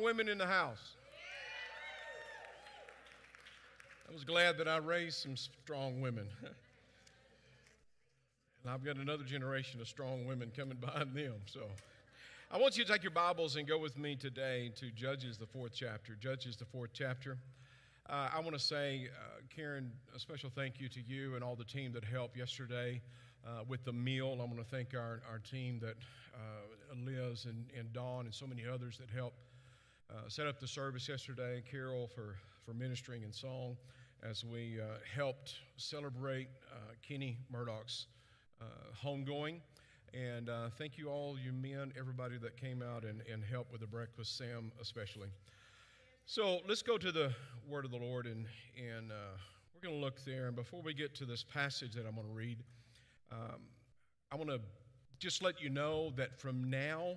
women 0.00 0.28
in 0.28 0.38
the 0.38 0.46
house? 0.46 0.96
I 4.08 4.12
was 4.12 4.24
glad 4.24 4.58
that 4.58 4.68
I 4.68 4.76
raised 4.76 5.16
some 5.22 5.36
strong 5.36 6.00
women. 6.00 6.26
and 6.42 6.54
I've 8.72 8.84
got 8.84 8.96
another 8.96 9.24
generation 9.24 9.80
of 9.80 9.88
strong 9.88 10.26
women 10.26 10.52
coming 10.56 10.76
behind 10.76 11.14
them. 11.14 11.34
So 11.46 11.62
I 12.50 12.58
want 12.58 12.76
you 12.76 12.84
to 12.84 12.92
take 12.92 13.02
your 13.02 13.10
Bibles 13.10 13.56
and 13.56 13.66
go 13.66 13.78
with 13.78 13.98
me 13.98 14.14
today 14.14 14.70
to 14.76 14.90
Judges, 14.90 15.38
the 15.38 15.46
fourth 15.46 15.72
chapter. 15.74 16.14
Judges, 16.14 16.56
the 16.56 16.64
fourth 16.64 16.90
chapter. 16.92 17.36
Uh, 18.08 18.28
I 18.34 18.40
want 18.40 18.52
to 18.52 18.58
say, 18.58 19.08
uh, 19.10 19.40
Karen, 19.54 19.90
a 20.14 20.18
special 20.18 20.50
thank 20.54 20.78
you 20.78 20.88
to 20.90 21.00
you 21.00 21.34
and 21.34 21.42
all 21.42 21.56
the 21.56 21.64
team 21.64 21.92
that 21.94 22.04
helped 22.04 22.36
yesterday 22.36 23.00
uh, 23.46 23.64
with 23.66 23.84
the 23.84 23.92
meal. 23.92 24.38
I 24.40 24.44
want 24.44 24.58
to 24.58 24.64
thank 24.64 24.94
our, 24.94 25.22
our 25.30 25.38
team 25.38 25.80
that 25.80 25.96
uh, 26.34 26.94
Liz 27.04 27.46
and, 27.46 27.64
and 27.76 27.92
Dawn 27.92 28.26
and 28.26 28.34
so 28.34 28.46
many 28.46 28.62
others 28.66 28.98
that 28.98 29.08
helped 29.10 29.38
uh, 30.10 30.28
set 30.28 30.46
up 30.46 30.60
the 30.60 30.66
service 30.66 31.08
yesterday. 31.08 31.62
Carol 31.70 32.08
for, 32.08 32.36
for 32.64 32.74
ministering 32.74 33.22
in 33.22 33.32
song 33.32 33.76
as 34.22 34.44
we 34.44 34.78
uh, 34.80 34.98
helped 35.14 35.56
celebrate 35.76 36.48
Kenny 37.06 37.38
Murdoch's 37.50 38.06
homegoing. 39.04 39.60
And 40.14 40.48
thank 40.78 40.96
you 40.96 41.08
all, 41.08 41.36
you 41.38 41.52
men, 41.52 41.92
everybody 41.98 42.38
that 42.38 42.56
came 42.56 42.82
out 42.82 43.04
and, 43.04 43.22
and 43.30 43.44
helped 43.44 43.72
with 43.72 43.80
the 43.80 43.86
breakfast, 43.86 44.38
Sam 44.38 44.72
especially. 44.80 45.28
So 46.26 46.60
let's 46.66 46.80
go 46.80 46.96
to 46.96 47.12
the 47.12 47.34
word 47.68 47.84
of 47.84 47.90
the 47.90 47.98
Lord, 47.98 48.24
and, 48.26 48.46
and 48.78 49.12
uh, 49.12 49.36
we're 49.74 49.82
going 49.82 50.00
to 50.00 50.02
look 50.02 50.24
there. 50.24 50.46
And 50.46 50.56
before 50.56 50.80
we 50.80 50.94
get 50.94 51.14
to 51.16 51.26
this 51.26 51.44
passage 51.44 51.92
that 51.96 52.06
I'm 52.06 52.14
going 52.14 52.26
to 52.26 52.32
read, 52.32 52.58
um, 53.30 53.60
I 54.32 54.36
want 54.36 54.48
to 54.48 54.60
just 55.18 55.42
let 55.42 55.60
you 55.60 55.68
know 55.68 56.12
that 56.16 56.40
from 56.40 56.70
now 56.70 57.16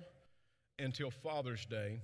until 0.78 1.10
Father's 1.10 1.64
Day, 1.64 2.00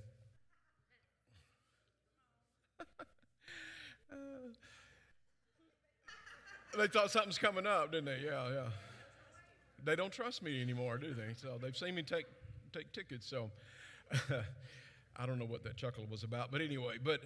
they 6.77 6.87
thought 6.87 7.11
something's 7.11 7.37
coming 7.37 7.65
up, 7.65 7.91
didn't 7.91 8.05
they? 8.05 8.21
Yeah, 8.25 8.49
yeah. 8.49 8.67
They 9.83 9.95
don't 9.95 10.11
trust 10.11 10.43
me 10.43 10.61
anymore, 10.61 10.97
do 10.97 11.13
they? 11.13 11.33
So 11.35 11.57
they've 11.61 11.75
seen 11.75 11.95
me 11.95 12.03
take 12.03 12.25
take 12.73 12.91
tickets. 12.91 13.27
So 13.27 13.49
I 15.15 15.25
don't 15.25 15.39
know 15.39 15.45
what 15.45 15.63
that 15.63 15.77
chuckle 15.77 16.05
was 16.09 16.23
about, 16.23 16.51
but 16.51 16.61
anyway, 16.61 16.95
but 17.01 17.21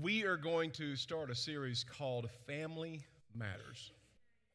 we 0.00 0.24
are 0.24 0.36
going 0.36 0.70
to 0.72 0.96
start 0.96 1.30
a 1.30 1.34
series 1.34 1.84
called 1.84 2.28
Family 2.46 3.04
Matters. 3.34 3.92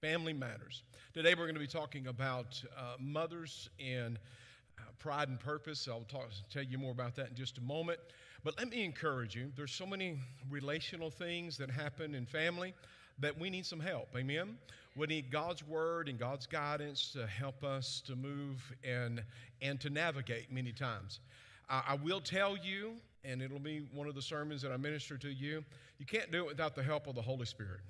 Family 0.01 0.33
Matters. 0.33 0.83
Today 1.13 1.33
we're 1.33 1.45
going 1.45 1.53
to 1.53 1.61
be 1.61 1.67
talking 1.67 2.07
about 2.07 2.61
uh, 2.77 2.95
mothers 2.99 3.69
and 3.79 4.17
uh, 4.77 4.83
pride 4.97 5.29
and 5.29 5.39
purpose. 5.39 5.87
I'll 5.89 6.01
talk, 6.01 6.29
tell 6.51 6.63
you 6.63 6.77
more 6.77 6.91
about 6.91 7.15
that 7.15 7.29
in 7.29 7.35
just 7.35 7.57
a 7.57 7.61
moment. 7.61 7.99
But 8.43 8.57
let 8.57 8.69
me 8.69 8.83
encourage 8.83 9.35
you 9.35 9.51
there's 9.55 9.73
so 9.73 9.85
many 9.85 10.19
relational 10.49 11.09
things 11.09 11.57
that 11.57 11.69
happen 11.69 12.15
in 12.15 12.25
family 12.25 12.73
that 13.19 13.37
we 13.37 13.49
need 13.49 13.65
some 13.65 13.79
help. 13.79 14.07
Amen? 14.15 14.57
We 14.95 15.07
need 15.07 15.31
God's 15.31 15.65
word 15.67 16.09
and 16.09 16.17
God's 16.17 16.47
guidance 16.47 17.11
to 17.13 17.27
help 17.27 17.63
us 17.63 18.01
to 18.07 18.15
move 18.15 18.61
and, 18.83 19.23
and 19.61 19.79
to 19.81 19.89
navigate 19.89 20.51
many 20.51 20.71
times. 20.71 21.19
I 21.69 21.99
will 22.01 22.19
tell 22.19 22.57
you, 22.57 22.93
and 23.23 23.43
it'll 23.43 23.59
be 23.59 23.87
one 23.93 24.07
of 24.07 24.15
the 24.15 24.21
sermons 24.23 24.63
that 24.63 24.71
I 24.71 24.77
minister 24.77 25.17
to 25.19 25.29
you, 25.29 25.63
you 25.99 26.05
can't 26.05 26.31
do 26.31 26.39
it 26.39 26.47
without 26.47 26.75
the 26.75 26.81
help 26.81 27.05
of 27.05 27.13
the 27.13 27.21
Holy 27.21 27.45
Spirit. 27.45 27.81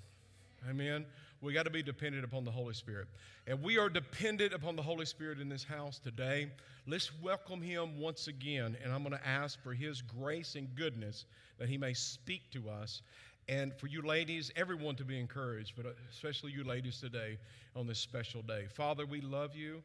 Amen. 0.69 1.05
We 1.41 1.53
got 1.53 1.63
to 1.63 1.69
be 1.69 1.81
dependent 1.81 2.25
upon 2.25 2.43
the 2.43 2.51
Holy 2.51 2.73
Spirit. 2.73 3.07
And 3.47 3.63
we 3.63 3.77
are 3.77 3.87
dependent 3.89 4.53
upon 4.53 4.75
the 4.75 4.81
Holy 4.81 5.05
Spirit 5.05 5.39
in 5.39 5.47
this 5.47 5.63
house 5.63 5.97
today. 5.97 6.49
Let's 6.85 7.11
welcome 7.21 7.61
him 7.61 7.97
once 7.97 8.27
again. 8.27 8.75
And 8.83 8.91
I'm 8.91 9.03
going 9.03 9.17
to 9.17 9.27
ask 9.27 9.61
for 9.63 9.73
his 9.73 10.01
grace 10.01 10.55
and 10.55 10.67
goodness 10.75 11.25
that 11.57 11.69
he 11.69 11.77
may 11.77 11.93
speak 11.93 12.41
to 12.51 12.69
us. 12.69 13.01
And 13.47 13.73
for 13.73 13.87
you 13.87 14.01
ladies, 14.01 14.51
everyone 14.55 14.95
to 14.97 15.05
be 15.05 15.17
encouraged, 15.17 15.73
but 15.77 15.95
especially 16.11 16.51
you 16.51 16.63
ladies 16.63 16.99
today 16.99 17.37
on 17.75 17.87
this 17.87 17.99
special 17.99 18.41
day. 18.41 18.65
Father, 18.75 19.05
we 19.05 19.21
love 19.21 19.55
you. 19.55 19.81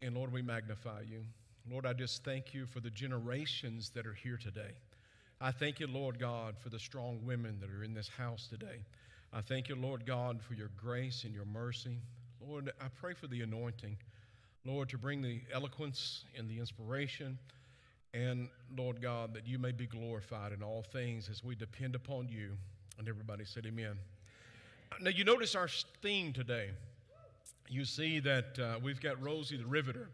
And 0.00 0.16
Lord, 0.16 0.32
we 0.32 0.42
magnify 0.42 1.02
you. 1.08 1.22
Lord, 1.70 1.84
I 1.84 1.92
just 1.92 2.24
thank 2.24 2.54
you 2.54 2.64
for 2.64 2.80
the 2.80 2.90
generations 2.90 3.90
that 3.90 4.06
are 4.06 4.14
here 4.14 4.38
today. 4.38 4.72
I 5.40 5.52
thank 5.52 5.80
you, 5.80 5.86
Lord 5.86 6.18
God, 6.18 6.56
for 6.58 6.70
the 6.70 6.78
strong 6.78 7.20
women 7.24 7.58
that 7.60 7.70
are 7.70 7.84
in 7.84 7.94
this 7.94 8.08
house 8.08 8.48
today. 8.48 8.80
I 9.32 9.42
thank 9.42 9.68
you, 9.68 9.76
Lord 9.76 10.06
God, 10.06 10.40
for 10.42 10.54
your 10.54 10.70
grace 10.76 11.24
and 11.24 11.34
your 11.34 11.44
mercy. 11.44 11.98
Lord, 12.40 12.72
I 12.80 12.86
pray 12.98 13.12
for 13.12 13.26
the 13.26 13.42
anointing, 13.42 13.98
Lord, 14.64 14.88
to 14.88 14.98
bring 14.98 15.20
the 15.20 15.42
eloquence 15.52 16.24
and 16.36 16.48
the 16.48 16.58
inspiration. 16.58 17.38
And 18.14 18.48
Lord 18.74 19.02
God, 19.02 19.34
that 19.34 19.46
you 19.46 19.58
may 19.58 19.72
be 19.72 19.86
glorified 19.86 20.52
in 20.52 20.62
all 20.62 20.82
things 20.82 21.28
as 21.28 21.44
we 21.44 21.54
depend 21.54 21.94
upon 21.94 22.28
you. 22.28 22.52
And 22.98 23.06
everybody 23.06 23.44
said, 23.44 23.66
Amen. 23.66 23.98
Now, 25.00 25.10
you 25.10 25.24
notice 25.24 25.54
our 25.54 25.68
theme 26.02 26.32
today. 26.32 26.70
You 27.68 27.84
see 27.84 28.20
that 28.20 28.58
uh, 28.58 28.78
we've 28.82 29.00
got 29.00 29.22
Rosie 29.22 29.58
the 29.58 29.66
Riveter. 29.66 30.08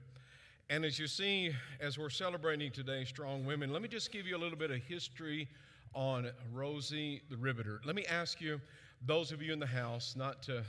And 0.69 0.85
as 0.85 0.99
you 0.99 1.07
see, 1.07 1.55
as 1.81 1.99
we're 1.99 2.11
celebrating 2.11 2.73
today, 2.73 3.05
Strong 3.05 3.45
Women, 3.45 3.73
let 3.73 3.81
me 3.81 3.89
just 3.89 4.11
give 4.11 4.27
you 4.27 4.37
a 4.37 4.39
little 4.39 4.59
bit 4.59 4.73
of 4.73 4.79
history 4.79 5.47
on 5.95 6.31
Rosie 6.53 7.23
the 7.31 7.37
Riveter. 7.37 7.81
Let 7.85 7.95
me 7.95 8.05
ask 8.07 8.41
you, 8.41 8.61
those 9.07 9.33
of 9.33 9.43
you 9.43 9.53
in 9.53 9.59
the 9.59 9.67
house, 9.67 10.15
not 10.17 10.43
to 10.45 10.65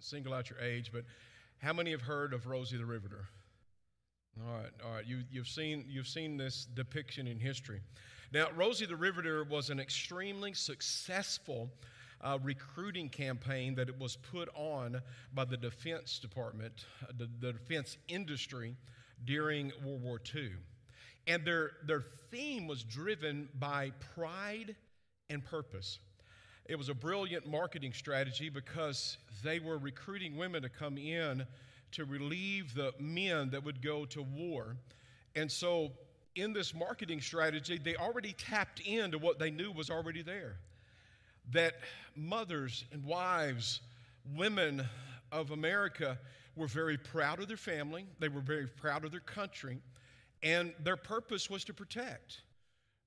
single 0.00 0.34
out 0.34 0.50
your 0.50 0.58
age, 0.60 0.90
but 0.92 1.04
how 1.58 1.72
many 1.72 1.90
have 1.92 2.02
heard 2.02 2.32
of 2.32 2.46
Rosie 2.46 2.76
the 2.76 2.84
Riveter? 2.84 3.26
All 4.40 4.54
right, 4.54 4.70
all 4.84 4.92
right. 4.92 5.06
You, 5.06 5.18
you've, 5.30 5.48
seen, 5.48 5.84
you've 5.88 6.08
seen 6.08 6.36
this 6.36 6.64
depiction 6.64 7.26
in 7.26 7.38
history. 7.38 7.80
Now, 8.32 8.46
Rosie 8.56 8.86
the 8.86 8.96
Riveter 8.96 9.44
was 9.44 9.68
an 9.70 9.78
extremely 9.78 10.54
successful 10.54 11.70
uh, 12.22 12.38
recruiting 12.42 13.08
campaign 13.08 13.74
that 13.74 13.88
it 13.88 13.98
was 13.98 14.16
put 14.16 14.48
on 14.54 15.02
by 15.34 15.44
the 15.44 15.56
Defense 15.56 16.18
Department, 16.18 16.86
uh, 17.02 17.12
the, 17.18 17.28
the 17.40 17.52
defense 17.52 17.98
industry 18.08 18.76
during 19.24 19.72
World 19.84 20.02
War 20.02 20.20
II. 20.34 20.50
And 21.26 21.44
their, 21.44 21.72
their 21.86 22.04
theme 22.30 22.66
was 22.66 22.82
driven 22.82 23.48
by 23.58 23.92
pride 24.14 24.76
and 25.28 25.44
purpose. 25.44 25.98
It 26.66 26.76
was 26.76 26.88
a 26.88 26.94
brilliant 26.94 27.46
marketing 27.46 27.92
strategy 27.92 28.48
because 28.48 29.18
they 29.42 29.58
were 29.58 29.78
recruiting 29.78 30.36
women 30.36 30.62
to 30.62 30.68
come 30.68 30.96
in 30.96 31.46
to 31.92 32.04
relieve 32.04 32.74
the 32.74 32.92
men 32.98 33.50
that 33.50 33.64
would 33.64 33.82
go 33.82 34.04
to 34.06 34.22
war. 34.22 34.76
And 35.34 35.50
so, 35.50 35.92
in 36.34 36.52
this 36.52 36.74
marketing 36.74 37.20
strategy, 37.20 37.78
they 37.78 37.96
already 37.96 38.32
tapped 38.32 38.80
into 38.80 39.18
what 39.18 39.38
they 39.38 39.50
knew 39.50 39.70
was 39.70 39.90
already 39.90 40.22
there 40.22 40.56
that 41.50 41.74
mothers 42.14 42.84
and 42.92 43.04
wives, 43.04 43.80
women 44.34 44.86
of 45.32 45.50
America, 45.50 46.18
were 46.54 46.66
very 46.66 46.96
proud 46.96 47.40
of 47.40 47.48
their 47.48 47.56
family, 47.56 48.06
they 48.20 48.28
were 48.28 48.40
very 48.40 48.66
proud 48.66 49.04
of 49.04 49.10
their 49.10 49.20
country, 49.20 49.78
and 50.42 50.72
their 50.82 50.96
purpose 50.96 51.48
was 51.50 51.64
to 51.64 51.74
protect. 51.74 52.42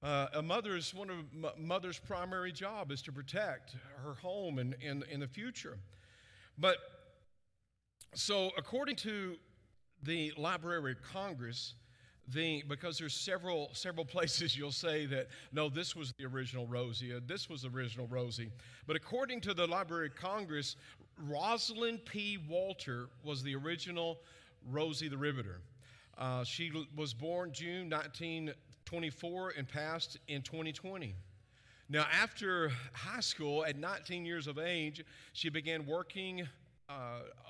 Uh, 0.06 0.28
a 0.36 0.42
mother's 0.42 0.94
one 0.94 1.10
of 1.10 1.58
mother's 1.58 1.98
primary 1.98 2.52
job 2.52 2.92
is 2.92 3.02
to 3.02 3.12
protect 3.12 3.76
her 4.04 4.14
home 4.14 4.60
and 4.60 4.76
in, 4.80 5.04
in 5.10 5.20
the 5.20 5.28
future. 5.28 5.80
But 6.60 6.78
so 8.14 8.52
according 8.56 8.98
to 8.98 9.38
the 10.04 10.32
Library 10.38 10.92
of 10.92 11.02
Congress, 11.02 11.74
the 12.28 12.64
because 12.70 13.00
there's 13.00 13.16
several 13.16 13.72
several 13.74 14.06
places 14.16 14.56
you'll 14.56 14.72
say 14.72 15.08
that 15.08 15.28
no 15.52 15.70
this 15.70 15.96
was 15.96 16.14
the 16.20 16.26
original 16.26 16.68
rosie 16.68 17.12
uh, 17.12 17.20
this 17.26 17.50
was 17.50 17.64
the 17.64 17.70
original 17.70 18.06
rosie. 18.06 18.52
But 18.86 18.96
according 18.96 19.42
to 19.42 19.56
the 19.56 19.66
library 19.66 20.08
of 20.08 20.16
congress 20.16 20.76
rosalind 21.28 22.06
p. 22.06 22.38
Walter 22.48 23.08
was 23.24 23.42
the 23.42 23.56
original 23.56 24.20
rosie 24.70 25.08
the 25.08 25.18
riveter. 25.18 25.62
Uh, 26.18 26.44
she 26.44 26.72
was 26.96 27.14
born 27.14 27.52
june 27.52 27.90
1924 28.92 29.54
and 29.58 29.68
passed 29.68 30.18
in 30.28 30.42
2020 30.42 31.16
now 31.90 32.06
after 32.12 32.72
high 32.94 33.20
school 33.20 33.66
at 33.66 33.78
19 33.78 34.26
years 34.26 34.48
of 34.48 34.60
age 34.60 35.04
she 35.34 35.50
began 35.50 35.86
working 35.86 36.48
uh, 36.88 36.94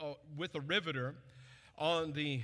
uh, 0.02 0.14
with 0.38 0.56
a 0.56 0.62
riveter 0.62 1.16
on 1.78 2.14
the 2.14 2.42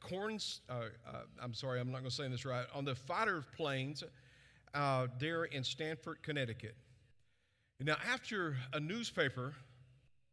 Corns, 0.00 0.60
uh, 0.70 0.84
uh, 1.06 1.18
I'm 1.42 1.52
sorry, 1.54 1.80
I'm 1.80 1.90
not 1.90 1.98
going 1.98 2.10
to 2.10 2.16
say 2.16 2.28
this 2.28 2.44
right, 2.44 2.66
on 2.74 2.84
the 2.84 2.94
fighter 2.94 3.44
planes 3.56 4.04
uh, 4.74 5.08
there 5.18 5.44
in 5.44 5.64
Stamford, 5.64 6.22
Connecticut. 6.22 6.74
Now, 7.80 7.96
after 8.10 8.56
a 8.72 8.80
newspaper 8.80 9.54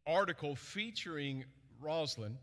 article 0.06 0.56
featuring 0.56 1.44
Rosalind 1.80 2.36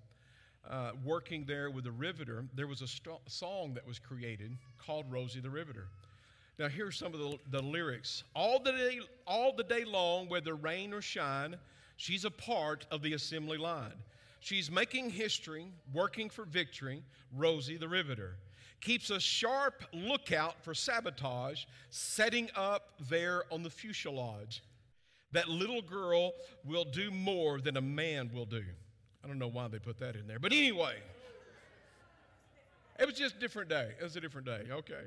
uh, 0.69 0.91
working 1.03 1.45
there 1.45 1.69
with 1.69 1.83
the 1.83 1.91
Riveter, 1.91 2.45
there 2.55 2.67
was 2.67 2.81
a 2.81 2.87
st- 2.87 3.19
song 3.27 3.73
that 3.73 3.85
was 3.85 3.99
created 3.99 4.57
called 4.77 5.05
Rosie 5.11 5.41
the 5.41 5.49
Riveter. 5.49 5.87
Now, 6.59 6.67
here's 6.67 6.97
some 6.97 7.13
of 7.13 7.19
the, 7.19 7.37
the 7.49 7.61
lyrics. 7.61 8.23
All 8.35 8.59
the, 8.59 8.71
day, 8.71 8.99
all 9.25 9.53
the 9.55 9.63
day 9.63 9.83
long, 9.83 10.29
whether 10.29 10.55
rain 10.55 10.93
or 10.93 11.01
shine, 11.01 11.55
she's 11.97 12.25
a 12.25 12.31
part 12.31 12.85
of 12.91 13.01
the 13.01 13.13
assembly 13.13 13.57
line. 13.57 13.93
She's 14.39 14.69
making 14.69 15.09
history, 15.09 15.67
working 15.93 16.29
for 16.29 16.45
victory, 16.45 17.01
Rosie 17.35 17.77
the 17.77 17.87
Riveter. 17.87 18.35
keeps 18.83 19.09
a 19.09 19.19
sharp 19.19 19.83
lookout 19.93 20.61
for 20.63 20.73
sabotage 20.73 21.63
setting 21.89 22.49
up 22.55 22.89
there 23.09 23.43
on 23.51 23.63
the 23.63 23.69
fuselage. 23.69 24.61
That 25.31 25.47
little 25.49 25.81
girl 25.81 26.33
will 26.63 26.83
do 26.83 27.09
more 27.09 27.59
than 27.59 27.77
a 27.77 27.81
man 27.81 28.29
will 28.33 28.45
do. 28.45 28.63
I 29.23 29.27
don't 29.27 29.39
know 29.39 29.47
why 29.47 29.67
they 29.69 29.79
put 29.79 29.97
that 29.99 30.15
in 30.15 30.27
there, 30.27 30.39
but 30.39 30.51
anyway, 30.51 30.95
it 32.99 33.05
was 33.05 33.15
just 33.15 33.35
a 33.35 33.39
different 33.39 33.69
day. 33.69 33.91
It 33.99 34.03
was 34.03 34.15
a 34.15 34.21
different 34.21 34.45
day, 34.45 34.63
okay. 34.71 35.03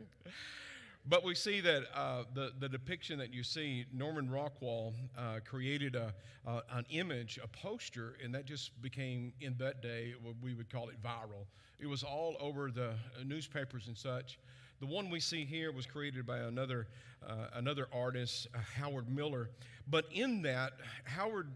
But 1.09 1.23
we 1.23 1.35
see 1.37 1.61
that 1.61 1.85
uh, 1.95 2.25
the, 2.35 2.53
the 2.59 2.69
depiction 2.69 3.19
that 3.21 3.33
you 3.33 3.45
see, 3.45 3.85
Norman 3.93 4.29
Rockwell 4.29 4.93
uh, 5.17 5.39
created 5.45 5.95
a, 5.95 6.13
uh, 6.47 6.63
an 6.73 6.85
image, 6.91 7.39
a 7.43 7.47
poster, 7.47 8.17
and 8.25 8.35
that 8.35 8.45
just 8.45 8.81
became, 8.83 9.33
in 9.41 9.55
that 9.59 9.83
day, 9.83 10.15
what 10.21 10.35
we 10.43 10.53
would 10.55 10.69
call 10.69 10.89
it 10.89 11.01
viral. 11.03 11.47
It 11.79 11.87
was 11.87 12.03
all 12.03 12.37
over 12.41 12.71
the 12.73 12.95
newspapers 13.25 13.87
and 13.87 13.97
such. 13.97 14.39
The 14.81 14.87
one 14.87 15.09
we 15.09 15.21
see 15.21 15.45
here 15.45 15.71
was 15.71 15.87
created 15.87 16.27
by 16.27 16.39
another, 16.39 16.89
uh, 17.27 17.49
another 17.55 17.87
artist, 17.93 18.49
uh, 18.55 18.59
Howard 18.77 19.09
Miller. 19.09 19.49
But 19.89 20.07
in 20.11 20.43
that, 20.43 20.73
Howard, 21.05 21.49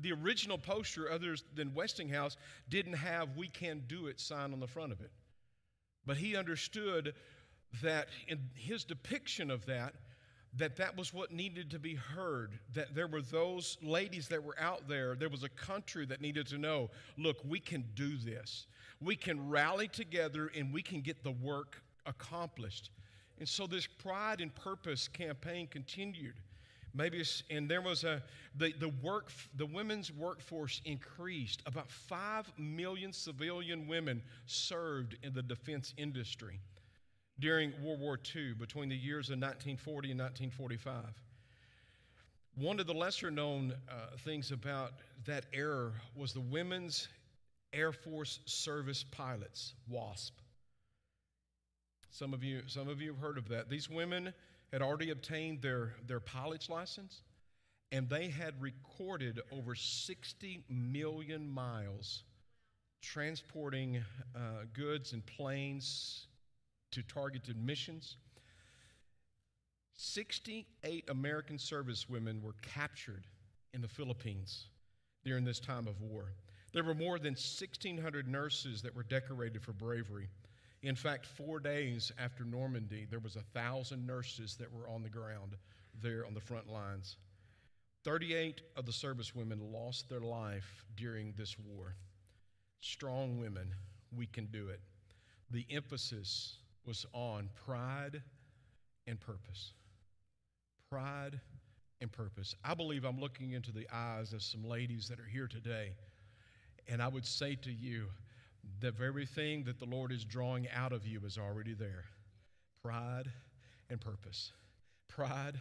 the 0.00 0.12
original 0.12 0.58
poster, 0.58 1.10
other 1.10 1.36
than 1.54 1.74
Westinghouse, 1.74 2.36
didn't 2.68 2.94
have 2.94 3.36
We 3.36 3.48
Can 3.48 3.82
Do 3.86 4.06
It 4.06 4.20
sign 4.20 4.52
on 4.52 4.60
the 4.60 4.66
front 4.66 4.92
of 4.92 5.00
it. 5.00 5.10
But 6.06 6.16
he 6.16 6.36
understood 6.36 7.14
that 7.82 8.08
in 8.28 8.38
his 8.54 8.84
depiction 8.84 9.50
of 9.50 9.66
that, 9.66 9.94
that 10.56 10.76
that 10.76 10.96
was 10.96 11.12
what 11.12 11.32
needed 11.32 11.70
to 11.70 11.78
be 11.78 11.94
heard 11.94 12.58
that 12.74 12.94
there 12.94 13.08
were 13.08 13.22
those 13.22 13.76
ladies 13.82 14.28
that 14.28 14.42
were 14.42 14.56
out 14.60 14.86
there 14.88 15.16
there 15.16 15.28
was 15.28 15.42
a 15.42 15.48
country 15.48 16.06
that 16.06 16.20
needed 16.20 16.46
to 16.46 16.58
know 16.58 16.90
look 17.18 17.38
we 17.44 17.58
can 17.58 17.84
do 17.94 18.16
this. 18.16 18.66
We 19.00 19.16
can 19.16 19.48
rally 19.48 19.88
together 19.88 20.50
and 20.56 20.72
we 20.72 20.82
can 20.82 21.00
get 21.00 21.24
the 21.24 21.32
work 21.32 21.82
accomplished. 22.06 22.90
And 23.38 23.48
so 23.48 23.66
this 23.66 23.86
pride 23.86 24.40
and 24.40 24.54
purpose 24.54 25.08
campaign 25.08 25.66
continued 25.66 26.34
maybe 26.94 27.22
and 27.50 27.68
there 27.68 27.82
was 27.82 28.04
a 28.04 28.22
the, 28.56 28.72
the 28.78 28.88
work 29.02 29.30
the 29.56 29.66
women's 29.66 30.12
workforce 30.12 30.80
increased 30.84 31.62
about 31.66 31.90
5 31.90 32.52
million 32.56 33.12
civilian 33.12 33.86
women 33.88 34.22
served 34.46 35.16
in 35.22 35.34
the 35.34 35.42
defense 35.42 35.92
industry 35.96 36.60
during 37.40 37.72
World 37.82 38.00
War 38.00 38.18
II 38.34 38.54
between 38.54 38.88
the 38.88 38.96
years 38.96 39.28
of 39.28 39.34
1940 39.34 40.12
and 40.12 40.20
1945. 40.20 41.04
One 42.56 42.78
of 42.78 42.86
the 42.86 42.94
lesser 42.94 43.30
known 43.30 43.74
uh, 43.88 44.16
things 44.24 44.52
about 44.52 44.92
that 45.24 45.46
era 45.52 45.90
was 46.14 46.32
the 46.32 46.40
Women's 46.40 47.08
Air 47.72 47.92
Force 47.92 48.38
Service 48.44 49.04
Pilots, 49.10 49.74
WASP. 49.88 50.34
Some 52.10 52.32
of 52.32 52.44
you, 52.44 52.62
some 52.68 52.88
of 52.88 53.00
you 53.00 53.12
have 53.12 53.20
heard 53.20 53.38
of 53.38 53.48
that. 53.48 53.68
These 53.68 53.90
women 53.90 54.32
had 54.72 54.82
already 54.82 55.10
obtained 55.10 55.62
their, 55.62 55.94
their 56.06 56.20
pilot's 56.20 56.68
license, 56.68 57.22
and 57.92 58.08
they 58.08 58.28
had 58.28 58.60
recorded 58.60 59.40
over 59.52 59.74
60 59.74 60.64
million 60.68 61.48
miles 61.48 62.24
transporting 63.00 64.02
uh, 64.34 64.64
goods 64.72 65.12
and 65.12 65.24
planes 65.26 66.26
to 66.90 67.02
targeted 67.02 67.56
missions. 67.56 68.16
68 69.96 71.04
American 71.08 71.56
servicewomen 71.56 72.42
were 72.42 72.54
captured 72.62 73.26
in 73.74 73.80
the 73.80 73.88
Philippines 73.88 74.66
during 75.24 75.44
this 75.44 75.60
time 75.60 75.86
of 75.86 76.00
war. 76.00 76.32
There 76.72 76.82
were 76.82 76.94
more 76.94 77.18
than 77.18 77.34
1,600 77.34 78.26
nurses 78.26 78.82
that 78.82 78.94
were 78.96 79.04
decorated 79.04 79.62
for 79.62 79.72
bravery. 79.72 80.28
In 80.84 80.94
fact, 80.94 81.24
four 81.24 81.60
days 81.60 82.12
after 82.18 82.44
Normandy, 82.44 83.06
there 83.08 83.18
was 83.18 83.36
a 83.36 83.58
thousand 83.58 84.06
nurses 84.06 84.54
that 84.56 84.70
were 84.70 84.86
on 84.86 85.02
the 85.02 85.08
ground 85.08 85.56
there 86.02 86.26
on 86.26 86.34
the 86.34 86.40
front 86.42 86.70
lines. 86.70 87.16
38 88.04 88.60
of 88.76 88.84
the 88.84 88.92
servicewomen 88.92 89.72
lost 89.72 90.10
their 90.10 90.20
life 90.20 90.84
during 90.94 91.32
this 91.38 91.56
war. 91.58 91.96
Strong 92.82 93.40
women, 93.40 93.74
we 94.14 94.26
can 94.26 94.44
do 94.52 94.68
it. 94.68 94.80
The 95.50 95.64
emphasis 95.70 96.58
was 96.84 97.06
on 97.14 97.48
pride 97.64 98.20
and 99.06 99.18
purpose. 99.18 99.72
Pride 100.90 101.40
and 102.02 102.12
purpose. 102.12 102.54
I 102.62 102.74
believe 102.74 103.04
I'm 103.04 103.18
looking 103.18 103.52
into 103.52 103.72
the 103.72 103.88
eyes 103.90 104.34
of 104.34 104.42
some 104.42 104.68
ladies 104.68 105.08
that 105.08 105.18
are 105.18 105.28
here 105.32 105.48
today, 105.48 105.92
and 106.86 107.00
I 107.00 107.08
would 107.08 107.24
say 107.24 107.54
to 107.54 107.72
you, 107.72 108.08
the 108.80 108.90
very 108.90 109.26
thing 109.26 109.64
that 109.64 109.78
the 109.78 109.84
Lord 109.84 110.12
is 110.12 110.24
drawing 110.24 110.68
out 110.70 110.92
of 110.92 111.06
you 111.06 111.20
is 111.24 111.38
already 111.38 111.74
there 111.74 112.04
pride 112.82 113.30
and 113.88 114.00
purpose. 114.00 114.52
Pride 115.08 115.58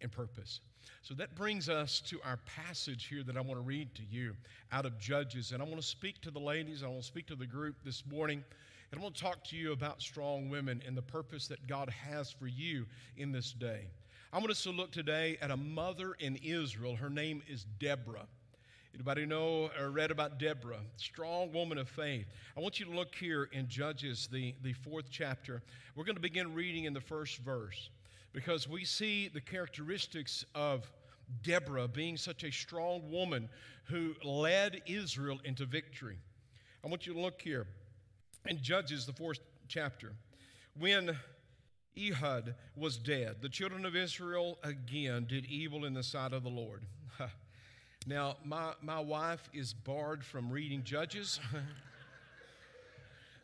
and 0.00 0.10
purpose. 0.10 0.60
So 1.02 1.14
that 1.14 1.34
brings 1.36 1.68
us 1.68 2.00
to 2.08 2.20
our 2.24 2.38
passage 2.44 3.06
here 3.06 3.22
that 3.22 3.36
I 3.36 3.40
want 3.40 3.54
to 3.60 3.64
read 3.64 3.94
to 3.94 4.02
you 4.02 4.34
out 4.72 4.84
of 4.84 4.98
Judges. 4.98 5.52
And 5.52 5.62
I 5.62 5.66
want 5.66 5.76
to 5.76 5.86
speak 5.86 6.20
to 6.22 6.30
the 6.30 6.40
ladies, 6.40 6.82
I 6.82 6.88
want 6.88 7.02
to 7.02 7.06
speak 7.06 7.26
to 7.28 7.36
the 7.36 7.46
group 7.46 7.76
this 7.84 8.04
morning. 8.06 8.42
And 8.90 9.00
I 9.00 9.02
want 9.02 9.14
to 9.14 9.22
talk 9.22 9.44
to 9.44 9.56
you 9.56 9.72
about 9.72 10.02
strong 10.02 10.48
women 10.48 10.82
and 10.86 10.96
the 10.96 11.02
purpose 11.02 11.48
that 11.48 11.66
God 11.66 11.90
has 11.90 12.30
for 12.30 12.46
you 12.46 12.86
in 13.16 13.32
this 13.32 13.52
day. 13.52 13.88
I 14.32 14.38
want 14.38 14.50
us 14.50 14.62
to 14.64 14.70
look 14.70 14.90
today 14.90 15.38
at 15.40 15.50
a 15.50 15.56
mother 15.56 16.14
in 16.18 16.36
Israel. 16.36 16.96
Her 16.96 17.10
name 17.10 17.42
is 17.48 17.64
Deborah. 17.78 18.26
Anybody 18.94 19.26
know 19.26 19.70
or 19.78 19.90
read 19.90 20.12
about 20.12 20.38
Deborah? 20.38 20.78
Strong 20.96 21.52
woman 21.52 21.78
of 21.78 21.88
faith. 21.88 22.26
I 22.56 22.60
want 22.60 22.78
you 22.78 22.86
to 22.86 22.92
look 22.92 23.12
here 23.12 23.48
in 23.52 23.66
Judges, 23.68 24.28
the, 24.30 24.54
the 24.62 24.72
fourth 24.72 25.06
chapter. 25.10 25.62
We're 25.96 26.04
going 26.04 26.14
to 26.14 26.22
begin 26.22 26.54
reading 26.54 26.84
in 26.84 26.94
the 26.94 27.00
first 27.00 27.38
verse 27.38 27.90
because 28.32 28.68
we 28.68 28.84
see 28.84 29.26
the 29.26 29.40
characteristics 29.40 30.44
of 30.54 30.92
Deborah 31.42 31.88
being 31.88 32.16
such 32.16 32.44
a 32.44 32.52
strong 32.52 33.10
woman 33.10 33.48
who 33.84 34.14
led 34.22 34.80
Israel 34.86 35.40
into 35.44 35.66
victory. 35.66 36.18
I 36.84 36.88
want 36.88 37.04
you 37.04 37.14
to 37.14 37.20
look 37.20 37.42
here 37.42 37.66
in 38.46 38.62
Judges, 38.62 39.06
the 39.06 39.12
fourth 39.12 39.40
chapter, 39.66 40.12
when 40.78 41.16
Ehud 41.98 42.54
was 42.76 42.96
dead, 42.96 43.36
the 43.40 43.48
children 43.48 43.84
of 43.86 43.96
Israel 43.96 44.58
again 44.62 45.26
did 45.28 45.46
evil 45.46 45.84
in 45.84 45.94
the 45.94 46.02
sight 46.04 46.32
of 46.32 46.44
the 46.44 46.48
Lord. 46.48 46.84
Now, 48.06 48.36
my, 48.44 48.72
my 48.82 49.00
wife 49.00 49.48
is 49.54 49.72
barred 49.72 50.24
from 50.24 50.50
reading 50.50 50.82
Judges. 50.84 51.40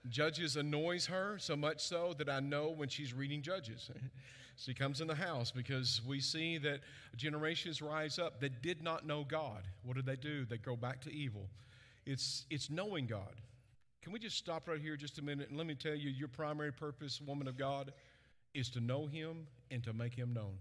Judges 0.09 0.57
annoys 0.57 1.07
her 1.07 1.37
so 1.39 1.57
much 1.57 1.81
so 1.81 2.15
that 2.19 2.29
I 2.29 2.41
know 2.41 2.69
when 2.69 2.89
she's 2.89 3.15
reading 3.15 3.43
Judges. 3.43 3.91
she 4.57 4.75
comes 4.75 5.01
in 5.01 5.07
the 5.07 5.15
house 5.15 5.51
because 5.51 6.03
we 6.07 6.21
see 6.21 6.59
that 6.59 6.81
generations 7.17 7.81
rise 7.81 8.19
up 8.19 8.41
that 8.41 8.63
did 8.63 8.83
not 8.83 9.07
know 9.07 9.25
God. 9.25 9.63
What 9.83 9.97
did 9.97 10.07
they 10.07 10.17
do? 10.17 10.45
They 10.45 10.59
go 10.59 10.77
back 10.77 11.01
to 11.03 11.13
evil. 11.13 11.49
It's, 12.05 12.45
it's 12.51 12.71
knowing 12.71 13.07
God. 13.07 13.41
Can 14.03 14.13
we 14.13 14.19
just 14.19 14.37
stop 14.37 14.69
right 14.69 14.81
here 14.81 14.97
just 14.97 15.19
a 15.19 15.23
minute 15.23 15.49
and 15.49 15.57
let 15.59 15.67
me 15.67 15.75
tell 15.75 15.95
you 15.95 16.11
your 16.11 16.29
primary 16.29 16.73
purpose, 16.73 17.21
woman 17.21 17.49
of 17.49 17.57
God, 17.57 17.93
is 18.55 18.69
to 18.71 18.81
know 18.81 19.07
Him 19.07 19.47
and 19.71 19.83
to 19.85 19.93
make 19.93 20.15
Him 20.15 20.33
known. 20.33 20.59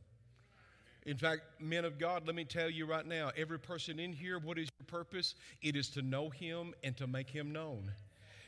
In 1.10 1.18
fact, 1.18 1.42
men 1.60 1.86
of 1.86 1.98
God, 1.98 2.28
let 2.28 2.36
me 2.36 2.46
tell 2.46 2.70
you 2.70 2.86
right 2.86 3.06
now 3.06 3.32
every 3.36 3.58
person 3.58 4.00
in 4.00 4.14
here, 4.14 4.38
what 4.38 4.60
is 4.60 4.70
your 4.80 4.86
purpose? 4.86 5.34
It 5.64 5.76
is 5.76 5.90
to 5.90 6.04
know 6.04 6.30
Him 6.30 6.76
and 6.84 6.96
to 6.98 7.08
make 7.08 7.32
Him 7.32 7.52
known. 7.52 7.92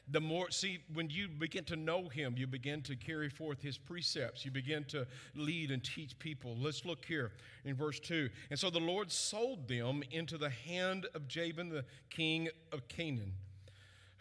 The 0.08 0.22
more, 0.22 0.52
see, 0.52 0.78
when 0.94 1.10
you 1.10 1.28
begin 1.28 1.64
to 1.66 1.76
know 1.76 2.08
Him, 2.08 2.36
you 2.38 2.46
begin 2.46 2.84
to 2.84 2.96
carry 2.96 3.30
forth 3.30 3.64
His 3.64 3.80
precepts. 3.80 4.46
You 4.46 4.52
begin 4.52 4.84
to 4.90 5.08
lead 5.34 5.72
and 5.72 5.84
teach 5.84 6.20
people. 6.20 6.56
Let's 6.56 6.86
look 6.86 7.04
here 7.04 7.32
in 7.66 7.74
verse 7.74 8.00
2. 8.00 8.30
And 8.52 8.60
so 8.60 8.70
the 8.70 8.80
Lord 8.80 9.12
sold 9.12 9.68
them 9.68 10.04
into 10.12 10.38
the 10.38 10.52
hand 10.52 11.08
of 11.16 11.28
Jabin, 11.28 11.70
the 11.70 11.84
king 12.12 12.48
of 12.72 12.88
Canaan 12.88 13.34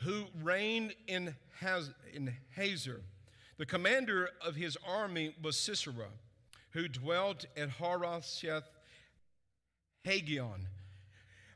who 0.02 0.24
reigned 0.42 0.94
in, 1.06 1.34
Haz- 1.60 1.92
in 2.14 2.34
Hazor. 2.56 3.02
The 3.58 3.66
commander 3.66 4.30
of 4.40 4.54
his 4.54 4.78
army 4.86 5.34
was 5.42 5.58
Sisera, 5.58 6.06
who 6.70 6.88
dwelt 6.88 7.46
at 7.56 7.68
Harosheth 7.70 8.68
Hagoyim. 10.04 10.66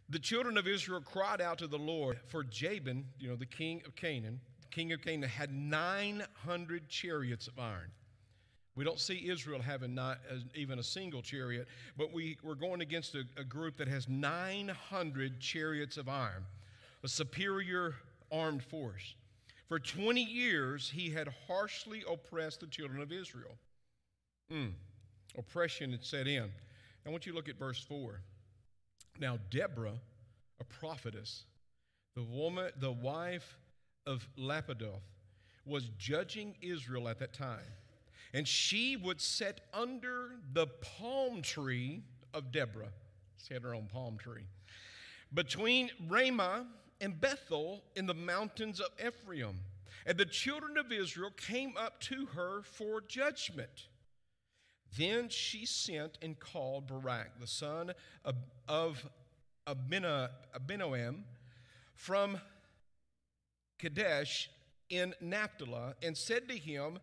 The 0.08 0.18
children 0.18 0.58
of 0.58 0.66
Israel 0.66 1.00
cried 1.00 1.40
out 1.40 1.58
to 1.58 1.66
the 1.66 1.78
Lord, 1.78 2.18
for 2.26 2.44
Jabin, 2.44 3.06
you 3.18 3.28
know, 3.28 3.36
the 3.36 3.46
king 3.46 3.82
of 3.86 3.96
Canaan, 3.96 4.40
the 4.60 4.68
king 4.68 4.92
of 4.92 5.00
Canaan 5.00 5.28
had 5.28 5.52
900 5.52 6.88
chariots 6.88 7.48
of 7.48 7.58
iron. 7.58 7.90
We 8.76 8.84
don't 8.84 8.98
see 8.98 9.28
Israel 9.28 9.62
having 9.62 9.94
not 9.94 10.18
even 10.54 10.80
a 10.80 10.82
single 10.82 11.22
chariot, 11.22 11.68
but 11.96 12.12
we, 12.12 12.36
we're 12.42 12.56
going 12.56 12.80
against 12.80 13.14
a, 13.14 13.22
a 13.36 13.44
group 13.44 13.76
that 13.76 13.86
has 13.86 14.08
900 14.08 15.40
chariots 15.40 15.96
of 15.96 16.08
iron, 16.08 16.44
a 17.04 17.08
superior 17.08 17.94
armed 18.32 18.64
force. 18.64 19.14
For 19.68 19.78
20 19.78 20.22
years, 20.22 20.90
he 20.90 21.10
had 21.10 21.28
harshly 21.46 22.02
oppressed 22.10 22.60
the 22.60 22.66
children 22.66 23.00
of 23.00 23.12
Israel. 23.12 23.56
Mm. 24.52 24.72
Oppression 25.36 25.92
had 25.92 26.04
set 26.04 26.26
in. 26.26 26.50
I 27.06 27.10
want 27.10 27.26
you 27.26 27.32
to 27.32 27.36
look 27.36 27.48
at 27.48 27.58
verse 27.58 27.82
4. 27.82 28.20
Now, 29.18 29.38
Deborah, 29.50 30.00
a 30.60 30.64
prophetess, 30.64 31.44
the 32.16 32.22
woman, 32.22 32.70
the 32.78 32.92
wife 32.92 33.58
of 34.06 34.26
Lapidoth, 34.38 35.02
was 35.66 35.90
judging 35.98 36.54
Israel 36.60 37.08
at 37.08 37.18
that 37.18 37.32
time. 37.32 37.66
And 38.32 38.46
she 38.46 38.96
would 38.96 39.20
sit 39.20 39.60
under 39.72 40.32
the 40.52 40.66
palm 40.66 41.42
tree 41.42 42.02
of 42.32 42.50
Deborah. 42.50 42.92
She 43.46 43.54
had 43.54 43.62
her 43.62 43.74
own 43.74 43.86
palm 43.86 44.18
tree. 44.18 44.46
Between 45.32 45.90
Ramah 46.08 46.66
and 47.00 47.20
Bethel 47.20 47.82
in 47.96 48.06
the 48.06 48.14
mountains 48.14 48.80
of 48.80 48.88
Ephraim. 49.04 49.60
And 50.06 50.18
the 50.18 50.26
children 50.26 50.76
of 50.76 50.92
Israel 50.92 51.30
came 51.30 51.74
up 51.76 52.00
to 52.02 52.26
her 52.26 52.62
for 52.62 53.00
judgment. 53.00 53.88
Then 54.96 55.28
she 55.28 55.66
sent 55.66 56.18
and 56.22 56.38
called 56.38 56.86
Barak, 56.86 57.40
the 57.40 57.46
son 57.46 57.92
of, 58.68 59.04
Abinoam, 59.66 61.22
from 61.96 62.38
Kadesh 63.78 64.50
in 64.90 65.14
Naphtali, 65.20 65.94
and 66.02 66.16
said 66.16 66.48
to 66.48 66.56
him, 66.56 66.98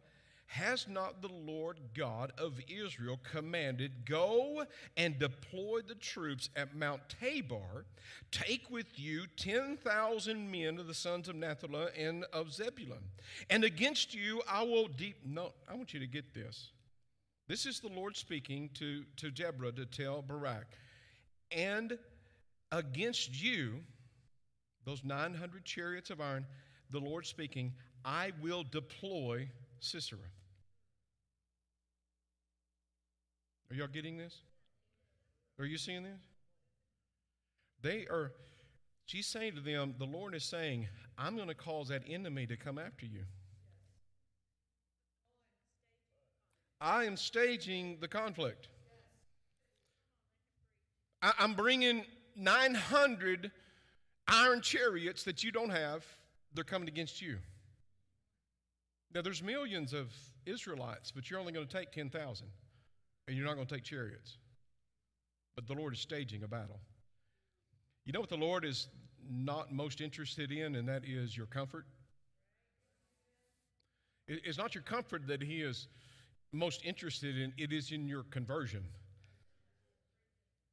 has 0.51 0.85
not 0.85 1.21
the 1.21 1.29
Lord 1.29 1.79
God 1.95 2.33
of 2.37 2.59
Israel 2.67 3.17
commanded, 3.23 4.05
Go 4.05 4.65
and 4.97 5.17
deploy 5.17 5.79
the 5.79 5.95
troops 5.95 6.49
at 6.57 6.75
Mount 6.75 7.01
Tabor? 7.21 7.85
Take 8.31 8.69
with 8.69 8.99
you 8.99 9.27
10,000 9.37 10.51
men 10.51 10.77
of 10.77 10.87
the 10.87 10.93
sons 10.93 11.29
of 11.29 11.35
Naphtali 11.37 11.87
and 11.97 12.25
of 12.33 12.51
Zebulun. 12.51 12.99
And 13.49 13.63
against 13.63 14.13
you 14.13 14.41
I 14.45 14.63
will 14.63 14.87
deep. 14.89 15.15
No, 15.25 15.53
I 15.69 15.75
want 15.75 15.93
you 15.93 16.01
to 16.01 16.07
get 16.07 16.33
this. 16.33 16.71
This 17.51 17.65
is 17.65 17.81
the 17.81 17.89
Lord 17.89 18.15
speaking 18.15 18.69
to, 18.75 19.03
to 19.17 19.29
Deborah 19.29 19.73
to 19.73 19.85
tell 19.85 20.21
Barak. 20.21 20.67
And 21.51 21.97
against 22.71 23.43
you, 23.43 23.81
those 24.85 25.03
900 25.03 25.65
chariots 25.65 26.11
of 26.11 26.21
iron, 26.21 26.45
the 26.91 26.99
Lord 26.99 27.25
speaking, 27.25 27.73
I 28.05 28.31
will 28.41 28.63
deploy 28.63 29.49
Sisera. 29.81 30.19
Are 33.69 33.75
y'all 33.75 33.87
getting 33.87 34.17
this? 34.17 34.37
Are 35.59 35.65
you 35.65 35.77
seeing 35.77 36.03
this? 36.03 36.21
They 37.81 38.07
are, 38.09 38.31
she's 39.07 39.27
saying 39.27 39.55
to 39.55 39.61
them, 39.61 39.95
the 39.99 40.05
Lord 40.05 40.35
is 40.35 40.45
saying, 40.45 40.87
I'm 41.17 41.35
going 41.35 41.49
to 41.49 41.53
cause 41.53 41.89
that 41.89 42.03
enemy 42.07 42.47
to 42.47 42.55
come 42.55 42.77
after 42.77 43.05
you. 43.05 43.25
I 46.81 47.03
am 47.03 47.15
staging 47.15 47.97
the 48.01 48.07
conflict. 48.07 48.67
I, 51.21 51.31
am 51.37 51.53
bringing 51.53 52.03
900 52.35 53.51
iron 54.27 54.61
chariots 54.61 55.23
that 55.23 55.43
you 55.43 55.51
don't 55.51 55.69
have. 55.69 56.03
They're 56.55 56.63
coming 56.63 56.87
against 56.87 57.21
you. 57.21 57.37
Now, 59.13 59.21
there's 59.21 59.43
millions 59.43 59.93
of 59.93 60.11
Israelites, 60.47 61.11
but 61.11 61.29
you're 61.29 61.39
only 61.39 61.53
going 61.53 61.67
to 61.67 61.71
take 61.71 61.91
10,000 61.91 62.47
and 63.27 63.37
you're 63.37 63.45
not 63.45 63.55
going 63.55 63.67
to 63.67 63.73
take 63.73 63.83
chariots. 63.83 64.37
But 65.55 65.67
the 65.67 65.73
Lord 65.73 65.93
is 65.93 65.99
staging 65.99 66.41
a 66.43 66.47
battle. 66.47 66.79
You 68.05 68.13
know 68.13 68.21
what 68.21 68.29
the 68.29 68.37
Lord 68.37 68.65
is 68.65 68.87
not 69.29 69.71
most 69.71 70.01
interested 70.01 70.51
in, 70.51 70.75
and 70.75 70.87
that 70.87 71.03
is 71.05 71.37
your 71.37 71.45
comfort? 71.45 71.85
It's 74.27 74.57
not 74.57 74.73
your 74.73 74.83
comfort 74.83 75.27
that 75.27 75.43
He 75.43 75.61
is 75.61 75.87
most 76.53 76.83
interested 76.83 77.37
in, 77.37 77.53
it 77.57 77.71
is 77.71 77.91
in 77.91 78.07
your 78.07 78.23
conversion. 78.23 78.83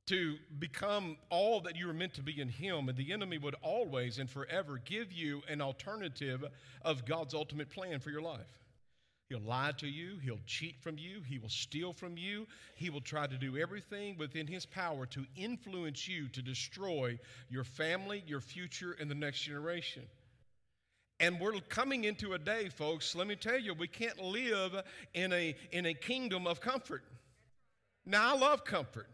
To 0.09 0.37
become 0.59 1.17
all 1.29 1.61
that 1.61 1.77
you 1.77 1.87
were 1.87 1.93
meant 1.93 2.15
to 2.15 2.23
be 2.23 2.41
in 2.41 2.49
Him, 2.49 2.89
and 2.89 2.97
the 2.97 3.13
enemy 3.13 3.39
would 3.39 3.57
always 3.63 4.19
and 4.19 4.29
forever 4.29 4.81
give 4.85 5.13
you 5.13 5.43
an 5.49 5.61
alternative 5.61 6.45
of 6.83 7.05
God's 7.05 7.35
ultimate 7.35 7.71
plan 7.71 8.01
for 8.01 8.11
your 8.11 8.23
life. 8.23 8.59
He'll 9.29 9.41
lie 9.41 9.73
to 9.77 9.87
you. 9.87 10.19
He'll 10.23 10.41
cheat 10.47 10.81
from 10.81 10.97
you. 10.97 11.21
He 11.21 11.39
will 11.39 11.51
steal 11.51 11.93
from 11.93 12.17
you. 12.17 12.47
He 12.77 12.89
will 12.89 13.03
try 13.03 13.27
to 13.27 13.37
do 13.37 13.59
everything 13.59 14.17
within 14.17 14.47
his 14.47 14.65
power 14.65 15.05
to 15.07 15.27
influence 15.37 16.09
you 16.09 16.29
to 16.29 16.41
destroy 16.41 17.19
your 17.51 17.65
family, 17.65 18.25
your 18.27 18.41
future, 18.41 18.97
and 18.99 19.11
the 19.11 19.15
next 19.15 19.43
generation. 19.43 20.05
And 21.21 21.41
we're 21.41 21.59
coming 21.69 22.05
into 22.05 22.35
a 22.35 22.39
day, 22.39 22.69
folks, 22.69 23.15
let 23.17 23.27
me 23.27 23.35
tell 23.35 23.59
you, 23.59 23.75
we 23.75 23.89
can't 23.89 24.21
live 24.23 24.83
in 25.15 25.33
a, 25.33 25.57
in 25.73 25.87
a 25.87 25.95
kingdom 25.95 26.47
of 26.47 26.61
comfort. 26.61 27.03
Now, 28.07 28.35
I 28.35 28.39
love 28.39 28.65
comfort. 28.65 29.09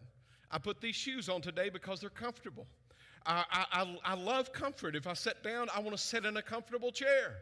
I 0.50 0.58
put 0.58 0.80
these 0.80 0.94
shoes 0.94 1.28
on 1.28 1.40
today 1.40 1.70
because 1.70 2.00
they're 2.00 2.10
comfortable. 2.10 2.66
I, 3.26 3.44
I, 3.72 3.96
I 4.04 4.14
love 4.14 4.52
comfort. 4.52 4.94
If 4.94 5.06
I 5.06 5.14
sit 5.14 5.42
down, 5.42 5.68
I 5.74 5.80
want 5.80 5.96
to 5.96 6.02
sit 6.02 6.26
in 6.26 6.36
a 6.36 6.42
comfortable 6.42 6.92
chair. 6.92 7.36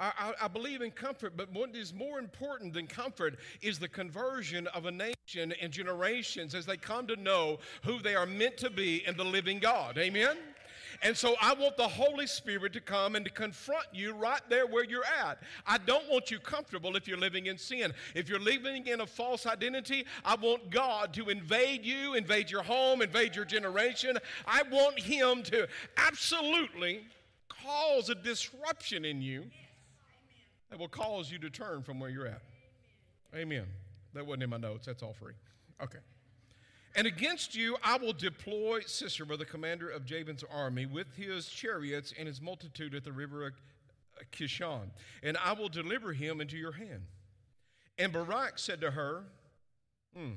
I, 0.00 0.32
I, 0.42 0.46
believe 0.46 0.80
in 0.80 0.92
comfort, 0.92 1.36
but 1.36 1.52
what 1.52 1.74
is 1.74 1.92
more 1.92 2.20
important 2.20 2.72
than 2.72 2.86
comfort 2.86 3.36
is 3.62 3.80
the 3.80 3.88
conversion 3.88 4.68
of 4.68 4.86
a 4.86 4.92
nation 4.92 5.52
and 5.60 5.72
generations 5.72 6.54
as 6.54 6.66
they 6.66 6.76
come 6.76 7.08
to 7.08 7.16
know 7.16 7.58
who 7.82 7.98
they 7.98 8.14
are 8.14 8.26
meant 8.26 8.56
to 8.58 8.70
be 8.70 9.04
in 9.06 9.16
the 9.16 9.24
living 9.24 9.58
God. 9.58 9.98
Amen? 9.98 10.36
And 11.02 11.16
so 11.16 11.36
I 11.40 11.54
want 11.54 11.76
the 11.76 11.86
Holy 11.86 12.26
Spirit 12.26 12.72
to 12.72 12.80
come 12.80 13.14
and 13.14 13.24
to 13.24 13.30
confront 13.30 13.86
you 13.92 14.14
right 14.14 14.40
there 14.48 14.66
where 14.66 14.84
you're 14.84 15.04
at. 15.04 15.38
I 15.66 15.78
don't 15.78 16.08
want 16.10 16.30
you 16.30 16.40
comfortable 16.40 16.96
if 16.96 17.06
you're 17.06 17.18
living 17.18 17.46
in 17.46 17.56
sin. 17.56 17.92
If 18.14 18.28
you're 18.28 18.40
living 18.40 18.86
in 18.86 19.00
a 19.00 19.06
false 19.06 19.46
identity, 19.46 20.04
I 20.24 20.34
want 20.34 20.70
God 20.70 21.14
to 21.14 21.28
invade 21.28 21.84
you, 21.84 22.14
invade 22.14 22.50
your 22.50 22.64
home, 22.64 23.00
invade 23.00 23.36
your 23.36 23.44
generation. 23.44 24.18
I 24.46 24.62
want 24.70 24.98
Him 24.98 25.44
to 25.44 25.68
absolutely 25.96 27.02
cause 27.48 28.08
a 28.08 28.14
disruption 28.14 29.04
in 29.04 29.22
you 29.22 29.44
that 30.70 30.78
will 30.78 30.88
cause 30.88 31.30
you 31.30 31.38
to 31.38 31.50
turn 31.50 31.82
from 31.82 32.00
where 32.00 32.10
you're 32.10 32.26
at. 32.26 32.42
Amen. 33.34 33.66
That 34.14 34.26
wasn't 34.26 34.44
in 34.44 34.50
my 34.50 34.56
notes. 34.56 34.86
That's 34.86 35.02
all 35.02 35.12
free. 35.12 35.34
Okay. 35.82 35.98
And 36.98 37.06
against 37.06 37.54
you 37.54 37.76
I 37.84 37.96
will 37.96 38.12
deploy 38.12 38.80
Sisera, 38.84 39.36
the 39.36 39.44
commander 39.44 39.88
of 39.88 40.04
Jabin's 40.04 40.42
army, 40.52 40.84
with 40.84 41.06
his 41.14 41.46
chariots 41.46 42.12
and 42.18 42.26
his 42.26 42.42
multitude 42.42 42.92
at 42.92 43.04
the 43.04 43.12
river 43.12 43.54
Kishon, 44.32 44.90
and 45.22 45.36
I 45.36 45.52
will 45.52 45.68
deliver 45.68 46.12
him 46.12 46.40
into 46.40 46.56
your 46.56 46.72
hand. 46.72 47.02
And 47.98 48.12
Barak 48.12 48.58
said 48.58 48.80
to 48.80 48.90
her, 48.90 49.22
hmm, 50.12 50.32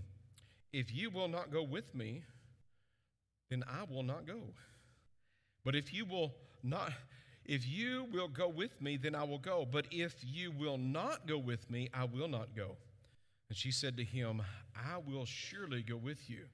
If 0.72 0.94
you 0.94 1.10
will 1.10 1.28
not 1.28 1.52
go 1.52 1.64
with 1.64 1.96
me, 1.96 2.26
then 3.50 3.64
I 3.68 3.92
will 3.92 4.04
not 4.04 4.28
go. 4.28 4.42
But 5.66 5.76
if 5.76 5.92
you 5.92 6.06
will 6.06 6.36
not, 6.62 6.94
if 7.44 7.68
you 7.68 8.06
will 8.14 8.28
go 8.28 8.48
with 8.48 8.80
me, 8.80 8.98
then 8.98 9.16
I 9.16 9.24
will 9.24 9.40
go. 9.40 9.68
But 9.70 9.88
if 9.90 10.16
you 10.24 10.52
will 10.52 10.78
not 10.78 11.26
go 11.26 11.40
with 11.40 11.72
me, 11.72 11.90
I 11.92 12.04
will 12.04 12.28
not 12.28 12.56
go. 12.56 12.78
And 13.52 13.58
she 13.58 13.72
said 13.72 13.98
to 13.98 14.04
him, 14.06 14.42
I 14.78 14.98
will 15.00 15.26
surely 15.26 15.82
go 15.82 15.98
with 15.98 16.30
you. 16.30 16.46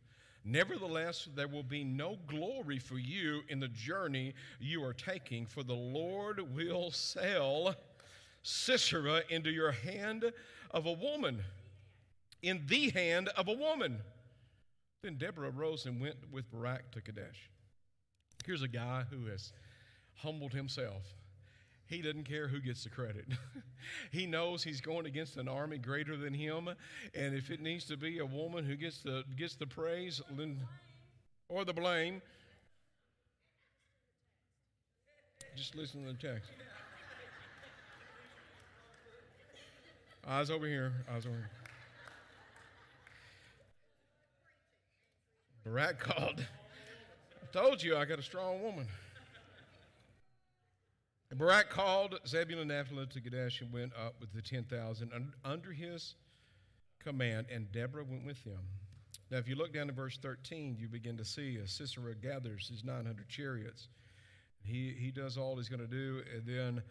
Nevertheless, 0.44 1.30
there 1.36 1.48
will 1.48 1.62
be 1.62 1.84
no 1.84 2.18
glory 2.26 2.80
for 2.80 2.98
you 2.98 3.42
in 3.50 3.60
the 3.60 3.68
journey 3.68 4.34
you 4.60 4.84
are 4.84 4.96
taking, 4.96 5.46
for 5.46 5.62
the 5.62 5.76
Lord 5.76 6.40
will 6.56 6.90
sell 6.90 7.76
Sisera 8.42 9.22
into 9.30 9.52
your 9.52 9.74
hand 9.74 10.26
of 10.72 10.88
a 10.88 10.92
woman, 10.92 11.44
in 12.42 12.64
the 12.66 12.90
hand 12.90 13.30
of 13.38 13.48
a 13.48 13.54
woman. 13.54 14.00
Then 15.04 15.20
Deborah 15.20 15.52
rose 15.52 15.86
and 15.86 16.02
went 16.02 16.16
with 16.32 16.50
Barak 16.50 16.90
to 16.94 17.02
Kadesh. 17.02 17.52
Here's 18.44 18.64
a 18.64 18.68
guy 18.68 19.04
who 19.08 19.28
has 19.28 19.54
humbled 20.16 20.54
himself. 20.54 21.04
He 21.88 22.02
doesn't 22.02 22.26
care 22.26 22.50
who 22.50 22.60
gets 22.60 22.84
the 22.84 22.90
credit. 22.90 23.26
he 24.12 24.26
knows 24.26 24.64
he's 24.64 24.82
going 24.82 25.06
against 25.06 25.38
an 25.38 25.48
army 25.48 25.78
greater 25.78 26.18
than 26.18 26.34
him, 26.34 26.70
and 27.16 27.34
if 27.34 27.50
it 27.50 27.62
needs 27.62 27.86
to 27.86 27.96
be 27.96 28.20
a 28.20 28.26
woman 28.26 28.66
who 28.66 28.76
gets 28.76 29.02
the 29.02 29.24
gets 29.38 29.56
the 29.56 29.68
praise 29.68 30.22
or 31.48 31.64
the 31.64 31.74
blame, 31.74 32.22
just 35.56 35.76
listen 35.76 36.06
to 36.06 36.12
the 36.12 36.18
text. 36.18 36.52
Eyes 40.28 40.52
over 40.52 40.68
here. 40.68 40.92
Eyes 41.10 41.26
over 41.26 41.36
here. 41.36 41.50
Barak 45.64 46.00
called. 46.00 46.46
I 47.42 47.46
told 47.54 47.82
you 47.82 47.96
I 47.96 48.04
got 48.04 48.20
a 48.20 48.24
strong 48.24 48.62
woman. 48.62 48.88
And 51.30 51.38
Barak 51.38 51.70
called 51.70 52.20
Zebulun 52.26 52.62
and 52.62 52.70
Naphtali 52.70 53.06
to 53.08 53.22
Kadesh 53.22 53.62
and 53.62 53.72
went 53.74 53.92
up 53.94 54.16
with 54.20 54.32
the 54.34 54.42
10,000 54.42 55.12
under 55.44 55.72
his 55.74 56.16
command, 57.00 57.48
and 57.52 57.72
Deborah 57.72 58.06
went 58.06 58.26
with 58.26 58.42
him. 58.44 58.60
Now, 59.30 59.38
if 59.38 59.48
you 59.48 59.56
look 59.56 59.74
down 59.74 59.88
to 59.88 59.94
verse 59.94 60.18
13, 60.22 60.78
you 60.80 60.88
begin 60.88 61.18
to 61.18 61.26
see 61.26 61.60
as 61.62 61.72
Sisera 61.72 62.16
gathers 62.16 62.70
his 62.70 62.86
900 62.86 63.28
chariots. 63.28 63.90
He, 64.64 64.96
he 64.98 65.12
does 65.12 65.38
all 65.38 65.58
he's 65.58 65.68
going 65.68 65.82
to 65.82 65.88
do, 65.88 66.22
and 66.34 66.46
then 66.46 66.82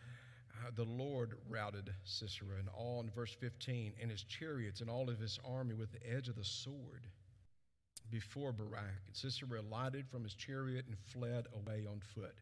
uh, 0.52 0.71
the 0.75 0.85
Lord 0.85 1.38
routed 1.49 1.95
Sisera 2.05 2.59
and 2.59 2.69
all 2.69 3.00
in 3.00 3.11
verse 3.11 3.33
15, 3.33 3.95
and 4.00 4.11
his 4.11 4.23
chariots 4.23 4.83
and 4.83 4.90
all 4.90 5.09
of 5.09 5.19
his 5.19 5.38
army 5.49 5.75
with 5.75 5.93
the 5.93 6.14
edge 6.14 6.28
of 6.28 6.37
the 6.37 6.45
sword 6.45 7.07
before 8.11 8.52
Barak. 8.52 9.02
And 9.07 9.16
Sisera 9.16 9.62
alighted 9.62 10.07
from 10.09 10.23
his 10.23 10.35
chariot 10.35 10.85
and 10.87 10.97
fled 10.99 11.47
away 11.55 11.87
on 11.90 12.00
foot. 12.14 12.37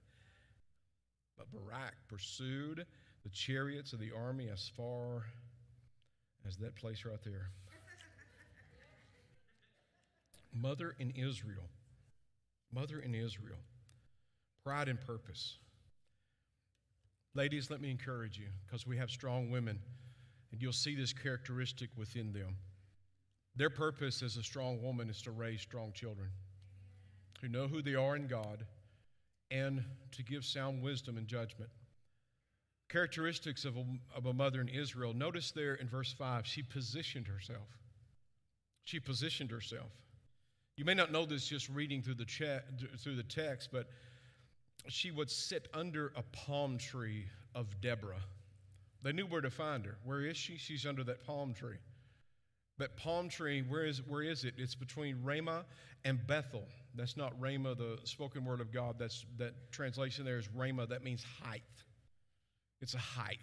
But 1.37 1.50
Barak 1.53 1.95
pursued 2.09 2.87
the 3.23 3.31
chariots 3.31 3.93
of 3.93 4.00
the 4.00 4.12
army 4.12 4.49
as 4.53 4.71
far 4.76 5.25
as 6.47 6.57
that 6.59 6.76
place 6.76 7.05
right 7.05 7.23
there. 7.25 7.50
Mother 10.53 10.95
in 10.99 11.11
Israel. 11.11 11.69
Mother 12.73 13.00
in 13.00 13.14
Israel. 13.14 13.59
Pride 14.64 14.88
and 14.88 15.00
purpose. 15.00 15.59
Ladies, 17.35 17.71
let 17.71 17.81
me 17.81 17.91
encourage 17.91 18.38
you 18.38 18.47
because 18.64 18.87
we 18.87 18.97
have 18.97 19.11
strong 19.11 19.50
women, 19.50 19.81
and 20.53 20.62
you'll 20.62 20.73
see 20.73 20.95
this 20.95 21.12
characteristic 21.12 21.91
within 21.97 22.33
them. 22.33 22.57
Their 23.57 23.71
purpose 23.71 24.23
as 24.23 24.37
a 24.37 24.43
strong 24.43 24.83
woman 24.83 25.11
is 25.11 25.21
to 25.23 25.33
raise 25.33 25.61
strong 25.61 25.93
children 25.93 26.29
who 27.41 27.49
know 27.49 27.67
who 27.67 27.83
they 27.83 27.95
are 27.95 28.17
in 28.17 28.26
God 28.26 28.64
and 29.51 29.85
to 30.13 30.23
give 30.23 30.45
sound 30.45 30.83
wisdom 30.83 31.17
and 31.17 31.27
judgment. 31.27 31.71
Characteristics 32.89 33.65
of 33.65 33.77
a, 33.77 33.85
of 34.15 34.27
a 34.27 34.33
mother 34.33 34.61
in 34.61 34.69
Israel. 34.69 35.15
Notice 35.15 35.51
there 35.51 35.75
in 35.75 35.89
verse 35.89 36.13
5, 36.13 36.47
she 36.47 36.63
positioned 36.63 37.27
herself. 37.27 37.69
She 38.85 39.01
positioned 39.01 39.51
herself. 39.51 39.91
You 40.77 40.85
may 40.85 40.95
not 40.95 41.13
know 41.13 41.25
this 41.25 41.47
just 41.47 41.69
reading 41.69 42.03
through 42.03 42.15
the, 42.15 42.25
chat, 42.25 42.65
through 42.99 43.17
the 43.17 43.23
text, 43.23 43.71
but 43.73 43.89
she 44.89 45.11
would 45.11 45.31
sit 45.31 45.69
under 45.73 46.13
a 46.17 46.23
palm 46.33 46.79
tree 46.79 47.27
of 47.55 47.81
Deborah. 47.81 48.23
They 49.03 49.13
knew 49.13 49.27
where 49.27 49.41
to 49.41 49.51
find 49.51 49.85
her. 49.85 49.97
Where 50.05 50.23
is 50.23 50.37
she? 50.37 50.57
She's 50.57 50.87
under 50.87 51.05
that 51.05 51.25
palm 51.27 51.55
tree. 51.55 51.77
That 52.79 52.97
palm 52.97 53.29
tree, 53.29 53.63
where 53.63 53.87
is, 53.87 54.03
where 54.03 54.23
is 54.23 54.45
it? 54.45 54.55
It's 54.59 54.75
between 54.75 55.23
Ramah 55.23 55.65
and 56.05 56.27
Bethel. 56.27 56.67
That's 56.95 57.17
not 57.17 57.39
rhema, 57.41 57.77
the 57.77 57.99
spoken 58.05 58.45
word 58.45 58.61
of 58.61 58.73
God. 58.73 58.97
That's, 58.99 59.27
that 59.39 59.55
translation 59.73 60.25
there 60.25 60.39
is 60.39 60.49
Ramah. 60.55 60.87
That 60.87 61.03
means 61.03 61.25
height. 61.43 61.63
It's 62.81 62.95
a 62.95 62.99
height. 62.99 63.39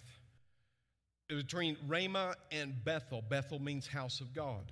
Between 1.27 1.77
Ramah 1.87 2.35
and 2.51 2.73
Bethel. 2.83 3.23
Bethel 3.27 3.59
means 3.59 3.87
house 3.87 4.21
of 4.21 4.33
God. 4.33 4.71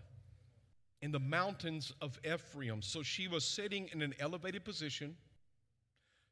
In 1.01 1.11
the 1.11 1.19
mountains 1.19 1.93
of 2.01 2.19
Ephraim. 2.25 2.81
So 2.81 3.03
she 3.03 3.27
was 3.27 3.45
sitting 3.45 3.89
in 3.93 4.01
an 4.01 4.13
elevated 4.19 4.63
position 4.65 5.15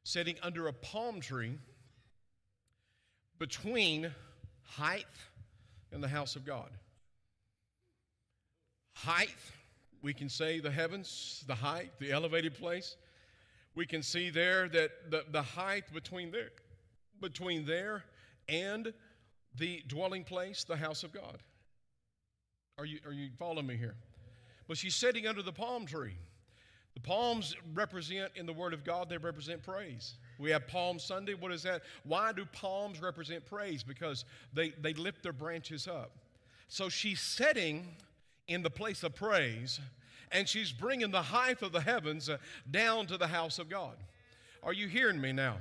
sitting 0.04 0.36
under 0.42 0.68
a 0.68 0.72
palm 0.72 1.20
tree 1.20 1.58
between 3.38 4.10
height 4.62 5.04
and 5.92 6.02
the 6.02 6.08
house 6.08 6.34
of 6.34 6.46
God. 6.46 6.70
Height, 8.94 9.34
we 10.02 10.14
can 10.14 10.28
say 10.28 10.60
the 10.60 10.70
heavens, 10.70 11.44
the 11.46 11.54
height, 11.54 11.90
the 11.98 12.12
elevated 12.12 12.54
place. 12.54 12.96
We 13.74 13.86
can 13.86 14.02
see 14.02 14.30
there 14.30 14.68
that 14.68 15.10
the, 15.10 15.24
the 15.30 15.42
height 15.42 15.92
between 15.92 16.30
there, 16.30 16.50
between 17.20 17.64
there 17.64 18.04
and 18.48 18.92
the 19.56 19.82
dwelling 19.86 20.24
place, 20.24 20.64
the 20.64 20.76
house 20.76 21.02
of 21.02 21.12
God. 21.12 21.38
Are 22.78 22.84
you, 22.84 23.00
are 23.04 23.12
you 23.12 23.30
following 23.38 23.66
me 23.66 23.76
here? 23.76 23.96
But 24.68 24.76
she's 24.76 24.94
sitting 24.94 25.26
under 25.26 25.42
the 25.42 25.52
palm 25.52 25.86
tree. 25.86 26.16
The 26.94 27.00
palms 27.00 27.54
represent, 27.74 28.32
in 28.34 28.46
the 28.46 28.52
Word 28.52 28.74
of 28.74 28.84
God, 28.84 29.08
they 29.08 29.18
represent 29.18 29.62
praise. 29.62 30.14
We 30.38 30.50
have 30.50 30.66
Palm 30.66 30.98
Sunday. 30.98 31.34
What 31.34 31.52
is 31.52 31.62
that? 31.62 31.82
Why 32.04 32.32
do 32.32 32.44
palms 32.46 33.00
represent 33.00 33.46
praise? 33.46 33.82
Because 33.82 34.24
they, 34.52 34.70
they 34.70 34.94
lift 34.94 35.22
their 35.22 35.32
branches 35.32 35.86
up. 35.86 36.10
So 36.68 36.88
she's 36.88 37.20
sitting 37.20 37.86
in 38.48 38.62
the 38.62 38.70
place 38.70 39.02
of 39.02 39.14
praise 39.14 39.80
and 40.32 40.48
she's 40.48 40.72
bringing 40.72 41.10
the 41.10 41.22
height 41.22 41.62
of 41.62 41.72
the 41.72 41.80
heavens 41.80 42.28
uh, 42.28 42.38
down 42.70 43.06
to 43.06 43.16
the 43.16 43.26
house 43.26 43.58
of 43.58 43.68
God. 43.68 43.96
Are 44.62 44.72
you 44.72 44.88
hearing 44.88 45.20
me 45.20 45.32
now? 45.32 45.56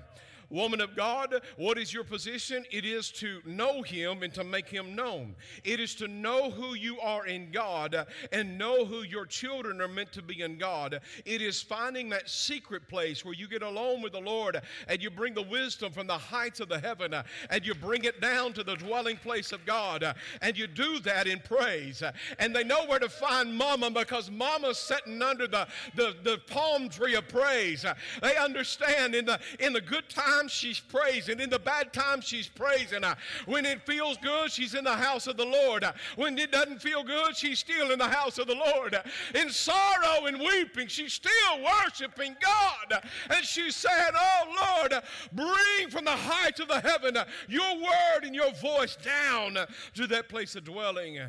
Woman 0.49 0.79
of 0.79 0.95
God, 0.95 1.41
what 1.57 1.77
is 1.77 1.93
your 1.93 2.05
position? 2.05 2.63
It 2.71 2.85
is 2.85 3.11
to 3.13 3.41
know 3.45 3.81
Him 3.81 4.23
and 4.23 4.33
to 4.33 4.45
make 4.45 4.69
Him 4.69 4.95
known. 4.95 5.35
It 5.65 5.81
is 5.81 5.93
to 5.95 6.07
know 6.07 6.49
who 6.49 6.73
you 6.73 6.99
are 7.01 7.27
in 7.27 7.51
God 7.51 8.07
and 8.31 8.57
know 8.57 8.85
who 8.85 9.01
your 9.01 9.25
children 9.25 9.81
are 9.81 9.89
meant 9.89 10.13
to 10.13 10.21
be 10.21 10.41
in 10.41 10.57
God. 10.57 11.01
It 11.25 11.41
is 11.41 11.61
finding 11.61 12.09
that 12.09 12.29
secret 12.29 12.87
place 12.87 13.25
where 13.25 13.33
you 13.33 13.47
get 13.47 13.61
alone 13.61 14.01
with 14.01 14.13
the 14.13 14.21
Lord 14.21 14.61
and 14.87 15.03
you 15.03 15.09
bring 15.09 15.33
the 15.33 15.41
wisdom 15.41 15.91
from 15.91 16.07
the 16.07 16.17
heights 16.17 16.61
of 16.61 16.69
the 16.69 16.79
heaven 16.79 17.13
and 17.49 17.65
you 17.65 17.73
bring 17.73 18.05
it 18.05 18.21
down 18.21 18.53
to 18.53 18.63
the 18.63 18.75
dwelling 18.75 19.17
place 19.17 19.51
of 19.51 19.65
God. 19.65 20.15
And 20.41 20.57
you 20.57 20.67
do 20.67 20.99
that 20.99 21.27
in 21.27 21.39
praise. 21.39 22.01
And 22.39 22.55
they 22.55 22.63
know 22.63 22.85
where 22.85 22.99
to 22.99 23.09
find 23.09 23.53
Mama 23.53 23.91
because 23.91 24.31
Mama's 24.31 24.77
sitting 24.77 25.21
under 25.21 25.47
the, 25.47 25.67
the, 25.95 26.15
the 26.23 26.37
palm 26.47 26.87
tree 26.87 27.15
of 27.15 27.27
praise. 27.27 27.85
They 28.21 28.37
understand 28.37 29.13
in 29.13 29.25
the, 29.25 29.39
in 29.59 29.73
the 29.73 29.81
good 29.81 30.07
times 30.07 30.36
times, 30.37 30.51
she's 30.51 30.79
praising. 30.79 31.39
In 31.39 31.49
the 31.49 31.59
bad 31.59 31.93
times, 31.93 32.25
she's 32.25 32.47
praising. 32.47 33.03
Uh, 33.03 33.15
when 33.45 33.65
it 33.65 33.81
feels 33.85 34.17
good, 34.17 34.51
she's 34.51 34.73
in 34.73 34.83
the 34.83 34.95
house 34.95 35.27
of 35.27 35.37
the 35.37 35.45
Lord. 35.45 35.83
Uh, 35.83 35.93
when 36.15 36.37
it 36.37 36.51
doesn't 36.51 36.81
feel 36.81 37.03
good, 37.03 37.35
she's 37.35 37.59
still 37.59 37.91
in 37.91 37.99
the 37.99 38.07
house 38.07 38.37
of 38.37 38.47
the 38.47 38.55
Lord. 38.55 38.95
Uh, 38.95 39.03
in 39.35 39.49
sorrow 39.49 40.25
and 40.25 40.39
weeping, 40.39 40.87
she's 40.87 41.13
still 41.13 41.31
worshiping 41.63 42.35
God. 42.41 43.01
And 43.29 43.45
she 43.45 43.71
said, 43.71 44.11
Oh 44.15 44.77
Lord, 44.81 45.03
bring 45.33 45.89
from 45.89 46.05
the 46.05 46.11
heights 46.11 46.59
of 46.59 46.67
the 46.67 46.79
heaven 46.79 47.17
your 47.47 47.75
word 47.75 48.23
and 48.23 48.35
your 48.35 48.53
voice 48.53 48.95
down 48.95 49.57
to 49.95 50.07
that 50.07 50.29
place 50.29 50.55
of 50.55 50.63
dwelling 50.63 51.19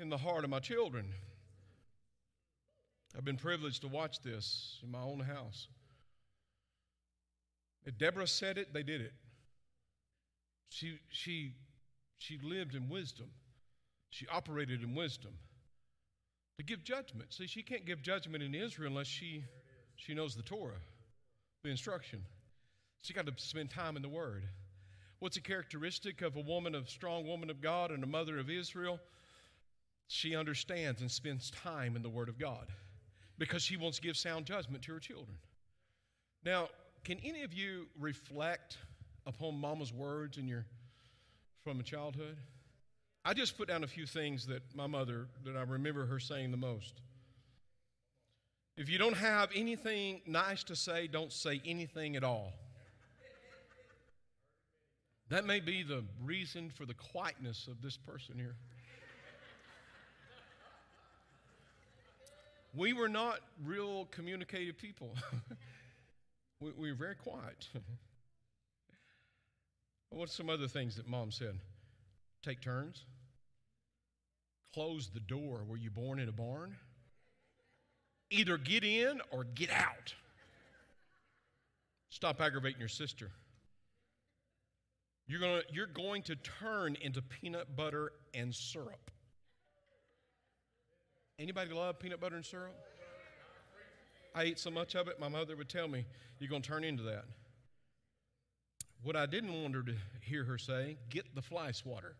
in 0.00 0.08
the 0.08 0.18
heart 0.18 0.44
of 0.44 0.50
my 0.50 0.60
children. 0.60 1.06
I've 3.16 3.24
been 3.24 3.36
privileged 3.36 3.82
to 3.82 3.88
watch 3.88 4.20
this 4.20 4.80
in 4.82 4.90
my 4.90 5.00
own 5.00 5.20
house. 5.20 5.68
If 7.86 7.98
Deborah 7.98 8.26
said 8.26 8.58
it, 8.58 8.72
they 8.72 8.82
did 8.82 9.00
it. 9.00 9.12
She, 10.70 10.98
she, 11.10 11.54
she 12.18 12.38
lived 12.42 12.74
in 12.74 12.88
wisdom. 12.88 13.30
She 14.10 14.26
operated 14.28 14.82
in 14.82 14.94
wisdom 14.94 15.32
to 16.58 16.64
give 16.64 16.84
judgment. 16.84 17.32
See, 17.32 17.46
she 17.46 17.62
can't 17.62 17.84
give 17.84 18.02
judgment 18.02 18.42
in 18.42 18.54
Israel 18.54 18.88
unless 18.88 19.06
she, 19.06 19.44
she 19.96 20.14
knows 20.14 20.34
the 20.34 20.42
Torah, 20.42 20.80
the 21.62 21.70
instruction. 21.70 22.24
She 23.02 23.12
got 23.12 23.26
to 23.26 23.32
spend 23.36 23.70
time 23.70 23.96
in 23.96 24.02
the 24.02 24.08
Word. 24.08 24.44
What's 25.18 25.36
a 25.36 25.40
characteristic 25.40 26.22
of 26.22 26.36
a 26.36 26.40
woman, 26.40 26.74
a 26.74 26.86
strong 26.86 27.26
woman 27.26 27.50
of 27.50 27.60
God, 27.60 27.90
and 27.90 28.02
a 28.02 28.06
mother 28.06 28.38
of 28.38 28.50
Israel? 28.50 29.00
She 30.06 30.36
understands 30.36 31.00
and 31.00 31.10
spends 31.10 31.50
time 31.50 31.96
in 31.96 32.02
the 32.02 32.08
Word 32.08 32.28
of 32.28 32.38
God 32.38 32.68
because 33.38 33.62
she 33.62 33.76
wants 33.76 33.98
to 33.98 34.02
give 34.02 34.16
sound 34.16 34.46
judgment 34.46 34.84
to 34.84 34.92
her 34.92 35.00
children. 35.00 35.36
Now, 36.44 36.68
can 37.04 37.18
any 37.22 37.42
of 37.42 37.52
you 37.52 37.86
reflect 38.00 38.78
upon 39.26 39.58
mama's 39.60 39.92
words 39.92 40.38
in 40.38 40.48
your 40.48 40.64
from 41.62 41.78
a 41.78 41.82
childhood? 41.82 42.38
I 43.24 43.34
just 43.34 43.56
put 43.56 43.68
down 43.68 43.84
a 43.84 43.86
few 43.86 44.06
things 44.06 44.46
that 44.46 44.62
my 44.74 44.86
mother 44.86 45.28
that 45.44 45.56
I 45.56 45.62
remember 45.62 46.06
her 46.06 46.18
saying 46.18 46.50
the 46.50 46.56
most. 46.56 47.00
If 48.76 48.88
you 48.88 48.98
don't 48.98 49.16
have 49.16 49.50
anything 49.54 50.22
nice 50.26 50.64
to 50.64 50.76
say, 50.76 51.06
don't 51.06 51.32
say 51.32 51.60
anything 51.64 52.16
at 52.16 52.24
all. 52.24 52.52
That 55.28 55.46
may 55.46 55.60
be 55.60 55.82
the 55.82 56.04
reason 56.22 56.70
for 56.70 56.84
the 56.84 56.94
quietness 56.94 57.66
of 57.68 57.80
this 57.80 57.96
person 57.96 58.34
here. 58.36 58.56
we 62.74 62.92
were 62.92 63.08
not 63.08 63.40
real 63.64 64.06
communicative 64.10 64.76
people. 64.76 65.14
We, 66.64 66.70
we 66.78 66.90
were 66.90 66.96
very 66.96 67.14
quiet. 67.14 67.68
What's 70.08 70.34
some 70.34 70.48
other 70.48 70.66
things 70.66 70.96
that 70.96 71.06
mom 71.06 71.30
said? 71.30 71.58
Take 72.42 72.62
turns. 72.62 73.04
Close 74.72 75.10
the 75.12 75.20
door. 75.20 75.60
Were 75.68 75.76
you 75.76 75.90
born 75.90 76.18
in 76.18 76.28
a 76.28 76.32
barn? 76.32 76.76
Either 78.30 78.56
get 78.56 78.82
in 78.82 79.20
or 79.30 79.44
get 79.44 79.70
out. 79.70 80.14
Stop 82.08 82.40
aggravating 82.40 82.80
your 82.80 82.88
sister. 82.88 83.30
You're, 85.26 85.40
gonna, 85.40 85.62
you're 85.70 85.86
going 85.86 86.22
to 86.22 86.36
turn 86.36 86.96
into 87.02 87.20
peanut 87.20 87.76
butter 87.76 88.12
and 88.32 88.54
syrup. 88.54 89.10
Anybody 91.38 91.74
love 91.74 91.98
peanut 91.98 92.20
butter 92.20 92.36
and 92.36 92.44
syrup? 92.44 92.74
I 94.34 94.42
ate 94.42 94.58
so 94.58 94.70
much 94.70 94.94
of 94.94 95.08
it, 95.08 95.20
my 95.20 95.28
mother 95.28 95.56
would 95.56 95.68
tell 95.68 95.88
me, 95.88 96.04
You're 96.38 96.50
going 96.50 96.62
to 96.62 96.68
turn 96.68 96.84
into 96.84 97.04
that. 97.04 97.24
What 99.02 99.16
I 99.16 99.26
didn't 99.26 99.52
want 99.62 99.74
her 99.74 99.82
to 99.82 99.94
hear 100.20 100.44
her 100.44 100.58
say, 100.58 100.96
Get 101.10 101.34
the 101.34 101.42
fly 101.42 101.70
swatter. 101.72 102.16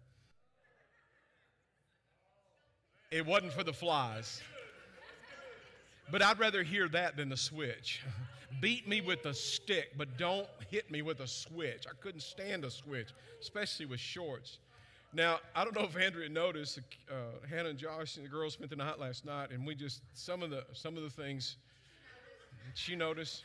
It 3.10 3.24
wasn't 3.24 3.52
for 3.52 3.64
the 3.64 3.72
flies. 3.72 4.42
But 6.10 6.22
I'd 6.22 6.38
rather 6.38 6.62
hear 6.62 6.88
that 6.88 7.16
than 7.16 7.28
the 7.30 7.36
switch. 7.36 8.02
Beat 8.60 8.86
me 8.86 9.00
with 9.00 9.24
a 9.26 9.34
stick, 9.34 9.92
but 9.96 10.16
don't 10.18 10.46
hit 10.70 10.90
me 10.90 11.02
with 11.02 11.20
a 11.20 11.26
switch. 11.26 11.86
I 11.88 11.94
couldn't 12.00 12.20
stand 12.20 12.64
a 12.64 12.70
switch, 12.70 13.08
especially 13.40 13.86
with 13.86 14.00
shorts. 14.00 14.58
Now, 15.12 15.38
I 15.54 15.64
don't 15.64 15.74
know 15.76 15.84
if 15.84 15.96
Andrea 15.96 16.28
noticed, 16.28 16.80
uh, 17.10 17.46
Hannah 17.48 17.70
and 17.70 17.78
Josh 17.78 18.16
and 18.16 18.24
the 18.24 18.28
girls 18.28 18.54
spent 18.54 18.70
the 18.70 18.76
night 18.76 18.98
last 18.98 19.24
night, 19.24 19.50
and 19.50 19.66
we 19.66 19.74
just, 19.74 20.02
some 20.12 20.42
of 20.42 20.50
the, 20.50 20.64
some 20.72 20.96
of 20.96 21.02
the 21.02 21.10
things 21.10 21.56
she 22.74 22.96
noticed. 22.96 23.44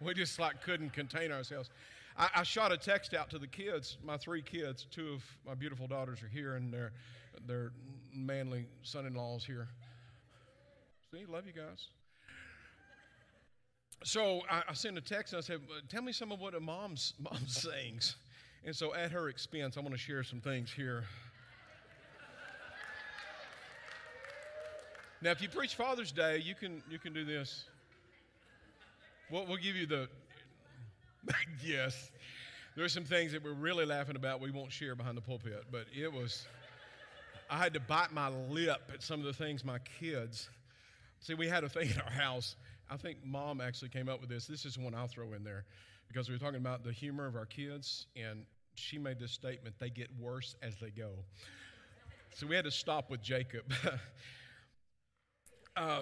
We 0.00 0.14
just 0.14 0.38
like 0.38 0.62
couldn't 0.62 0.92
contain 0.92 1.30
ourselves. 1.30 1.70
I, 2.16 2.28
I, 2.36 2.42
shot 2.42 2.72
a 2.72 2.76
text 2.76 3.14
out 3.14 3.30
to 3.30 3.38
the 3.38 3.46
kids, 3.46 3.98
my 4.04 4.16
three 4.16 4.42
kids. 4.42 4.86
Two 4.90 5.14
of 5.14 5.24
my 5.46 5.54
beautiful 5.54 5.86
daughters 5.86 6.22
are 6.22 6.28
here, 6.28 6.54
and 6.54 6.72
their, 6.72 6.92
their 7.46 7.72
manly 8.12 8.66
son 8.82 9.06
in 9.06 9.14
laws 9.14 9.44
here. 9.44 9.68
See, 11.12 11.24
love 11.26 11.46
you 11.46 11.52
guys. 11.52 11.88
So 14.04 14.42
I, 14.50 14.62
I 14.68 14.74
sent 14.74 14.98
a 14.98 15.00
text 15.00 15.32
and 15.32 15.38
I 15.38 15.42
said, 15.42 15.60
Tell 15.88 16.02
me 16.02 16.12
some 16.12 16.30
of 16.30 16.40
what 16.40 16.54
a 16.54 16.60
mom's, 16.60 17.14
mom's 17.18 17.60
sayings. 17.62 18.16
And 18.64 18.74
so 18.74 18.94
at 18.94 19.10
her 19.10 19.28
expense, 19.28 19.76
I'm 19.76 19.82
going 19.82 19.92
to 19.92 19.98
share 19.98 20.22
some 20.22 20.40
things 20.40 20.72
here. 20.72 21.04
Now, 25.20 25.30
if 25.30 25.40
you 25.40 25.48
preach 25.48 25.74
Father's 25.74 26.12
Day, 26.12 26.38
you 26.38 26.54
can, 26.54 26.82
you 26.90 26.98
can 26.98 27.14
do 27.14 27.24
this. 27.24 27.64
We'll, 29.30 29.46
we'll 29.46 29.56
give 29.56 29.74
you 29.74 29.86
the, 29.86 30.08
yes. 31.64 32.10
There 32.76 32.84
are 32.84 32.90
some 32.90 33.04
things 33.04 33.32
that 33.32 33.42
we're 33.42 33.52
really 33.52 33.86
laughing 33.86 34.16
about 34.16 34.40
we 34.40 34.50
won't 34.50 34.72
share 34.72 34.94
behind 34.94 35.16
the 35.16 35.22
pulpit, 35.22 35.64
but 35.70 35.86
it 35.96 36.12
was, 36.12 36.46
I 37.48 37.56
had 37.56 37.72
to 37.74 37.80
bite 37.80 38.12
my 38.12 38.28
lip 38.28 38.90
at 38.92 39.02
some 39.02 39.20
of 39.20 39.26
the 39.26 39.32
things 39.32 39.64
my 39.64 39.78
kids, 40.00 40.50
see, 41.20 41.34
we 41.34 41.48
had 41.48 41.64
a 41.64 41.68
thing 41.68 41.90
in 41.94 42.00
our 42.00 42.10
house. 42.10 42.56
I 42.90 42.96
think 42.96 43.18
mom 43.24 43.60
actually 43.60 43.88
came 43.88 44.08
up 44.08 44.20
with 44.20 44.28
this. 44.28 44.46
This 44.46 44.66
is 44.66 44.78
one 44.78 44.94
I'll 44.94 45.08
throw 45.08 45.32
in 45.32 45.42
there 45.42 45.64
because 46.08 46.28
we 46.28 46.34
were 46.34 46.38
talking 46.38 46.60
about 46.60 46.84
the 46.84 46.92
humor 46.92 47.26
of 47.26 47.34
our 47.34 47.46
kids, 47.46 48.06
and 48.14 48.44
she 48.74 48.98
made 48.98 49.18
this 49.18 49.32
statement 49.32 49.74
they 49.78 49.88
get 49.88 50.08
worse 50.20 50.54
as 50.62 50.76
they 50.76 50.90
go. 50.90 51.10
So 52.34 52.46
we 52.46 52.56
had 52.56 52.64
to 52.66 52.70
stop 52.70 53.10
with 53.10 53.22
Jacob. 53.22 53.72
uh, 55.76 56.00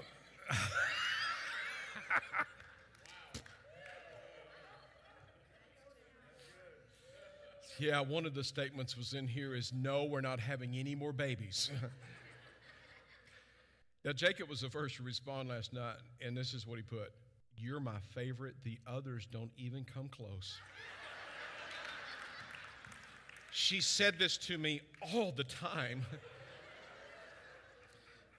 Yeah, 7.79 8.01
one 8.01 8.27
of 8.27 8.35
the 8.35 8.45
statements 8.45 8.97
was 8.97 9.15
in 9.15 9.27
here 9.27 9.55
is 9.55 9.73
no, 9.73 10.05
we're 10.05 10.21
not 10.21 10.39
having 10.39 10.77
any 10.77 10.95
more 10.95 11.13
babies. 11.13 11.71
now, 14.05 14.13
Jacob 14.13 14.49
was 14.49 14.61
the 14.61 14.69
first 14.69 14.97
to 14.97 15.03
respond 15.03 15.49
last 15.49 15.73
night, 15.73 15.97
and 16.25 16.37
this 16.37 16.55
is 16.55 16.67
what 16.67 16.77
he 16.77 16.83
put 16.83 17.13
You're 17.57 17.81
my 17.81 17.99
favorite. 18.15 18.55
The 18.63 18.79
others 18.87 19.27
don't 19.31 19.51
even 19.57 19.85
come 19.85 20.09
close. 20.09 20.59
she 23.51 23.81
said 23.81 24.19
this 24.19 24.37
to 24.39 24.59
me 24.59 24.81
all 25.15 25.33
the 25.33 25.45
time. 25.45 26.05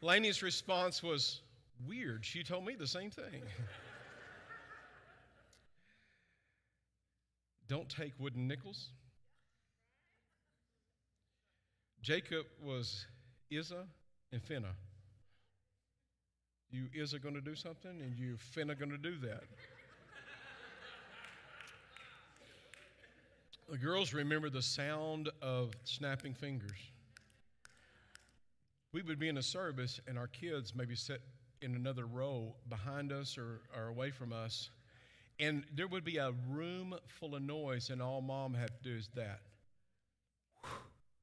Laney's 0.01 0.43
response 0.43 1.01
was 1.01 1.41
weird. 1.87 2.23
She 2.23 2.43
told 2.43 2.65
me 2.65 2.75
the 2.75 2.87
same 2.87 3.09
thing. 3.09 3.41
don't 7.67 7.89
take 7.89 8.13
wooden 8.19 8.47
nickels. 8.47 8.89
Jacob 12.03 12.45
was 12.61 13.05
Izza 13.49 13.85
and 14.33 14.43
Finna. 14.43 14.73
You 16.69 16.89
Izza 16.99 17.21
going 17.23 17.33
to 17.35 17.41
do 17.41 17.55
something, 17.55 18.01
and 18.01 18.17
you 18.17 18.35
Finna 18.53 18.77
going 18.77 18.91
to 18.91 18.97
do 18.97 19.17
that. 19.19 19.43
the 23.69 23.77
girls 23.77 24.13
remember 24.13 24.49
the 24.49 24.61
sound 24.61 25.29
of 25.41 25.71
snapping 25.85 26.33
fingers. 26.33 26.77
We 28.91 29.01
would 29.01 29.17
be 29.17 29.29
in 29.29 29.37
a 29.37 29.43
service, 29.43 30.01
and 30.05 30.17
our 30.17 30.27
kids 30.27 30.75
maybe 30.75 30.95
sit 30.95 31.21
in 31.61 31.73
another 31.73 32.05
row 32.05 32.53
behind 32.67 33.13
us 33.13 33.37
or, 33.37 33.61
or 33.73 33.87
away 33.87 34.11
from 34.11 34.33
us, 34.33 34.71
and 35.39 35.63
there 35.73 35.87
would 35.87 36.03
be 36.03 36.17
a 36.17 36.33
room 36.49 36.95
full 37.07 37.33
of 37.33 37.43
noise, 37.43 37.89
and 37.89 38.01
all 38.01 38.19
mom 38.19 38.53
had 38.53 38.71
to 38.83 38.89
do 38.89 38.97
is 38.97 39.07
that. 39.15 39.39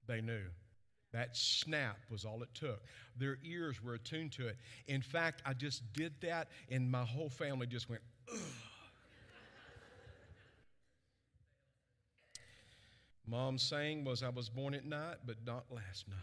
They 0.07 0.23
knew. 0.23 0.41
That 1.13 1.37
snap 1.37 1.99
was 2.09 2.25
all 2.25 2.43
it 2.43 2.55
took. 2.55 2.83
Their 3.17 3.39
ears 3.45 3.83
were 3.83 3.95
attuned 3.95 4.33
to 4.33 4.47
it. 4.47 4.57
In 4.87 5.03
fact, 5.03 5.43
I 5.45 5.55
just 5.55 5.83
did 5.93 6.13
that, 6.21 6.49
and 6.71 6.91
my 6.91 7.05
whole 7.05 7.29
family 7.29 7.67
just 7.67 7.91
went, 7.91 8.03
ugh. 8.33 8.39
Mom's 13.27 13.63
saying 13.63 14.05
was, 14.05 14.23
I 14.23 14.29
was 14.29 14.49
born 14.49 14.75
at 14.75 14.85
night, 14.85 15.19
but 15.25 15.37
not 15.47 15.65
last 15.71 16.09
night. 16.09 16.19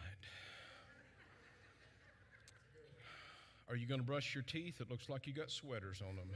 Are 3.69 3.76
you 3.76 3.88
going 3.88 4.00
to 4.00 4.06
brush 4.06 4.34
your 4.34 4.43
teeth? 4.43 4.80
It 4.80 4.89
looks 4.89 5.10
like 5.10 5.28
you 5.28 5.34
got 5.34 5.52
sweaters 5.52 6.02
on 6.02 6.15
them. 6.15 6.30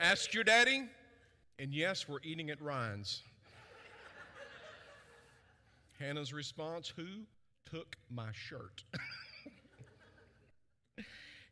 Ask 0.00 0.32
your 0.32 0.44
daddy. 0.44 0.88
And 1.60 1.74
yes, 1.74 2.08
we're 2.08 2.20
eating 2.22 2.50
at 2.50 2.62
Ryan's. 2.62 3.22
Hannah's 5.98 6.32
response 6.32 6.92
Who 6.94 7.06
took 7.68 7.96
my 8.08 8.28
shirt? 8.32 8.84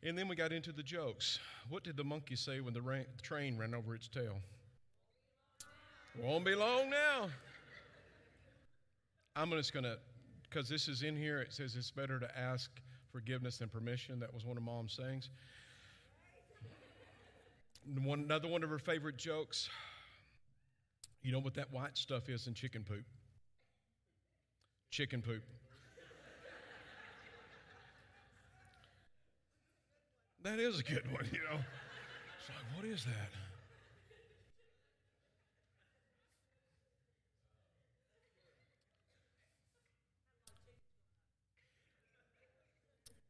and 0.03 0.17
then 0.17 0.29
we 0.29 0.35
got 0.37 0.53
into 0.53 0.71
the 0.71 0.83
jokes. 0.83 1.39
What 1.67 1.83
did 1.83 1.97
the 1.97 2.05
monkey 2.05 2.37
say 2.37 2.61
when 2.61 2.73
the, 2.73 2.81
rain, 2.81 3.05
the 3.17 3.21
train 3.21 3.57
ran 3.57 3.75
over 3.75 3.93
its 3.93 4.07
tail? 4.07 4.37
Won't 6.23 6.45
be 6.45 6.55
long 6.55 6.89
now. 6.89 7.27
I'm 9.35 9.51
just 9.51 9.73
going 9.73 9.83
to, 9.83 9.97
because 10.49 10.69
this 10.69 10.87
is 10.87 11.03
in 11.03 11.17
here, 11.17 11.41
it 11.41 11.51
says 11.51 11.75
it's 11.75 11.91
better 11.91 12.17
to 12.17 12.39
ask 12.39 12.71
forgiveness 13.11 13.57
than 13.57 13.67
permission. 13.67 14.21
That 14.21 14.33
was 14.33 14.45
one 14.45 14.55
of 14.55 14.63
mom's 14.63 14.93
sayings. 14.93 15.29
One, 18.03 18.21
another 18.21 18.47
one 18.47 18.63
of 18.63 18.69
her 18.69 18.79
favorite 18.79 19.17
jokes 19.17 19.69
you 21.21 21.31
know 21.31 21.39
what 21.39 21.55
that 21.55 21.71
white 21.71 21.97
stuff 21.97 22.29
is 22.29 22.47
in 22.47 22.53
chicken 22.53 22.83
poop? 22.83 23.03
Chicken 24.91 25.21
poop. 25.21 25.43
that 30.43 30.59
is 30.59 30.79
a 30.79 30.83
good 30.83 31.11
one, 31.11 31.25
you 31.31 31.39
know. 31.39 31.59
It's 32.39 32.49
like, 32.49 32.75
what 32.75 32.85
is 32.85 33.03
that? 33.05 33.29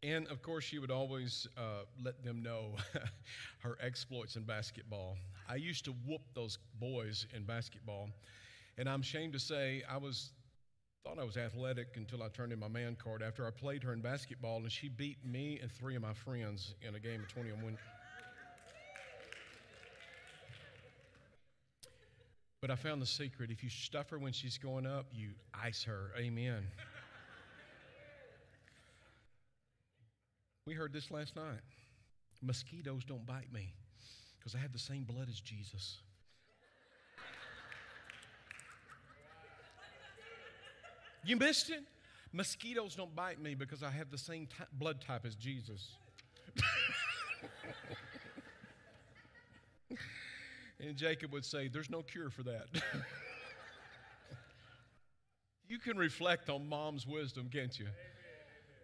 And 0.03 0.27
of 0.27 0.41
course, 0.41 0.63
she 0.63 0.79
would 0.79 0.91
always 0.91 1.47
uh, 1.57 1.83
let 2.01 2.23
them 2.23 2.41
know 2.41 2.75
her 3.59 3.77
exploits 3.81 4.35
in 4.35 4.43
basketball. 4.43 5.17
I 5.49 5.55
used 5.55 5.85
to 5.85 5.91
whoop 6.05 6.21
those 6.33 6.59
boys 6.79 7.25
in 7.33 7.43
basketball, 7.43 8.09
and 8.77 8.89
I'm 8.89 9.01
ashamed 9.01 9.33
to 9.33 9.39
say 9.39 9.83
I 9.89 9.97
was 9.97 10.31
thought 11.03 11.19
I 11.19 11.23
was 11.23 11.37
athletic 11.37 11.95
until 11.95 12.21
I 12.21 12.27
turned 12.27 12.51
in 12.51 12.59
my 12.59 12.67
man 12.67 12.97
card 13.01 13.23
after 13.23 13.47
I 13.47 13.51
played 13.51 13.81
her 13.83 13.93
in 13.93 14.01
basketball, 14.01 14.57
and 14.57 14.71
she 14.71 14.89
beat 14.89 15.17
me 15.25 15.59
and 15.61 15.71
three 15.71 15.95
of 15.95 16.01
my 16.01 16.13
friends 16.13 16.75
in 16.85 16.95
a 16.95 16.99
game 16.99 17.21
of 17.21 17.27
20 17.29 17.51
on 17.51 17.61
one. 17.61 17.77
But 22.61 22.71
I 22.71 22.75
found 22.75 23.01
the 23.01 23.05
secret. 23.05 23.51
If 23.51 23.63
you 23.63 23.69
stuff 23.69 24.09
her 24.09 24.19
when 24.19 24.33
she's 24.33 24.57
going 24.57 24.85
up, 24.85 25.05
you 25.13 25.29
ice 25.53 25.83
her. 25.83 26.11
Amen. 26.17 26.63
We 30.65 30.73
heard 30.73 30.91
this 30.91 31.09
last 31.09 31.37
night. 31.37 31.61
Mosquitoes 32.41 33.05
don't 33.05 33.25
bite 33.25 33.53
me 33.53 33.73
because 34.47 34.57
I 34.57 34.61
have 34.61 34.71
the 34.71 34.79
same 34.79 35.03
blood 35.03 35.27
as 35.27 35.41
Jesus. 35.41 35.97
You 41.25 41.35
missed 41.35 41.69
it? 41.69 41.83
Mosquitoes 42.31 42.95
don't 42.95 43.13
bite 43.13 43.41
me 43.41 43.55
because 43.55 43.83
I 43.83 43.91
have 43.91 44.09
the 44.09 44.17
same 44.17 44.47
blood 44.71 45.01
type 45.01 45.25
as 45.25 45.35
Jesus. 45.35 45.97
and 50.79 50.95
Jacob 50.95 51.33
would 51.33 51.43
say, 51.43 51.67
There's 51.67 51.89
no 51.89 52.01
cure 52.01 52.29
for 52.29 52.43
that. 52.43 52.67
you 55.67 55.77
can 55.77 55.97
reflect 55.97 56.49
on 56.49 56.69
mom's 56.69 57.05
wisdom, 57.05 57.49
can't 57.51 57.77
you? 57.77 57.87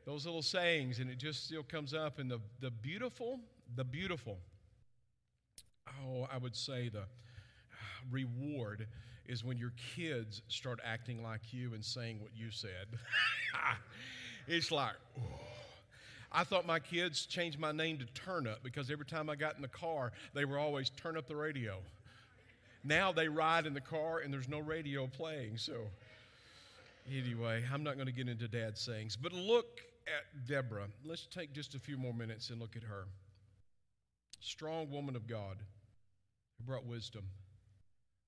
those 0.06 0.26
little 0.26 0.42
sayings, 0.42 1.00
and 1.00 1.10
it 1.10 1.18
just 1.18 1.46
still 1.46 1.64
comes 1.64 1.94
up. 1.94 2.20
And 2.20 2.30
the, 2.30 2.42
the 2.60 2.70
beautiful, 2.70 3.40
the 3.78 3.86
beautiful, 3.86 4.38
oh, 6.06 6.28
I 6.32 6.38
would 6.38 6.56
say 6.56 6.90
the 6.90 7.02
uh, 7.02 7.06
reward 8.12 8.88
is 9.28 9.44
when 9.44 9.58
your 9.58 9.74
kids 9.96 10.42
start 10.48 10.80
acting 10.84 11.24
like 11.24 11.54
you 11.54 11.74
and 11.74 11.84
saying 11.84 12.20
what 12.22 12.32
you 12.36 12.52
said. 12.52 12.88
it's 14.48 14.72
like, 14.72 14.94
oh. 15.20 15.22
I 16.36 16.44
thought 16.44 16.66
my 16.66 16.80
kids 16.80 17.28
changed 17.28 17.60
my 17.60 17.72
name 17.72 18.00
to 18.00 18.06
Turn 18.06 18.48
Up 18.48 18.64
because 18.64 18.90
every 18.90 19.06
time 19.06 19.30
I 19.30 19.36
got 19.36 19.56
in 19.56 19.62
the 19.62 19.68
car, 19.68 20.12
they 20.34 20.46
were 20.46 20.58
always 20.58 20.90
turn 20.90 21.16
up 21.16 21.28
the 21.28 21.36
radio. 21.36 21.78
Now 22.84 23.12
they 23.12 23.28
ride 23.28 23.68
in 23.68 23.74
the 23.76 23.82
car 23.82 24.20
and 24.20 24.34
there's 24.34 24.50
no 24.50 24.60
radio 24.60 25.06
playing. 25.06 25.58
So, 25.58 25.74
anyway, 27.08 27.64
I'm 27.72 27.84
not 27.84 27.96
going 27.96 28.08
to 28.08 28.12
get 28.14 28.28
into 28.28 28.48
dad's 28.48 28.82
sayings, 28.82 29.16
but 29.16 29.32
look 29.32 29.82
at 30.08 30.48
Deborah. 30.48 30.88
Let's 31.06 31.28
take 31.28 31.54
just 31.54 31.76
a 31.76 31.80
few 31.80 31.98
more 31.98 32.14
minutes 32.14 32.50
and 32.50 32.60
look 32.60 32.76
at 32.76 32.84
her. 32.84 33.06
strong 34.42 34.90
woman 34.90 35.16
of 35.16 35.28
God 35.28 35.58
who 36.58 36.64
brought 36.66 36.86
wisdom. 36.86 37.24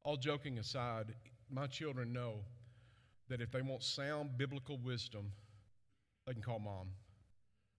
All 0.04 0.18
joking 0.18 0.60
aside, 0.60 1.14
my 1.50 1.68
children 1.68 2.14
know 2.14 2.36
that 3.30 3.42
if 3.42 3.52
they 3.52 3.62
want 3.62 3.84
sound 3.84 4.38
biblical 4.38 4.78
wisdom, 4.78 5.32
they 6.26 6.34
can 6.34 6.42
call 6.42 6.60
mom 6.60 6.90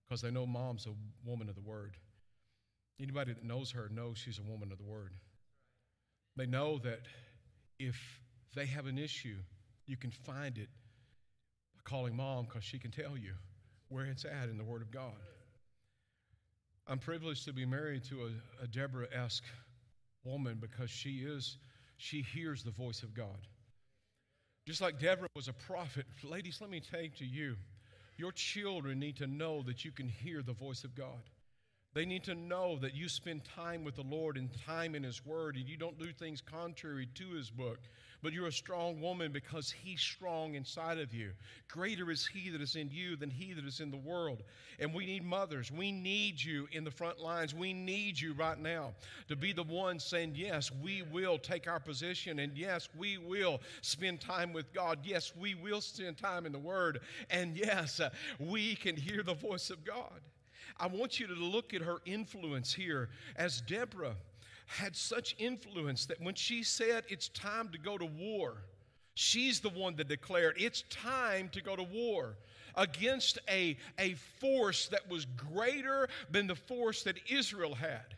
because 0.06 0.20
they 0.20 0.30
know 0.30 0.46
mom's 0.46 0.86
a 0.86 1.28
woman 1.28 1.48
of 1.48 1.54
the 1.54 1.60
word. 1.60 1.96
Anybody 3.00 3.32
that 3.32 3.44
knows 3.44 3.70
her 3.72 3.88
knows 3.92 4.18
she's 4.18 4.38
a 4.38 4.50
woman 4.50 4.72
of 4.72 4.78
the 4.78 4.84
word. 4.84 5.12
They 6.36 6.46
know 6.46 6.78
that 6.78 7.00
if 7.78 7.96
they 8.54 8.66
have 8.66 8.86
an 8.86 8.98
issue, 8.98 9.36
you 9.86 9.96
can 9.96 10.10
find 10.10 10.58
it 10.58 10.68
by 11.74 11.80
calling 11.84 12.16
mom 12.16 12.44
because 12.44 12.64
she 12.64 12.78
can 12.78 12.90
tell 12.90 13.16
you 13.16 13.34
where 13.88 14.06
it's 14.06 14.24
at 14.24 14.48
in 14.48 14.58
the 14.58 14.64
Word 14.64 14.82
of 14.82 14.90
God. 14.90 15.12
I'm 16.88 16.98
privileged 16.98 17.44
to 17.46 17.52
be 17.52 17.66
married 17.66 18.04
to 18.04 18.30
a, 18.60 18.64
a 18.64 18.66
Deborah 18.66 19.08
esque 19.12 19.44
woman 20.26 20.58
because 20.60 20.90
she 20.90 21.18
is, 21.18 21.56
she 21.96 22.22
hears 22.22 22.62
the 22.62 22.70
voice 22.70 23.02
of 23.02 23.14
God. 23.14 23.46
Just 24.66 24.80
like 24.80 24.98
Deborah 24.98 25.28
was 25.36 25.48
a 25.48 25.52
prophet, 25.52 26.06
ladies, 26.24 26.58
let 26.60 26.70
me 26.70 26.80
take 26.80 27.16
to 27.18 27.24
you, 27.24 27.56
your 28.18 28.32
children 28.32 28.98
need 28.98 29.16
to 29.18 29.26
know 29.26 29.62
that 29.62 29.84
you 29.84 29.92
can 29.92 30.08
hear 30.08 30.42
the 30.42 30.52
voice 30.52 30.82
of 30.84 30.94
God. 30.94 31.22
They 31.96 32.04
need 32.04 32.24
to 32.24 32.34
know 32.34 32.76
that 32.80 32.94
you 32.94 33.08
spend 33.08 33.46
time 33.46 33.82
with 33.82 33.96
the 33.96 34.02
Lord 34.02 34.36
and 34.36 34.50
time 34.66 34.94
in 34.94 35.02
His 35.02 35.24
Word, 35.24 35.56
and 35.56 35.66
you 35.66 35.78
don't 35.78 35.98
do 35.98 36.12
things 36.12 36.42
contrary 36.42 37.08
to 37.14 37.30
His 37.30 37.48
book. 37.48 37.78
But 38.22 38.34
you're 38.34 38.48
a 38.48 38.52
strong 38.52 39.00
woman 39.00 39.32
because 39.32 39.70
He's 39.70 40.02
strong 40.02 40.56
inside 40.56 40.98
of 40.98 41.14
you. 41.14 41.30
Greater 41.68 42.10
is 42.10 42.26
He 42.26 42.50
that 42.50 42.60
is 42.60 42.76
in 42.76 42.90
you 42.90 43.16
than 43.16 43.30
He 43.30 43.54
that 43.54 43.64
is 43.64 43.80
in 43.80 43.90
the 43.90 43.96
world. 43.96 44.42
And 44.78 44.92
we 44.92 45.06
need 45.06 45.24
mothers. 45.24 45.72
We 45.72 45.90
need 45.90 46.38
you 46.38 46.68
in 46.70 46.84
the 46.84 46.90
front 46.90 47.18
lines. 47.18 47.54
We 47.54 47.72
need 47.72 48.20
you 48.20 48.34
right 48.34 48.58
now 48.58 48.92
to 49.28 49.34
be 49.34 49.54
the 49.54 49.62
one 49.62 49.98
saying, 49.98 50.32
Yes, 50.34 50.70
we 50.70 51.00
will 51.00 51.38
take 51.38 51.66
our 51.66 51.80
position, 51.80 52.40
and 52.40 52.58
yes, 52.58 52.90
we 52.98 53.16
will 53.16 53.62
spend 53.80 54.20
time 54.20 54.52
with 54.52 54.70
God. 54.74 54.98
Yes, 55.02 55.32
we 55.34 55.54
will 55.54 55.80
spend 55.80 56.18
time 56.18 56.44
in 56.44 56.52
the 56.52 56.58
Word. 56.58 57.00
And 57.30 57.56
yes, 57.56 58.02
we 58.38 58.74
can 58.74 58.96
hear 58.96 59.22
the 59.22 59.32
voice 59.32 59.70
of 59.70 59.82
God. 59.82 60.20
I 60.78 60.86
want 60.86 61.20
you 61.20 61.26
to 61.26 61.34
look 61.34 61.74
at 61.74 61.82
her 61.82 61.98
influence 62.04 62.72
here 62.72 63.08
as 63.36 63.60
Deborah 63.60 64.16
had 64.66 64.96
such 64.96 65.36
influence 65.38 66.06
that 66.06 66.20
when 66.20 66.34
she 66.34 66.62
said 66.62 67.04
it's 67.08 67.28
time 67.28 67.68
to 67.70 67.78
go 67.78 67.96
to 67.96 68.04
war, 68.04 68.56
she's 69.14 69.60
the 69.60 69.70
one 69.70 69.96
that 69.96 70.08
declared 70.08 70.56
it's 70.58 70.82
time 70.90 71.48
to 71.50 71.62
go 71.62 71.76
to 71.76 71.84
war 71.84 72.36
against 72.74 73.38
a, 73.48 73.76
a 73.98 74.14
force 74.40 74.88
that 74.88 75.08
was 75.08 75.24
greater 75.24 76.08
than 76.30 76.46
the 76.46 76.54
force 76.54 77.02
that 77.04 77.16
Israel 77.30 77.74
had. 77.74 78.15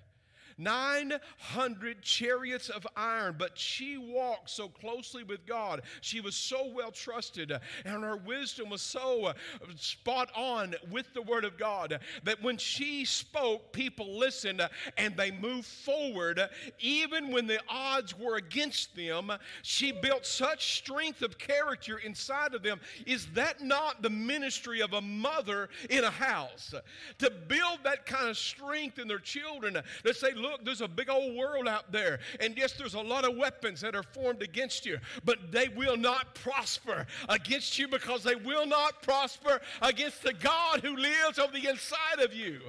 900 0.58 2.02
chariots 2.02 2.68
of 2.68 2.86
iron, 2.96 3.36
but 3.38 3.56
she 3.56 3.96
walked 3.96 4.50
so 4.50 4.68
closely 4.68 5.22
with 5.22 5.46
God. 5.46 5.82
She 6.00 6.20
was 6.20 6.34
so 6.34 6.70
well 6.74 6.90
trusted, 6.90 7.52
and 7.84 8.02
her 8.02 8.16
wisdom 8.16 8.70
was 8.70 8.82
so 8.82 9.26
uh, 9.26 9.32
spot 9.76 10.30
on 10.36 10.74
with 10.90 11.06
the 11.14 11.22
Word 11.22 11.44
of 11.44 11.56
God 11.56 12.00
that 12.24 12.42
when 12.42 12.56
she 12.56 13.04
spoke, 13.04 13.72
people 13.72 14.18
listened 14.18 14.66
and 14.96 15.16
they 15.16 15.30
moved 15.30 15.66
forward. 15.66 16.40
Even 16.80 17.30
when 17.30 17.46
the 17.46 17.60
odds 17.68 18.18
were 18.18 18.36
against 18.36 18.94
them, 18.96 19.32
she 19.62 19.92
built 19.92 20.26
such 20.26 20.78
strength 20.78 21.22
of 21.22 21.38
character 21.38 21.98
inside 21.98 22.54
of 22.54 22.62
them. 22.62 22.80
Is 23.06 23.26
that 23.34 23.62
not 23.62 24.02
the 24.02 24.10
ministry 24.10 24.80
of 24.80 24.92
a 24.92 25.00
mother 25.00 25.68
in 25.90 26.04
a 26.04 26.10
house? 26.10 26.74
To 27.18 27.30
build 27.30 27.80
that 27.84 28.06
kind 28.06 28.28
of 28.28 28.36
strength 28.36 28.98
in 28.98 29.08
their 29.08 29.18
children, 29.18 29.78
to 30.04 30.14
say, 30.14 30.32
look, 30.34 30.47
look, 30.48 30.64
there's 30.64 30.80
a 30.80 30.88
big 30.88 31.10
old 31.10 31.36
world 31.36 31.68
out 31.68 31.92
there. 31.92 32.20
And 32.40 32.56
yes, 32.56 32.72
there's 32.72 32.94
a 32.94 33.00
lot 33.00 33.24
of 33.24 33.36
weapons 33.36 33.80
that 33.82 33.94
are 33.94 34.02
formed 34.02 34.42
against 34.42 34.86
you, 34.86 34.98
but 35.24 35.52
they 35.52 35.68
will 35.68 35.96
not 35.96 36.34
prosper 36.34 37.06
against 37.28 37.78
you 37.78 37.88
because 37.88 38.22
they 38.22 38.34
will 38.34 38.66
not 38.66 39.02
prosper 39.02 39.60
against 39.82 40.22
the 40.22 40.32
God 40.32 40.80
who 40.80 40.96
lives 40.96 41.38
on 41.38 41.52
the 41.52 41.68
inside 41.68 42.20
of 42.20 42.34
you. 42.34 42.60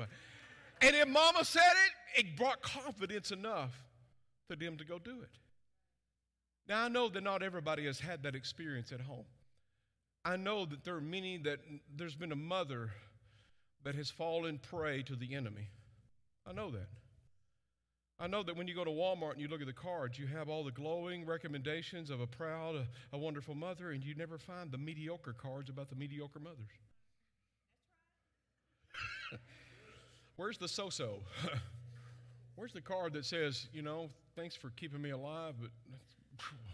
And 0.81 0.95
if 0.95 1.07
mama 1.07 1.43
said 1.43 1.61
it, 2.15 2.19
it 2.19 2.37
brought 2.37 2.61
confidence 2.61 3.31
enough 3.31 3.71
for 4.47 4.55
them 4.55 4.77
to 4.77 4.85
go 4.85 4.99
do 4.99 5.21
it. 5.21 5.37
Now, 6.67 6.85
I 6.85 6.87
know 6.87 7.09
that 7.09 7.23
not 7.23 7.41
everybody 7.41 7.85
has 7.85 7.99
had 7.99 8.23
that 8.23 8.35
experience 8.35 8.91
at 8.91 9.01
home. 9.01 9.25
I 10.23 10.37
know 10.37 10.65
that 10.65 10.83
there 10.83 10.95
are 10.95 11.01
many 11.01 11.37
that 11.39 11.59
there's 11.95 12.15
been 12.15 12.31
a 12.31 12.37
mother 12.37 12.91
that 13.83 13.95
has 13.95 14.09
fallen 14.09 14.59
prey 14.59 15.01
to 15.03 15.15
the 15.15 15.33
enemy. 15.33 15.69
I 16.45 16.53
know 16.53 16.69
that. 16.71 16.87
I 18.21 18.27
know 18.27 18.43
that 18.43 18.57
when 18.57 18.67
you 18.67 18.75
go 18.75 18.83
to 18.83 18.91
Walmart 18.91 19.33
and 19.33 19.41
you 19.41 19.47
look 19.47 19.61
at 19.61 19.67
the 19.67 19.73
cards, 19.73 20.19
you 20.19 20.27
have 20.27 20.49
all 20.49 20.63
the 20.65 20.71
glowing 20.71 21.25
recommendations 21.25 22.09
of 22.09 22.19
a 22.19 22.27
proud, 22.27 22.75
a, 22.75 22.85
a 23.13 23.17
wonderful 23.17 23.55
mother, 23.55 23.91
and 23.91 24.03
you 24.03 24.13
never 24.13 24.37
find 24.37 24.71
the 24.71 24.77
mediocre 24.77 25.31
cards 25.31 25.69
about 25.69 25.89
the 25.89 25.95
mediocre 25.95 26.39
mothers. 26.39 26.57
Where's 30.35 30.57
the 30.57 30.67
so 30.67 30.89
so? 30.89 31.19
Where's 32.55 32.73
the 32.73 32.81
card 32.81 33.13
that 33.13 33.25
says, 33.25 33.67
you 33.71 33.81
know, 33.81 34.09
thanks 34.35 34.55
for 34.55 34.69
keeping 34.71 35.01
me 35.01 35.11
alive, 35.11 35.53
but. 35.61 35.71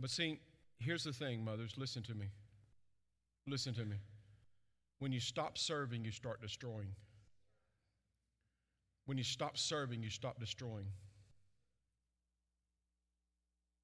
But 0.00 0.10
see, 0.10 0.40
here's 0.78 1.04
the 1.04 1.12
thing, 1.12 1.44
mothers, 1.44 1.74
listen 1.76 2.02
to 2.04 2.14
me. 2.14 2.26
Listen 3.46 3.74
to 3.74 3.84
me. 3.84 3.96
When 4.98 5.12
you 5.12 5.20
stop 5.20 5.58
serving, 5.58 6.04
you 6.04 6.10
start 6.10 6.40
destroying. 6.40 6.94
When 9.06 9.18
you 9.18 9.24
stop 9.24 9.58
serving, 9.58 10.02
you 10.02 10.10
stop 10.10 10.40
destroying. 10.40 10.86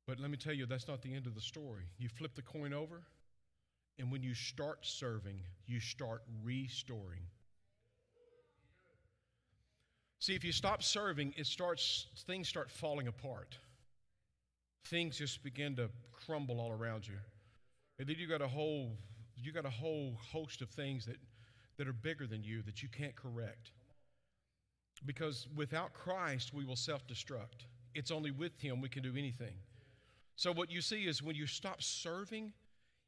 But 0.06 0.18
let 0.18 0.30
me 0.30 0.36
tell 0.36 0.54
you, 0.54 0.66
that's 0.66 0.88
not 0.88 1.02
the 1.02 1.14
end 1.14 1.26
of 1.26 1.34
the 1.34 1.40
story. 1.40 1.84
You 1.98 2.08
flip 2.08 2.34
the 2.34 2.42
coin 2.42 2.72
over, 2.72 3.02
and 3.98 4.10
when 4.10 4.22
you 4.22 4.34
start 4.34 4.78
serving, 4.82 5.40
you 5.66 5.78
start 5.78 6.22
restoring. 6.42 7.22
See, 10.18 10.34
if 10.34 10.44
you 10.44 10.52
stop 10.52 10.82
serving, 10.82 11.34
it 11.36 11.46
starts 11.46 12.06
things 12.26 12.48
start 12.48 12.70
falling 12.70 13.08
apart 13.08 13.56
things 14.84 15.18
just 15.18 15.42
begin 15.42 15.76
to 15.76 15.88
crumble 16.12 16.60
all 16.60 16.72
around 16.72 17.06
you. 17.06 17.14
And 17.98 18.08
then 18.08 18.16
you 18.18 18.26
got 18.26 18.42
a 18.42 18.48
whole 18.48 18.96
you 19.42 19.52
got 19.52 19.64
a 19.64 19.70
whole 19.70 20.14
host 20.32 20.60
of 20.60 20.68
things 20.70 21.06
that, 21.06 21.16
that 21.78 21.88
are 21.88 21.92
bigger 21.92 22.26
than 22.26 22.44
you 22.44 22.62
that 22.62 22.82
you 22.82 22.88
can't 22.88 23.16
correct. 23.16 23.72
Because 25.06 25.46
without 25.54 25.94
Christ, 25.94 26.52
we 26.52 26.64
will 26.64 26.76
self 26.76 27.06
destruct. 27.06 27.64
It's 27.94 28.10
only 28.10 28.30
with 28.30 28.58
Him 28.60 28.80
we 28.80 28.88
can 28.88 29.02
do 29.02 29.16
anything. 29.16 29.54
So, 30.36 30.52
what 30.52 30.70
you 30.70 30.80
see 30.80 31.06
is 31.06 31.22
when 31.22 31.36
you 31.36 31.46
stop 31.46 31.82
serving, 31.82 32.52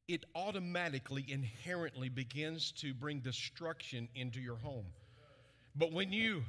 it 0.09 0.25
automatically, 0.35 1.25
inherently 1.29 2.09
begins 2.09 2.73
to 2.73 2.95
bring 2.95 3.21
destruction 3.21 4.09
into 4.15 4.41
your 4.41 4.57
home. 4.57 4.87
But 5.77 5.93
when 5.93 6.13
you, 6.13 6.43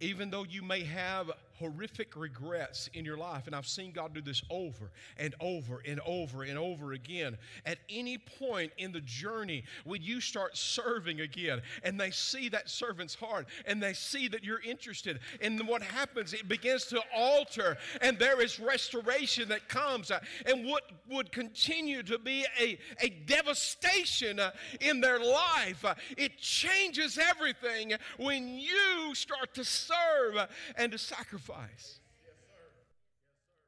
even 0.00 0.30
though 0.30 0.44
you 0.44 0.62
may 0.62 0.82
have 0.84 1.30
horrific 1.58 2.16
regrets 2.16 2.90
in 2.92 3.04
your 3.04 3.16
life, 3.16 3.46
and 3.46 3.54
I've 3.54 3.66
seen 3.66 3.92
God 3.92 4.14
do 4.14 4.20
this 4.20 4.42
over 4.50 4.90
and 5.16 5.34
over 5.40 5.82
and 5.86 6.00
over 6.06 6.42
and 6.42 6.58
over 6.58 6.92
again. 6.92 7.38
At 7.64 7.78
any 7.88 8.18
point 8.18 8.72
in 8.78 8.92
the 8.92 9.00
journey, 9.00 9.64
when 9.84 10.02
you 10.02 10.20
start 10.20 10.56
serving 10.56 11.20
again, 11.20 11.62
and 11.82 11.98
they 11.98 12.10
see 12.10 12.48
that 12.50 12.68
servant's 12.68 13.14
heart, 13.14 13.46
and 13.66 13.82
they 13.82 13.94
see 13.94 14.28
that 14.28 14.44
you're 14.44 14.60
interested, 14.60 15.20
and 15.40 15.66
what 15.66 15.82
happens, 15.82 16.34
it 16.34 16.48
begins 16.48 16.84
to 16.86 17.00
alter, 17.14 17.76
and 18.00 18.18
there 18.18 18.42
is 18.42 18.60
restoration 18.60 19.48
that 19.48 19.68
comes. 19.68 20.10
Uh, 20.10 20.20
and 20.44 20.66
what 20.66 20.84
would 21.08 21.32
continue 21.32 22.02
to 22.02 22.18
be 22.18 22.44
a, 22.60 22.78
a 23.00 23.08
devastation 23.26 24.38
uh, 24.38 24.50
in 24.80 25.00
their 25.00 25.18
life, 25.18 25.84
uh, 25.84 25.94
it 26.16 26.38
changes 26.38 27.18
everything 27.18 27.94
when 28.18 28.48
you 28.58 29.14
start 29.14 29.54
to 29.54 29.64
serve 29.64 30.48
and 30.76 30.92
to 30.92 30.98
sacrifice 30.98 31.45
sacrifice. 31.46 32.00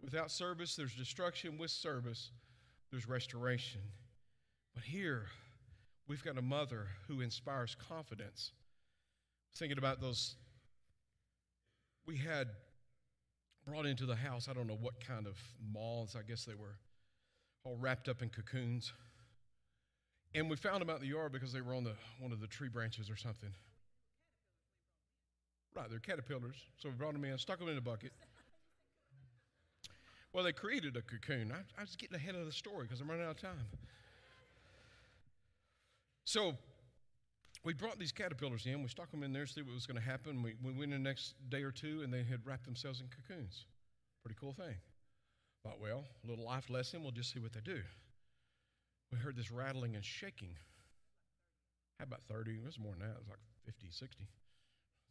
Without 0.02 0.30
service, 0.30 0.76
there's 0.76 0.94
destruction. 0.94 1.58
With 1.58 1.70
service, 1.70 2.30
there's 2.90 3.08
restoration. 3.08 3.80
But 4.74 4.84
here, 4.84 5.26
we've 6.06 6.22
got 6.22 6.38
a 6.38 6.42
mother 6.42 6.86
who 7.08 7.20
inspires 7.20 7.76
confidence. 7.88 8.52
Thinking 9.56 9.78
about 9.78 10.00
those, 10.00 10.36
we 12.06 12.16
had 12.16 12.48
brought 13.66 13.86
into 13.86 14.06
the 14.06 14.16
house, 14.16 14.48
I 14.48 14.54
don't 14.54 14.66
know 14.66 14.78
what 14.80 15.04
kind 15.04 15.26
of 15.26 15.36
moths, 15.72 16.16
I 16.16 16.22
guess 16.22 16.44
they 16.44 16.54
were 16.54 16.76
all 17.64 17.76
wrapped 17.76 18.08
up 18.08 18.22
in 18.22 18.28
cocoons. 18.28 18.92
And 20.34 20.48
we 20.48 20.56
found 20.56 20.80
them 20.80 20.90
out 20.90 20.96
in 20.96 21.02
the 21.02 21.08
yard 21.08 21.32
because 21.32 21.52
they 21.52 21.60
were 21.60 21.74
on 21.74 21.84
the, 21.84 21.94
one 22.20 22.32
of 22.32 22.40
the 22.40 22.46
tree 22.46 22.68
branches 22.68 23.10
or 23.10 23.16
something. 23.16 23.50
Right, 25.78 25.88
they're 25.88 26.00
caterpillars. 26.00 26.56
So 26.78 26.88
we 26.88 26.96
brought 26.96 27.12
them 27.12 27.24
in, 27.24 27.38
stuck 27.38 27.60
them 27.60 27.68
in 27.68 27.78
a 27.78 27.80
bucket. 27.80 28.10
Well, 30.32 30.42
they 30.42 30.52
created 30.52 30.96
a 30.96 31.02
cocoon. 31.02 31.52
I, 31.52 31.60
I 31.78 31.82
was 31.82 31.94
getting 31.94 32.16
ahead 32.16 32.34
of 32.34 32.46
the 32.46 32.52
story 32.52 32.82
because 32.82 33.00
I'm 33.00 33.08
running 33.08 33.24
out 33.24 33.30
of 33.30 33.40
time. 33.40 33.64
So 36.24 36.54
we 37.64 37.74
brought 37.74 37.98
these 38.00 38.10
caterpillars 38.10 38.66
in. 38.66 38.82
We 38.82 38.88
stuck 38.88 39.10
them 39.12 39.22
in 39.22 39.32
there, 39.32 39.46
to 39.46 39.52
see 39.52 39.62
what 39.62 39.72
was 39.72 39.86
going 39.86 40.00
to 40.00 40.02
happen. 40.02 40.42
We, 40.42 40.54
we 40.64 40.72
went 40.72 40.92
in 40.92 41.02
the 41.02 41.08
next 41.08 41.34
day 41.48 41.62
or 41.62 41.70
two, 41.70 42.02
and 42.02 42.12
they 42.12 42.24
had 42.24 42.44
wrapped 42.44 42.64
themselves 42.64 43.00
in 43.00 43.06
cocoons. 43.06 43.64
Pretty 44.24 44.36
cool 44.40 44.52
thing. 44.52 44.74
Thought, 45.64 45.80
well, 45.80 46.04
a 46.24 46.26
little 46.28 46.44
life 46.44 46.70
lesson. 46.70 47.02
We'll 47.02 47.12
just 47.12 47.32
see 47.32 47.38
what 47.38 47.52
they 47.52 47.60
do. 47.60 47.80
We 49.12 49.18
heard 49.18 49.36
this 49.36 49.52
rattling 49.52 49.94
and 49.94 50.04
shaking. 50.04 50.56
How 52.00 52.04
about 52.04 52.22
30? 52.28 52.50
It 52.50 52.66
was 52.66 52.80
more 52.80 52.92
than 52.92 53.02
that. 53.02 53.14
It 53.14 53.20
was 53.20 53.28
like 53.28 53.38
50, 53.64 53.86
60. 53.92 54.26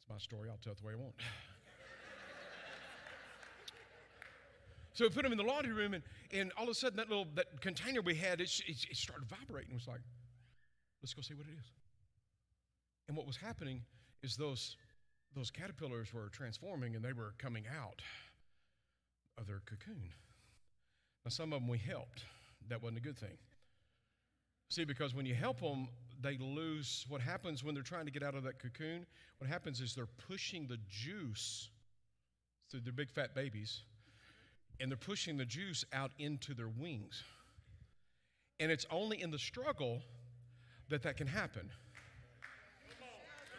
My 0.10 0.17
story. 0.17 0.50
I'll 0.50 0.58
tell 0.58 0.74
it 0.74 0.80
the 0.80 0.86
way 0.86 0.93
I 0.93 0.96
want. 0.96 1.15
so 4.93 5.06
we 5.06 5.10
put 5.10 5.24
them 5.24 5.32
in 5.32 5.38
the 5.38 5.43
laundry 5.43 5.74
room, 5.74 5.93
and, 5.93 6.04
and 6.32 6.52
all 6.58 6.63
of 6.63 6.70
a 6.70 6.74
sudden, 6.74 6.98
that 6.98 7.10
little 7.10 7.28
that 7.36 7.62
container 7.62 8.02
we 8.02 8.15
had, 8.15 8.39
it, 8.39 8.50
it, 8.67 8.78
it 8.89 8.98
started 8.98 9.28
vibrating. 9.28 9.72
It 9.72 9.76
was 9.76 9.88
like, 9.88 10.02
let's 11.02 11.13
go 11.13 11.22
see 11.22 11.34
what 11.34 11.46
it 11.48 11.54
is. 11.60 11.72
And 13.08 13.17
what 13.17 13.28
was 13.28 13.38
happening 13.38 13.82
is 14.24 14.36
those, 14.36 14.76
those 15.36 15.52
caterpillars 15.52 16.13
were 16.13 16.30
transforming 16.30 16.96
and 16.96 17.04
they 17.04 17.13
were 17.13 17.34
coming 17.38 17.65
out 17.67 18.02
of 19.38 19.48
their 19.48 19.62
cocoon. 19.65 20.10
Now, 21.26 21.30
some 21.30 21.54
of 21.54 21.60
them 21.60 21.67
we 21.67 21.78
helped. 21.78 22.26
That 22.70 22.82
wasn't 22.82 22.98
a 22.98 23.02
good 23.02 23.17
thing. 23.17 23.38
See, 24.70 24.84
because 24.84 25.13
when 25.13 25.26
you 25.26 25.36
help 25.36 25.62
them, 25.62 25.88
they 26.21 26.38
lose. 26.38 27.06
What 27.10 27.21
happens 27.21 27.63
when 27.63 27.73
they're 27.73 27.84
trying 27.84 28.06
to 28.06 28.12
get 28.12 28.23
out 28.23 28.36
of 28.36 28.43
that 28.43 28.60
cocoon? 28.60 29.06
What 29.39 29.49
happens 29.49 29.82
is 29.82 29.93
they're 29.93 30.08
pushing 30.27 30.67
the 30.67 30.77
juice 30.89 31.69
through 32.69 32.82
their 32.82 32.93
big 32.93 33.10
fat 33.10 33.34
babies, 33.34 33.82
and 34.80 34.91
they're 34.91 34.97
pushing 34.97 35.38
the 35.38 35.45
juice 35.45 35.86
out 35.93 36.12
into 36.19 36.53
their 36.53 36.67
wings. 36.67 37.23
And 38.60 38.71
it's 38.71 38.86
only 38.91 39.21
in 39.21 39.32
the 39.32 39.39
struggle 39.39 40.01
that 40.89 41.03
that 41.03 41.17
can 41.17 41.27
happen. 41.27 41.69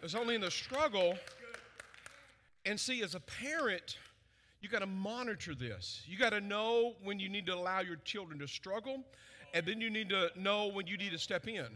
It's 0.02 0.14
only 0.14 0.34
in 0.34 0.40
the 0.40 0.50
struggle. 0.50 1.16
And 2.64 2.78
see, 2.78 3.02
as 3.02 3.14
a 3.14 3.20
parent, 3.20 3.98
you 4.60 4.68
got 4.68 4.80
to 4.80 4.86
monitor 4.86 5.54
this. 5.54 6.02
You 6.06 6.18
got 6.18 6.30
to 6.30 6.40
know 6.40 6.94
when 7.02 7.18
you 7.18 7.28
need 7.28 7.46
to 7.46 7.54
allow 7.54 7.80
your 7.80 7.96
children 7.96 8.38
to 8.40 8.48
struggle, 8.48 9.04
and 9.54 9.64
then 9.64 9.80
you 9.80 9.90
need 9.90 10.10
to 10.10 10.30
know 10.36 10.68
when 10.68 10.86
you 10.86 10.96
need 10.96 11.12
to 11.12 11.18
step 11.18 11.48
in. 11.48 11.68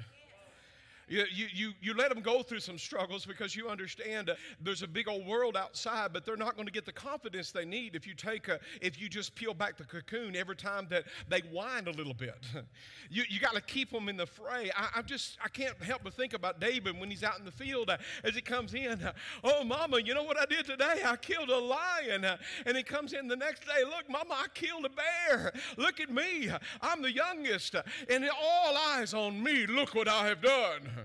You, 1.13 1.47
you, 1.53 1.73
you, 1.83 1.93
let 1.93 2.09
them 2.09 2.23
go 2.23 2.43
through 2.43 2.61
some 2.61 2.79
struggles 2.79 3.27
because 3.27 3.55
you 3.55 3.69
understand 3.69 4.31
uh, 4.31 4.35
there's 4.63 4.83
a 4.83 4.89
big 4.89 5.09
old 5.09 5.27
world 5.27 5.59
outside, 5.59 6.11
but 6.15 6.25
they're 6.25 6.39
not 6.39 6.55
going 6.55 6.65
to 6.65 6.73
get 6.73 6.87
the 6.87 6.93
confidence 6.93 7.53
they 7.53 7.67
need 7.67 7.95
if 7.95 8.07
you 8.07 8.15
take 8.15 8.49
a, 8.49 8.59
if 8.81 8.99
you 8.99 9.11
just 9.11 9.35
peel 9.35 9.53
back 9.53 9.77
the 9.77 9.85
cocoon 9.85 10.35
every 10.35 10.57
time 10.57 10.87
that 10.89 11.05
they 11.29 11.41
whine 11.53 11.87
a 11.87 11.91
little 11.91 12.15
bit. 12.15 12.47
you 13.11 13.25
you 13.29 13.41
got 13.41 13.55
to 13.55 13.61
keep 13.61 13.91
them 13.91 14.09
in 14.09 14.17
the 14.17 14.25
fray. 14.25 14.71
I, 14.75 14.89
I, 14.97 15.03
just 15.03 15.37
I 15.45 15.49
can't 15.49 15.77
help 15.83 16.01
but 16.03 16.15
think 16.15 16.33
about 16.33 16.61
David 16.61 16.99
when 16.99 17.11
he's 17.11 17.23
out 17.23 17.39
in 17.39 17.45
the 17.45 17.53
field 17.53 17.91
uh, 17.91 17.99
as 18.25 18.35
he 18.35 18.41
comes 18.41 18.73
in. 18.73 19.03
Uh, 19.03 19.13
oh, 19.45 19.65
Mama, 19.65 19.99
you 20.01 20.15
know 20.15 20.25
what 20.25 20.39
I 20.39 20.47
did 20.47 20.65
today? 20.65 21.03
I 21.05 21.17
killed 21.17 21.51
a 21.51 21.59
lion, 21.59 22.25
uh, 22.25 22.39
and 22.65 22.75
he 22.75 22.83
comes 22.83 23.13
in 23.13 23.29
the 23.29 23.37
next 23.37 23.67
day. 23.67 23.85
Look, 23.85 24.09
Mama, 24.09 24.33
I 24.33 24.47
killed 24.55 24.87
a 24.87 24.89
bear. 24.89 25.53
Look 25.77 26.01
at 26.01 26.09
me. 26.09 26.51
I'm 26.81 27.03
the 27.03 27.13
youngest, 27.13 27.75
uh, 27.75 27.83
and 28.09 28.27
all 28.43 28.79
eyes 28.95 29.13
on 29.13 29.43
me. 29.43 29.67
Look 29.67 29.95
what 29.95 30.09
I 30.09 30.29
have 30.29 30.41
done. 30.41 31.02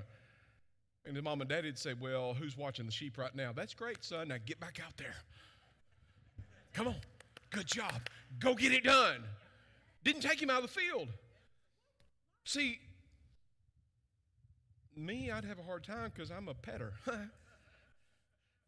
And 1.08 1.16
his 1.16 1.24
mom 1.24 1.40
and 1.40 1.50
daddy 1.50 1.70
would 1.70 1.80
say, 1.80 1.94
Well, 1.94 2.34
who's 2.34 2.58
watching 2.58 2.86
the 2.86 2.92
sheep 2.92 3.18
right 3.18 3.34
now? 3.34 3.54
That's 3.56 3.74
great, 3.74 4.04
son. 4.04 4.28
Now 4.28 4.36
get 4.46 4.60
back 4.60 4.80
out 4.86 4.98
there. 4.98 5.16
Come 6.74 6.88
on. 6.88 6.96
Good 7.50 7.66
job. 7.66 8.10
Go 8.40 8.54
get 8.54 8.74
it 8.74 8.84
done. 8.84 9.24
Didn't 10.04 10.22
take 10.22 10.42
him 10.42 10.50
out 10.50 10.64
of 10.64 10.74
the 10.74 10.82
field. 10.82 11.08
See, 12.44 12.80
me, 14.96 15.32
I'd 15.32 15.46
have 15.46 15.60
a 15.60 15.64
hard 15.64 15.84
time 15.84 16.12
because 16.14 16.30
I'm 16.30 16.50
a 16.50 16.54
petter. 16.54 16.94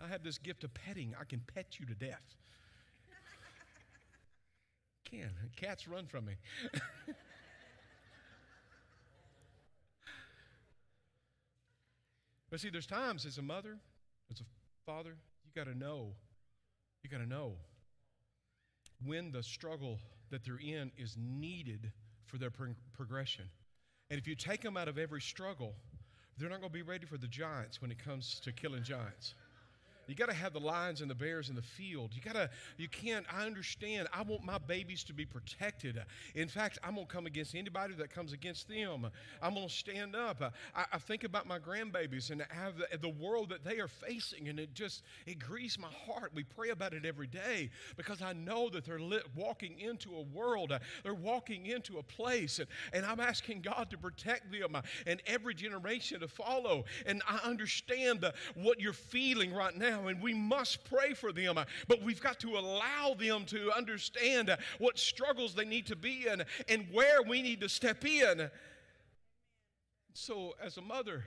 I 0.01 0.07
have 0.07 0.23
this 0.23 0.37
gift 0.37 0.63
of 0.63 0.73
petting. 0.73 1.13
I 1.19 1.25
can 1.25 1.41
pet 1.53 1.77
you 1.77 1.85
to 1.87 1.93
death. 1.93 2.35
Can. 5.03 5.31
Cats 5.57 5.87
run 5.89 6.05
from 6.05 6.25
me. 6.25 6.33
But 12.49 12.59
see, 12.59 12.69
there's 12.69 12.87
times 12.87 13.25
as 13.25 13.37
a 13.37 13.41
mother, 13.41 13.77
as 14.31 14.39
a 14.39 14.43
father, 14.85 15.15
you 15.45 15.51
got 15.55 15.69
to 15.69 15.77
know. 15.77 16.13
You 17.03 17.09
got 17.09 17.19
to 17.19 17.29
know 17.29 17.53
when 19.05 19.31
the 19.31 19.43
struggle 19.43 19.99
that 20.31 20.43
they're 20.43 20.59
in 20.59 20.91
is 20.97 21.15
needed 21.17 21.91
for 22.25 22.37
their 22.37 22.49
pro- 22.49 22.75
progression. 22.93 23.45
And 24.09 24.19
if 24.19 24.27
you 24.27 24.35
take 24.35 24.61
them 24.61 24.75
out 24.75 24.87
of 24.87 24.97
every 24.97 25.21
struggle, 25.21 25.73
they're 26.37 26.49
not 26.49 26.59
going 26.59 26.71
to 26.71 26.77
be 26.77 26.81
ready 26.81 27.05
for 27.05 27.17
the 27.17 27.27
giants 27.27 27.81
when 27.81 27.91
it 27.91 28.03
comes 28.03 28.39
to 28.41 28.51
killing 28.51 28.83
giants. 28.83 29.33
You 30.09 30.15
got 30.15 30.29
to 30.29 30.35
have 30.35 30.53
the 30.53 30.59
lions 30.59 31.01
and 31.01 31.09
the 31.09 31.15
bears 31.15 31.49
in 31.49 31.55
the 31.55 31.61
field. 31.61 32.11
You 32.13 32.21
got 32.21 32.33
to, 32.33 32.49
you 32.77 32.87
can't, 32.87 33.25
I 33.31 33.45
understand. 33.45 34.07
I 34.13 34.23
want 34.23 34.43
my 34.43 34.57
babies 34.57 35.03
to 35.05 35.13
be 35.13 35.25
protected. 35.25 36.01
In 36.35 36.47
fact, 36.47 36.79
I'm 36.83 36.95
going 36.95 37.05
to 37.05 37.13
come 37.13 37.25
against 37.25 37.55
anybody 37.55 37.93
that 37.95 38.09
comes 38.09 38.33
against 38.33 38.67
them. 38.67 39.07
I'm 39.41 39.53
going 39.53 39.67
to 39.67 39.73
stand 39.73 40.15
up. 40.15 40.41
I, 40.75 40.85
I, 40.91 40.97
think 40.97 41.23
about 41.23 41.47
my 41.47 41.59
grandbabies 41.59 42.31
and 42.31 42.41
the, 42.41 42.97
the 42.97 43.09
world 43.09 43.49
that 43.49 43.63
they 43.63 43.79
are 43.79 43.87
facing, 43.87 44.47
and 44.47 44.59
it 44.59 44.73
just, 44.73 45.03
it 45.25 45.39
grieves 45.39 45.77
my 45.77 45.89
heart. 46.05 46.31
We 46.33 46.43
pray 46.43 46.69
about 46.69 46.93
it 46.93 47.05
every 47.05 47.27
day 47.27 47.69
because 47.95 48.21
I 48.21 48.33
know 48.33 48.69
that 48.69 48.85
they're 48.85 48.99
lit, 48.99 49.23
walking 49.35 49.79
into 49.79 50.15
a 50.15 50.21
world, 50.21 50.73
they're 51.03 51.13
walking 51.13 51.67
into 51.67 51.99
a 51.99 52.03
place, 52.03 52.59
and, 52.59 52.67
and 52.93 53.05
I'm 53.05 53.19
asking 53.19 53.61
God 53.61 53.89
to 53.91 53.97
protect 53.97 54.51
them 54.51 54.75
and 55.05 55.21
every 55.27 55.53
generation 55.53 56.19
to 56.21 56.27
follow. 56.27 56.85
And 57.05 57.21
I 57.27 57.39
understand 57.43 58.25
what 58.55 58.79
you're 58.79 58.93
feeling 58.93 59.53
right 59.53 59.75
now 59.75 59.98
now, 59.99 60.07
and 60.07 60.21
we 60.21 60.33
must 60.33 60.83
pray 60.85 61.13
for 61.13 61.31
them. 61.31 61.57
Uh, 61.57 61.65
but 61.87 62.01
we've 62.01 62.21
got 62.21 62.39
to 62.39 62.57
allow 62.57 63.15
them 63.17 63.45
to 63.45 63.71
understand 63.71 64.49
uh, 64.49 64.57
what 64.77 64.97
struggles 64.97 65.55
they 65.55 65.65
need 65.65 65.87
to 65.87 65.95
be 65.95 66.27
in 66.27 66.43
and 66.67 66.87
where 66.91 67.21
we 67.21 67.41
need 67.41 67.61
to 67.61 67.69
step 67.69 68.05
in. 68.05 68.49
So, 70.13 70.55
as 70.63 70.77
a 70.77 70.81
mother, 70.81 71.25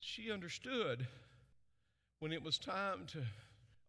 she 0.00 0.30
understood 0.30 1.06
when 2.20 2.32
it 2.32 2.42
was 2.42 2.58
time 2.58 3.06
to 3.08 3.20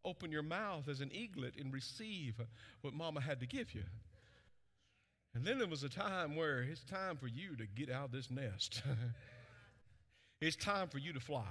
open 0.04 0.32
your 0.32 0.44
mouth 0.44 0.88
as 0.90 1.00
an 1.00 1.12
eaglet 1.14 1.56
and 1.60 1.72
receive 1.72 2.42
what 2.82 2.94
mama 2.94 3.22
had 3.22 3.40
to 3.40 3.46
give 3.46 3.74
you. 3.74 3.84
And 5.34 5.46
then 5.46 5.60
there 5.60 5.68
was 5.68 5.84
a 5.84 5.90
time 5.90 6.36
where 6.36 6.62
it's 6.62 6.84
time 6.84 7.18
for 7.18 7.28
you 7.28 7.56
to 7.56 7.66
get 7.66 7.90
out 7.90 8.06
of 8.06 8.12
this 8.12 8.30
nest. 8.30 8.82
it's 10.42 10.58
time 10.58 10.90
for 10.90 10.98
you 10.98 11.14
to 11.14 11.20
fly. 11.20 11.46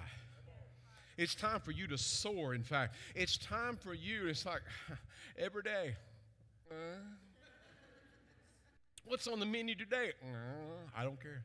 It's 1.20 1.34
time 1.34 1.60
for 1.60 1.70
you 1.70 1.86
to 1.88 1.98
soar, 1.98 2.54
in 2.54 2.62
fact. 2.62 2.94
It's 3.14 3.36
time 3.36 3.76
for 3.76 3.92
you, 3.92 4.28
it's 4.28 4.46
like 4.46 4.62
every 5.38 5.62
day. 5.62 5.94
Uh, 6.70 6.74
what's 9.04 9.26
on 9.26 9.38
the 9.38 9.44
menu 9.44 9.74
today? 9.74 10.12
Uh, 10.22 10.96
I 10.96 11.04
don't 11.04 11.20
care. 11.20 11.42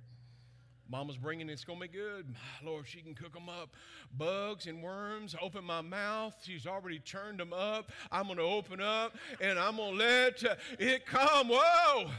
Mama's 0.90 1.18
bringing 1.18 1.50
it's 1.50 1.66
going 1.66 1.82
to 1.82 1.88
be 1.90 1.92
good. 1.92 2.26
My 2.30 2.70
Lord, 2.72 2.88
she 2.88 3.02
can 3.02 3.16
cook 3.16 3.34
them 3.34 3.50
up. 3.50 3.72
Bugs 4.18 4.66
and 4.66 4.82
worms, 4.82 5.36
open 5.42 5.66
my 5.66 5.82
mouth. 5.82 6.36
She's 6.42 6.66
already 6.66 7.00
churned 7.00 7.42
them 7.42 7.52
up. 7.52 7.92
I'm 8.14 8.28
going 8.28 8.38
to 8.38 8.44
open 8.44 8.80
up 8.80 9.18
and 9.42 9.60
I'm 9.60 9.76
going 9.76 9.92
to 9.92 9.98
let 9.98 10.42
it 10.80 11.06
come. 11.06 11.50
Whoa! 11.50 12.12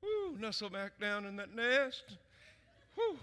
Woo, 0.00 0.38
nestle 0.38 0.70
back 0.70 1.00
down 1.00 1.24
in 1.24 1.34
that 1.34 1.52
nest. 1.52 2.16
Whew. 2.94 3.18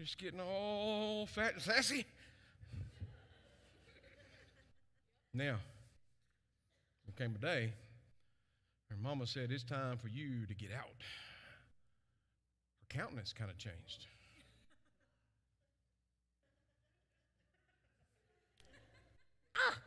Just 0.00 0.18
getting 0.18 0.40
all 0.40 1.26
fat 1.26 1.54
and 1.54 1.62
sassy. 1.62 2.06
Now, 5.34 5.56
there 7.04 7.26
came 7.26 7.34
a 7.34 7.38
day 7.38 7.72
her 8.90 8.96
mama 8.96 9.26
said, 9.26 9.50
It's 9.50 9.64
time 9.64 9.98
for 9.98 10.08
you 10.08 10.46
to 10.46 10.54
get 10.54 10.70
out. 10.72 11.02
Her 12.80 12.86
countenance 12.88 13.32
kind 13.32 13.50
of 13.50 13.58
changed. 13.58 14.06
Ah! 19.56 19.78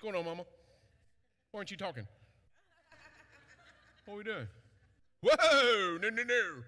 What's 0.00 0.12
going 0.12 0.14
on, 0.14 0.30
Mama? 0.30 0.44
Why 1.50 1.58
aren't 1.58 1.72
you 1.72 1.76
talking? 1.76 2.06
What 4.06 4.14
are 4.14 4.16
we 4.18 4.22
doing? 4.22 4.46
Whoa! 5.22 5.98
No, 6.00 6.08
no, 6.10 6.22
no. 6.22 6.62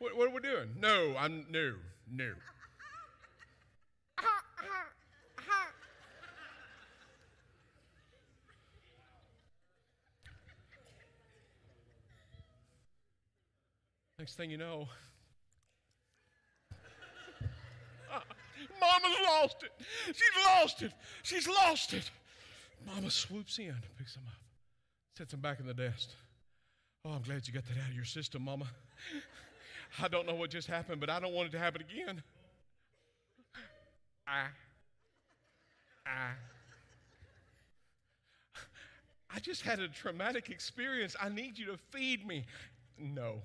What, 0.00 0.16
what 0.16 0.26
are 0.26 0.34
we 0.34 0.40
doing? 0.40 0.70
No, 0.80 1.14
I'm 1.16 1.46
no, 1.52 1.74
no. 2.12 2.32
Next 14.18 14.34
thing 14.34 14.50
you 14.50 14.58
know, 14.58 14.88
Mama's 18.10 19.16
lost 19.24 19.62
it. 19.62 19.70
She's 20.08 20.44
lost 20.44 20.82
it. 20.82 20.92
She's 21.22 21.46
lost 21.46 21.92
it. 21.92 22.10
Mama 22.86 23.10
swoops 23.10 23.58
in, 23.58 23.74
picks 23.98 24.16
him 24.16 24.22
up, 24.26 24.40
sets 25.16 25.32
him 25.32 25.40
back 25.40 25.60
in 25.60 25.66
the 25.66 25.74
desk. 25.74 26.10
Oh, 27.04 27.10
I'm 27.10 27.22
glad 27.22 27.46
you 27.46 27.52
got 27.52 27.64
that 27.66 27.78
out 27.82 27.88
of 27.88 27.94
your 27.94 28.04
system, 28.04 28.42
Mama. 28.42 28.66
I 30.00 30.08
don't 30.08 30.26
know 30.26 30.34
what 30.34 30.50
just 30.50 30.68
happened, 30.68 31.00
but 31.00 31.10
I 31.10 31.20
don't 31.20 31.32
want 31.32 31.48
it 31.48 31.52
to 31.52 31.58
happen 31.58 31.82
again. 31.82 32.22
I, 34.26 34.46
I, 36.06 36.30
I 39.34 39.38
just 39.40 39.62
had 39.62 39.80
a 39.80 39.88
traumatic 39.88 40.48
experience. 40.50 41.14
I 41.20 41.28
need 41.28 41.58
you 41.58 41.66
to 41.66 41.76
feed 41.90 42.26
me. 42.26 42.44
No. 42.98 43.42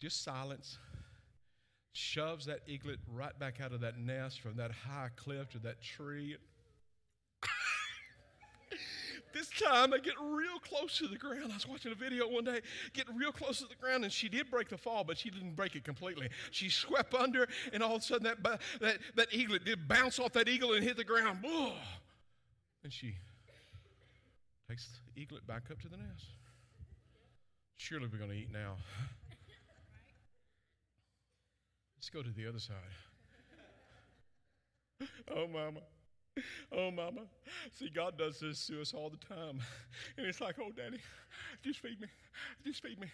Just 0.00 0.22
silence. 0.24 0.78
Shoves 1.94 2.46
that 2.46 2.60
eaglet 2.66 2.98
right 3.12 3.38
back 3.38 3.60
out 3.60 3.72
of 3.72 3.80
that 3.80 3.98
nest 3.98 4.40
from 4.40 4.56
that 4.56 4.72
high 4.72 5.10
cliff 5.16 5.50
to 5.50 5.58
that 5.60 5.80
tree. 5.80 6.36
This 9.32 9.48
time 9.48 9.92
I 9.92 9.98
get 9.98 10.14
real 10.20 10.58
close 10.60 10.98
to 10.98 11.08
the 11.08 11.16
ground. 11.16 11.50
I 11.50 11.54
was 11.54 11.66
watching 11.66 11.92
a 11.92 11.94
video 11.94 12.28
one 12.28 12.44
day, 12.44 12.60
get 12.92 13.06
real 13.14 13.32
close 13.32 13.58
to 13.58 13.66
the 13.66 13.74
ground, 13.74 14.04
and 14.04 14.12
she 14.12 14.28
did 14.28 14.50
break 14.50 14.68
the 14.68 14.78
fall, 14.78 15.04
but 15.04 15.18
she 15.18 15.30
didn't 15.30 15.54
break 15.54 15.74
it 15.74 15.84
completely. 15.84 16.28
She 16.50 16.68
swept 16.68 17.14
under, 17.14 17.48
and 17.72 17.82
all 17.82 17.96
of 17.96 18.02
a 18.02 18.04
sudden 18.04 18.24
that, 18.24 18.42
that, 18.80 18.98
that 19.16 19.28
eaglet 19.32 19.64
did 19.64 19.88
bounce 19.88 20.18
off 20.18 20.32
that 20.32 20.48
eagle 20.48 20.72
and 20.72 20.84
hit 20.84 20.96
the 20.96 21.04
ground. 21.04 21.44
And 22.84 22.92
she 22.92 23.14
takes 24.68 24.88
the 25.14 25.20
eaglet 25.20 25.46
back 25.46 25.70
up 25.70 25.80
to 25.82 25.88
the 25.88 25.96
nest. 25.96 26.26
Surely 27.76 28.08
we're 28.10 28.18
going 28.18 28.30
to 28.30 28.36
eat 28.36 28.52
now. 28.52 28.76
Let's 31.96 32.10
go 32.10 32.22
to 32.22 32.30
the 32.30 32.48
other 32.48 32.58
side. 32.58 32.74
oh, 35.36 35.46
mama. 35.46 35.80
Oh, 36.72 36.90
mama. 36.90 37.22
See, 37.72 37.90
God 37.94 38.16
does 38.16 38.40
this 38.40 38.66
to 38.66 38.80
us 38.80 38.94
all 38.94 39.10
the 39.10 39.34
time. 39.34 39.60
And 40.16 40.26
it's 40.26 40.40
like, 40.40 40.56
oh, 40.60 40.70
daddy, 40.74 40.98
just 41.62 41.80
feed 41.80 42.00
me. 42.00 42.08
Just 42.64 42.82
feed 42.82 42.98
me. 42.98 43.08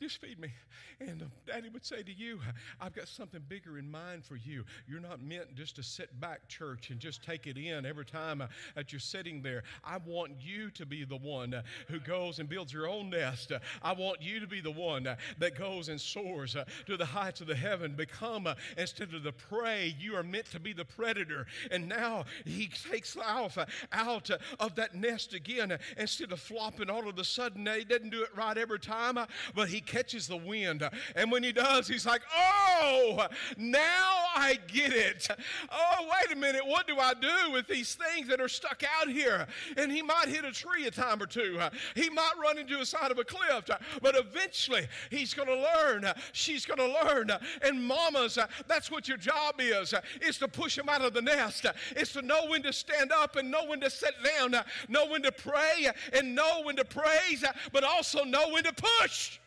Just 0.00 0.20
feed 0.20 0.38
me. 0.38 0.52
And 1.00 1.22
uh, 1.22 1.24
daddy 1.46 1.68
would 1.68 1.84
say 1.84 2.02
to 2.04 2.12
you, 2.12 2.38
I've 2.80 2.94
got 2.94 3.08
something 3.08 3.40
bigger 3.48 3.78
in 3.78 3.90
mind 3.90 4.24
for 4.24 4.36
you. 4.36 4.64
You're 4.86 5.00
not 5.00 5.20
meant 5.20 5.56
just 5.56 5.74
to 5.76 5.82
sit 5.82 6.20
back, 6.20 6.46
church, 6.46 6.90
and 6.90 7.00
just 7.00 7.22
take 7.22 7.48
it 7.48 7.56
in 7.56 7.84
every 7.84 8.04
time 8.04 8.40
uh, 8.40 8.46
that 8.76 8.92
you're 8.92 9.00
sitting 9.00 9.42
there. 9.42 9.64
I 9.84 9.98
want 10.06 10.32
you 10.40 10.70
to 10.70 10.86
be 10.86 11.04
the 11.04 11.16
one 11.16 11.52
uh, 11.52 11.62
who 11.88 11.98
goes 11.98 12.38
and 12.38 12.48
builds 12.48 12.72
your 12.72 12.88
own 12.88 13.10
nest. 13.10 13.50
Uh, 13.50 13.58
I 13.82 13.92
want 13.92 14.22
you 14.22 14.38
to 14.38 14.46
be 14.46 14.60
the 14.60 14.70
one 14.70 15.06
uh, 15.06 15.16
that 15.38 15.56
goes 15.56 15.88
and 15.88 16.00
soars 16.00 16.54
uh, 16.54 16.64
to 16.86 16.96
the 16.96 17.04
heights 17.04 17.40
of 17.40 17.48
the 17.48 17.56
heaven. 17.56 17.94
Become, 17.96 18.48
instead 18.76 19.14
of 19.14 19.24
the 19.24 19.32
prey, 19.32 19.96
you 19.98 20.14
are 20.14 20.22
meant 20.22 20.46
to 20.52 20.60
be 20.60 20.72
the 20.72 20.84
predator. 20.84 21.46
And 21.72 21.88
now 21.88 22.24
he 22.44 22.70
takes 22.90 23.16
off 23.16 23.58
out 23.92 24.30
of 24.60 24.74
that 24.76 24.94
nest 24.94 25.34
again. 25.34 25.76
Instead 25.96 26.30
of 26.30 26.38
flopping 26.38 26.88
all 26.88 27.08
of 27.08 27.18
a 27.18 27.24
sudden, 27.24 27.66
he 27.66 27.84
doesn't 27.84 28.10
do 28.10 28.22
it 28.22 28.30
right 28.36 28.56
every 28.56 28.78
time, 28.78 29.18
but 29.54 29.68
he 29.68 29.80
catches 29.88 30.28
the 30.28 30.36
wind. 30.36 30.88
And 31.16 31.32
when 31.32 31.42
he 31.42 31.52
does, 31.52 31.88
he's 31.88 32.06
like, 32.06 32.22
oh, 32.34 33.26
now 33.56 34.24
I 34.36 34.58
get 34.66 34.92
it. 34.92 35.28
Oh, 35.70 36.08
wait 36.12 36.36
a 36.36 36.38
minute. 36.38 36.62
What 36.64 36.86
do 36.86 36.98
I 36.98 37.14
do 37.14 37.52
with 37.52 37.66
these 37.66 37.94
things 37.96 38.28
that 38.28 38.40
are 38.40 38.48
stuck 38.48 38.82
out 39.00 39.08
here? 39.08 39.46
And 39.76 39.90
he 39.90 40.02
might 40.02 40.28
hit 40.28 40.44
a 40.44 40.52
tree 40.52 40.86
a 40.86 40.90
time 40.90 41.22
or 41.22 41.26
two. 41.26 41.58
He 41.94 42.10
might 42.10 42.32
run 42.40 42.58
into 42.58 42.76
the 42.76 42.86
side 42.86 43.10
of 43.10 43.18
a 43.18 43.24
cliff. 43.24 43.68
But 44.02 44.14
eventually, 44.14 44.86
he's 45.10 45.34
going 45.34 45.48
to 45.48 45.68
learn. 45.76 46.04
She's 46.32 46.66
going 46.66 46.78
to 46.78 47.04
learn. 47.04 47.30
And 47.62 47.82
mamas, 47.82 48.38
that's 48.66 48.90
what 48.90 49.08
your 49.08 49.16
job 49.16 49.56
is, 49.58 49.94
is 50.20 50.38
to 50.38 50.48
push 50.48 50.76
them 50.76 50.88
out 50.88 51.00
of 51.00 51.14
the 51.14 51.22
nest. 51.22 51.66
It's 51.96 52.12
to 52.12 52.22
know 52.22 52.46
when 52.46 52.62
to 52.62 52.72
stand 52.72 53.12
up 53.12 53.36
and 53.36 53.50
know 53.50 53.64
when 53.66 53.80
to 53.80 53.90
sit 53.90 54.14
down, 54.24 54.54
know 54.88 55.06
when 55.06 55.22
to 55.22 55.32
pray 55.32 55.88
and 56.12 56.34
know 56.34 56.62
when 56.64 56.76
to 56.76 56.84
praise, 56.84 57.44
but 57.72 57.84
also 57.84 58.24
know 58.24 58.50
when 58.50 58.64
to 58.64 58.72
push. 58.72 59.38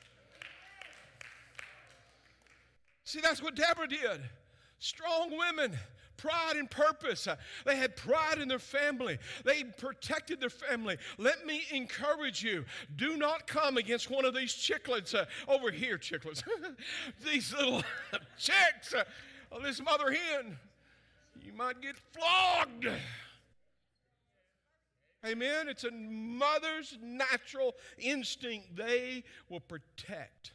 See, 3.12 3.20
that's 3.20 3.44
what 3.44 3.56
Deborah 3.56 3.90
did. 3.90 4.22
Strong 4.80 5.38
women, 5.38 5.78
pride 6.16 6.56
and 6.56 6.72
purpose. 6.72 7.28
Uh, 7.28 7.36
they 7.66 7.76
had 7.76 7.98
pride 7.98 8.40
in 8.40 8.48
their 8.48 8.58
family. 8.58 9.18
They 9.44 9.66
protected 9.66 10.40
their 10.40 10.50
family. 10.50 10.96
Let 11.18 11.46
me 11.46 11.64
encourage 11.74 12.42
you 12.42 12.64
do 12.96 13.18
not 13.18 13.48
come 13.48 13.76
against 13.76 14.10
one 14.10 14.24
of 14.24 14.34
these 14.34 14.54
chicklets 14.54 15.14
uh, 15.14 15.26
over 15.50 15.72
here, 15.72 15.98
chicklets. 15.98 16.42
these 17.26 17.54
little 17.54 17.84
chicks, 18.38 18.94
uh, 18.94 19.04
this 19.62 19.82
mother 19.82 20.10
hen. 20.10 20.58
You 21.44 21.52
might 21.52 21.82
get 21.82 21.98
flogged. 22.14 22.88
Amen. 25.26 25.68
It's 25.68 25.84
a 25.84 25.92
mother's 25.92 26.98
natural 27.04 27.76
instinct. 27.98 28.78
They 28.78 29.26
will 29.50 29.60
protect 29.60 30.54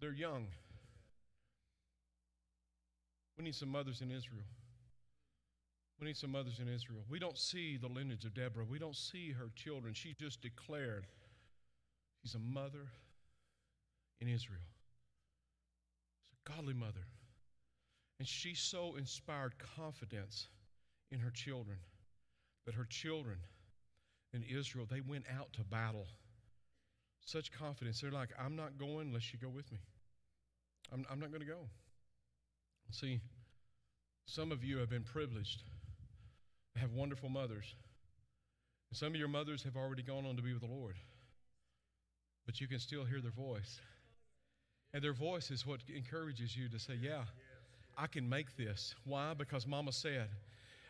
their 0.00 0.12
young. 0.12 0.48
We 3.36 3.44
need 3.44 3.54
some 3.54 3.68
mothers 3.68 4.00
in 4.00 4.10
Israel. 4.10 4.44
We 6.00 6.06
need 6.06 6.16
some 6.16 6.32
mothers 6.32 6.58
in 6.60 6.68
Israel. 6.68 7.00
We 7.08 7.18
don't 7.18 7.38
see 7.38 7.76
the 7.76 7.88
lineage 7.88 8.24
of 8.24 8.34
Deborah. 8.34 8.64
We 8.64 8.78
don't 8.78 8.96
see 8.96 9.32
her 9.32 9.50
children. 9.54 9.94
She 9.94 10.14
just 10.18 10.42
declared 10.42 11.06
she's 12.22 12.34
a 12.34 12.38
mother 12.38 12.88
in 14.20 14.28
Israel. 14.28 14.60
She's 16.28 16.38
a 16.46 16.52
godly 16.52 16.74
mother. 16.74 17.06
And 18.18 18.28
she 18.28 18.54
so 18.54 18.96
inspired 18.96 19.54
confidence 19.76 20.48
in 21.10 21.20
her 21.20 21.30
children 21.30 21.78
that 22.66 22.74
her 22.74 22.84
children 22.84 23.38
in 24.32 24.42
Israel, 24.42 24.86
they 24.90 25.00
went 25.00 25.24
out 25.34 25.52
to 25.54 25.64
battle. 25.64 26.06
Such 27.24 27.50
confidence. 27.52 28.00
They're 28.00 28.10
like, 28.10 28.30
I'm 28.38 28.54
not 28.54 28.78
going 28.78 29.08
unless 29.08 29.32
you 29.32 29.38
go 29.38 29.48
with 29.48 29.70
me. 29.72 29.78
I'm, 30.92 31.04
I'm 31.10 31.18
not 31.18 31.30
going 31.30 31.40
to 31.40 31.46
go. 31.46 31.68
See, 32.90 33.20
some 34.26 34.52
of 34.52 34.64
you 34.64 34.78
have 34.78 34.90
been 34.90 35.02
privileged, 35.02 35.62
have 36.76 36.92
wonderful 36.92 37.28
mothers. 37.28 37.74
And 38.90 38.96
some 38.96 39.08
of 39.08 39.16
your 39.16 39.28
mothers 39.28 39.62
have 39.64 39.76
already 39.76 40.02
gone 40.02 40.26
on 40.26 40.36
to 40.36 40.42
be 40.42 40.52
with 40.52 40.62
the 40.62 40.68
Lord. 40.68 40.96
But 42.44 42.60
you 42.60 42.68
can 42.68 42.78
still 42.78 43.04
hear 43.04 43.20
their 43.20 43.32
voice. 43.32 43.80
And 44.92 45.02
their 45.02 45.12
voice 45.12 45.50
is 45.50 45.66
what 45.66 45.80
encourages 45.94 46.56
you 46.56 46.68
to 46.68 46.78
say, 46.78 46.94
Yeah, 46.94 47.24
I 47.98 48.06
can 48.06 48.28
make 48.28 48.56
this. 48.56 48.94
Why? 49.04 49.34
Because 49.34 49.66
mama 49.66 49.92
said. 49.92 50.28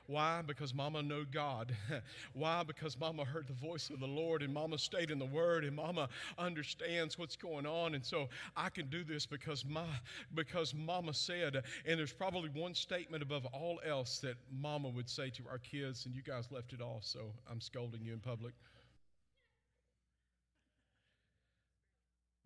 Why? 0.09 0.42
Because 0.46 0.72
mama 0.72 1.02
knew 1.02 1.24
God. 1.24 1.74
Why? 2.32 2.62
Because 2.62 2.98
mama 2.98 3.24
heard 3.24 3.48
the 3.48 3.52
voice 3.54 3.90
of 3.90 3.98
the 3.98 4.07
Lord 4.07 4.42
and 4.42 4.54
mama 4.54 4.78
stayed 4.78 5.11
in 5.11 5.18
the 5.18 5.26
word 5.26 5.64
and 5.64 5.74
mama 5.74 6.09
understands 6.38 7.18
what's 7.18 7.34
going 7.34 7.66
on. 7.66 7.94
And 7.94 8.04
so 8.04 8.28
I 8.57 8.68
can 8.68 8.88
do 8.88 9.02
this 9.02 9.26
because 9.26 9.64
my 9.64 9.86
because 10.34 10.74
mama 10.74 11.12
said, 11.12 11.62
and 11.84 11.98
there's 11.98 12.12
probably 12.12 12.50
one 12.50 12.74
statement 12.74 13.22
above 13.22 13.46
all 13.46 13.80
else 13.84 14.18
that 14.20 14.36
mama 14.52 14.88
would 14.88 15.11
say 15.11 15.30
to 15.30 15.42
our 15.50 15.59
kids, 15.59 16.07
and 16.07 16.14
you 16.14 16.22
guys 16.22 16.52
left 16.52 16.72
it 16.72 16.80
off, 16.80 17.04
so 17.04 17.32
I'm 17.50 17.61
scolding 17.61 18.04
you 18.04 18.12
in 18.12 18.20
public. 18.20 18.54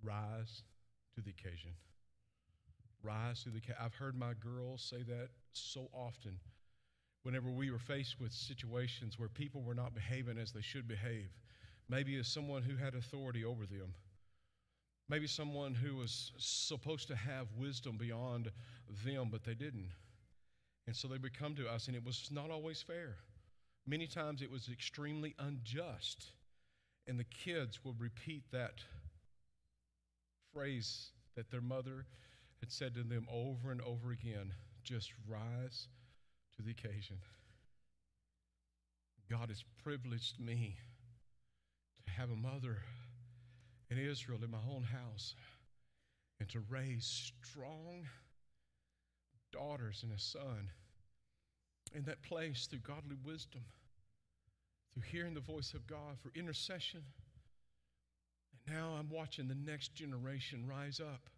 Rise 0.02 0.62
to 1.14 1.20
the 1.20 1.30
occasion. 1.30 1.72
Rise 3.02 3.42
to 3.42 3.50
the 3.50 3.58
occasion. 3.58 3.76
I've 3.82 3.94
heard 3.94 4.16
my 4.16 4.32
girls 4.32 4.82
say 4.82 5.02
that 5.02 5.28
so 5.52 5.88
often 5.92 6.38
whenever 7.23 7.51
we 7.51 7.71
were 7.71 7.79
faced 7.79 8.21
with 8.21 8.33
situations 8.33 9.18
where 9.18 9.29
people 9.29 9.62
were 9.62 9.75
not 9.75 9.95
behaving 9.95 10.39
as 10.39 10.53
they 10.53 10.62
should 10.62 10.89
behave. 10.89 11.31
Maybe 11.89 12.16
as 12.18 12.29
someone 12.29 12.62
who 12.62 12.77
had 12.77 12.95
authority 12.95 13.45
over 13.45 13.66
them. 13.66 13.95
Maybe 15.09 15.27
someone 15.27 15.75
who 15.75 15.97
was 15.97 16.33
supposed 16.39 17.09
to 17.09 17.16
have 17.16 17.49
wisdom 17.59 17.97
beyond 17.99 18.51
them, 19.05 19.29
but 19.31 19.45
they 19.45 19.55
didn't. 19.55 19.91
And 20.87 20.95
so 20.95 21.09
they 21.09 21.18
would 21.18 21.37
come 21.37 21.57
to 21.57 21.68
us, 21.68 21.89
and 21.89 21.97
it 21.97 22.05
was 22.05 22.29
not 22.31 22.51
always 22.51 22.81
fair. 22.81 23.16
Many 23.87 24.07
times 24.07 24.41
it 24.41 24.51
was 24.51 24.68
extremely 24.73 25.35
unjust. 25.39 26.33
And 27.07 27.18
the 27.18 27.25
kids 27.25 27.85
would 27.85 28.01
repeat 28.01 28.45
that 28.53 28.85
phrase 30.53 31.11
that 31.37 31.51
their 31.51 31.61
mother 31.61 32.07
had 32.61 32.71
said 32.71 32.95
to 32.95 33.03
them 33.03 33.27
over 33.31 33.73
and 33.73 33.81
over 33.83 34.12
again 34.12 34.53
just 34.85 35.12
rise 35.29 35.89
the 36.61 36.70
occasion. 36.70 37.16
God 39.30 39.48
has 39.48 39.62
privileged 39.82 40.40
me 40.40 40.76
to 42.04 42.12
have 42.12 42.30
a 42.30 42.36
mother 42.36 42.78
in 43.90 43.98
Israel 43.98 44.38
in 44.42 44.50
my 44.50 44.58
own 44.74 44.82
house 44.82 45.34
and 46.40 46.48
to 46.48 46.61
raise 46.68 47.30
strong 47.42 48.06
daughters 49.52 50.02
and 50.02 50.12
a 50.12 50.18
son 50.18 50.70
in 51.94 52.04
that 52.04 52.22
place 52.22 52.66
through 52.66 52.80
godly 52.80 53.16
wisdom, 53.24 53.62
through 54.92 55.02
hearing 55.02 55.34
the 55.34 55.40
voice 55.40 55.74
of 55.74 55.86
God, 55.86 56.18
for 56.22 56.30
intercession, 56.34 57.02
And 58.52 58.76
now 58.76 58.96
I'm 58.98 59.08
watching 59.11 59.48
the 59.48 59.54
next 59.54 59.94
generation 59.94 60.66
rise 60.68 61.00
up 61.00 61.28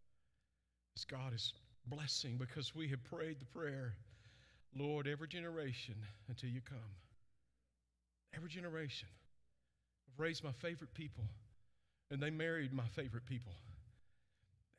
as 0.97 1.05
God 1.05 1.35
is 1.35 1.53
blessing 1.87 2.37
because 2.37 2.75
we 2.75 2.89
have 2.89 3.03
prayed 3.05 3.41
the 3.41 3.47
prayer 3.47 3.95
Lord, 4.77 5.07
every 5.07 5.29
generation 5.29 5.95
until 6.29 6.49
you 6.49 6.61
come. 6.61 6.79
Every 8.35 8.49
generation. 8.49 9.09
I've 10.09 10.21
raised 10.21 10.43
my 10.43 10.53
favorite 10.53 10.95
people, 10.95 11.25
and 12.11 12.23
they 12.23 12.31
married 12.31 12.73
my 12.73 12.87
favorite 12.95 13.27
people. 13.27 13.53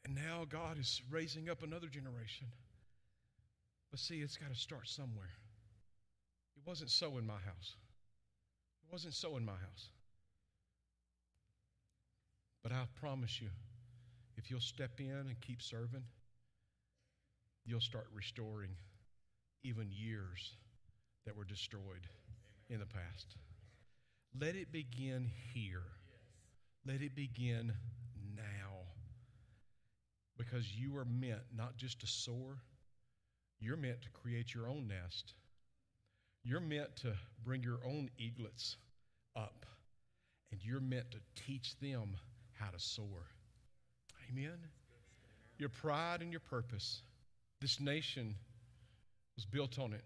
And 0.05 0.15
now 0.15 0.45
God 0.49 0.79
is 0.79 1.01
raising 1.09 1.49
up 1.49 1.63
another 1.63 1.87
generation. 1.87 2.47
But 3.91 3.99
see, 3.99 4.21
it's 4.21 4.37
got 4.37 4.51
to 4.53 4.59
start 4.59 4.87
somewhere. 4.87 5.29
It 6.57 6.67
wasn't 6.67 6.89
so 6.89 7.17
in 7.17 7.25
my 7.27 7.33
house. 7.33 7.75
It 8.81 8.91
wasn't 8.91 9.13
so 9.13 9.37
in 9.37 9.45
my 9.45 9.53
house. 9.53 9.89
But 12.63 12.71
I 12.71 12.85
promise 12.99 13.41
you, 13.41 13.49
if 14.37 14.49
you'll 14.49 14.59
step 14.59 14.99
in 14.99 15.11
and 15.11 15.39
keep 15.41 15.61
serving, 15.61 16.03
you'll 17.65 17.81
start 17.81 18.07
restoring 18.13 18.75
even 19.63 19.89
years 19.91 20.53
that 21.25 21.35
were 21.37 21.45
destroyed 21.45 22.07
in 22.69 22.79
the 22.79 22.85
past. 22.85 23.37
Let 24.39 24.55
it 24.55 24.71
begin 24.71 25.29
here. 25.53 25.83
Let 26.85 27.01
it 27.01 27.15
begin 27.15 27.73
now. 28.35 28.71
Because 30.37 30.73
you 30.75 30.97
are 30.97 31.05
meant 31.05 31.41
not 31.55 31.77
just 31.77 32.01
to 32.01 32.07
soar, 32.07 32.57
you're 33.59 33.77
meant 33.77 34.01
to 34.01 34.09
create 34.09 34.53
your 34.53 34.67
own 34.67 34.87
nest. 34.87 35.33
You're 36.43 36.59
meant 36.59 36.95
to 36.97 37.13
bring 37.45 37.63
your 37.63 37.79
own 37.85 38.09
eaglets 38.17 38.75
up, 39.35 39.65
and 40.51 40.59
you're 40.61 40.81
meant 40.81 41.11
to 41.11 41.19
teach 41.47 41.79
them 41.79 42.17
how 42.59 42.69
to 42.69 42.79
soar. 42.79 43.27
Amen? 44.29 44.57
Your 45.57 45.69
pride 45.69 46.21
and 46.21 46.31
your 46.31 46.41
purpose. 46.41 47.01
This 47.61 47.79
nation 47.79 48.35
was 49.35 49.45
built 49.45 49.79
on 49.79 49.93
it. 49.93 50.03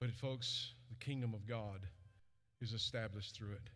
But, 0.00 0.10
folks, 0.10 0.72
the 0.88 1.04
kingdom 1.04 1.34
of 1.34 1.46
God 1.46 1.80
is 2.60 2.72
established 2.72 3.36
through 3.36 3.52
it. 3.52 3.70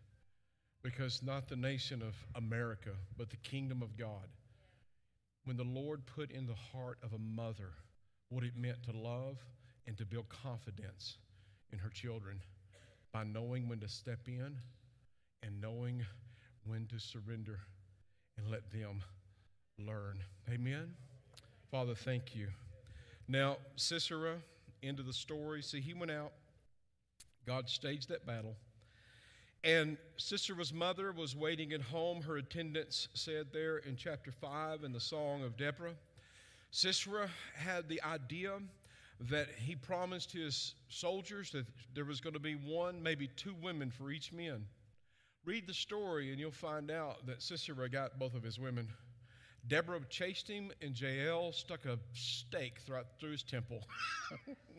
Because 0.83 1.21
not 1.23 1.49
the 1.49 1.55
nation 1.55 2.01
of 2.01 2.15
America, 2.35 2.91
but 3.17 3.29
the 3.29 3.37
kingdom 3.37 3.81
of 3.81 3.97
God. 3.97 4.27
When 5.45 5.57
the 5.57 5.63
Lord 5.63 6.05
put 6.05 6.31
in 6.31 6.45
the 6.45 6.55
heart 6.73 6.99
of 7.03 7.13
a 7.13 7.17
mother 7.17 7.71
what 8.29 8.43
it 8.43 8.55
meant 8.55 8.83
to 8.83 8.91
love 8.91 9.37
and 9.87 9.97
to 9.97 10.05
build 10.05 10.29
confidence 10.29 11.17
in 11.73 11.79
her 11.79 11.89
children 11.89 12.41
by 13.11 13.23
knowing 13.23 13.67
when 13.67 13.79
to 13.79 13.87
step 13.87 14.27
in 14.27 14.55
and 15.43 15.59
knowing 15.59 16.05
when 16.65 16.85
to 16.87 16.99
surrender 16.99 17.59
and 18.37 18.49
let 18.51 18.69
them 18.71 19.01
learn. 19.79 20.19
Amen. 20.51 20.93
Father, 21.71 21.95
thank 21.95 22.35
you. 22.35 22.47
Now, 23.31 23.57
Sisera, 23.75 24.37
into 24.81 25.03
the 25.03 25.13
story. 25.13 25.61
See, 25.61 25.79
he 25.79 25.93
went 25.93 26.09
out, 26.09 26.31
God 27.45 27.69
staged 27.69 28.09
that 28.09 28.25
battle. 28.25 28.55
And 29.63 29.97
Sisera's 30.17 30.73
mother 30.73 31.11
was 31.11 31.35
waiting 31.35 31.71
at 31.73 31.81
home. 31.81 32.23
Her 32.23 32.37
attendants 32.37 33.07
said 33.13 33.47
there 33.53 33.77
in 33.77 33.95
chapter 33.97 34.31
5 34.31 34.83
in 34.83 34.91
the 34.91 34.99
Song 34.99 35.43
of 35.43 35.57
Deborah. 35.57 35.93
Sisera 36.71 37.29
had 37.55 37.87
the 37.87 38.01
idea 38.01 38.53
that 39.29 39.47
he 39.57 39.75
promised 39.75 40.31
his 40.31 40.73
soldiers 40.87 41.51
that 41.51 41.67
there 41.93 42.05
was 42.05 42.21
going 42.21 42.33
to 42.33 42.39
be 42.39 42.53
one, 42.53 43.03
maybe 43.03 43.27
two 43.35 43.53
women 43.61 43.91
for 43.91 44.09
each 44.09 44.33
man. 44.33 44.65
Read 45.45 45.67
the 45.67 45.73
story 45.73 46.31
and 46.31 46.39
you'll 46.39 46.51
find 46.51 46.89
out 46.89 47.27
that 47.27 47.43
Sisera 47.43 47.89
got 47.89 48.17
both 48.17 48.33
of 48.33 48.41
his 48.41 48.57
women. 48.57 48.87
Deborah 49.67 50.01
chased 50.09 50.47
him, 50.47 50.71
and 50.81 50.99
Jael 50.99 51.51
stuck 51.51 51.85
a 51.85 51.99
stake 52.13 52.79
through 53.19 53.31
his 53.31 53.43
temple, 53.43 53.83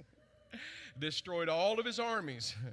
destroyed 0.98 1.48
all 1.48 1.78
of 1.78 1.86
his 1.86 1.98
armies. 1.98 2.54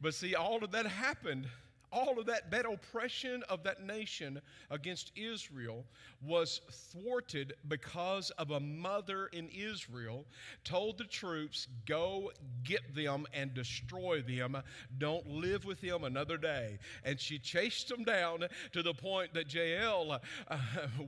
But 0.00 0.14
see, 0.14 0.34
all 0.34 0.64
of 0.64 0.72
that 0.72 0.84
happened 0.84 1.46
all 1.92 2.18
of 2.18 2.26
that, 2.26 2.50
that 2.50 2.66
oppression 2.66 3.42
of 3.48 3.62
that 3.64 3.84
nation 3.84 4.40
against 4.70 5.12
Israel 5.16 5.84
was 6.24 6.60
thwarted 6.70 7.54
because 7.68 8.30
of 8.30 8.52
a 8.52 8.60
mother 8.60 9.26
in 9.32 9.48
Israel 9.48 10.24
told 10.64 10.98
the 10.98 11.04
troops, 11.04 11.68
Go 11.86 12.30
get 12.64 12.94
them 12.94 13.26
and 13.34 13.52
destroy 13.54 14.22
them. 14.22 14.56
Don't 14.98 15.26
live 15.26 15.64
with 15.64 15.80
them 15.80 16.04
another 16.04 16.36
day. 16.36 16.78
And 17.04 17.18
she 17.18 17.38
chased 17.38 17.88
them 17.88 18.04
down 18.04 18.46
to 18.72 18.82
the 18.82 18.94
point 18.94 19.34
that 19.34 19.52
Jael 19.52 20.20
uh, 20.48 20.58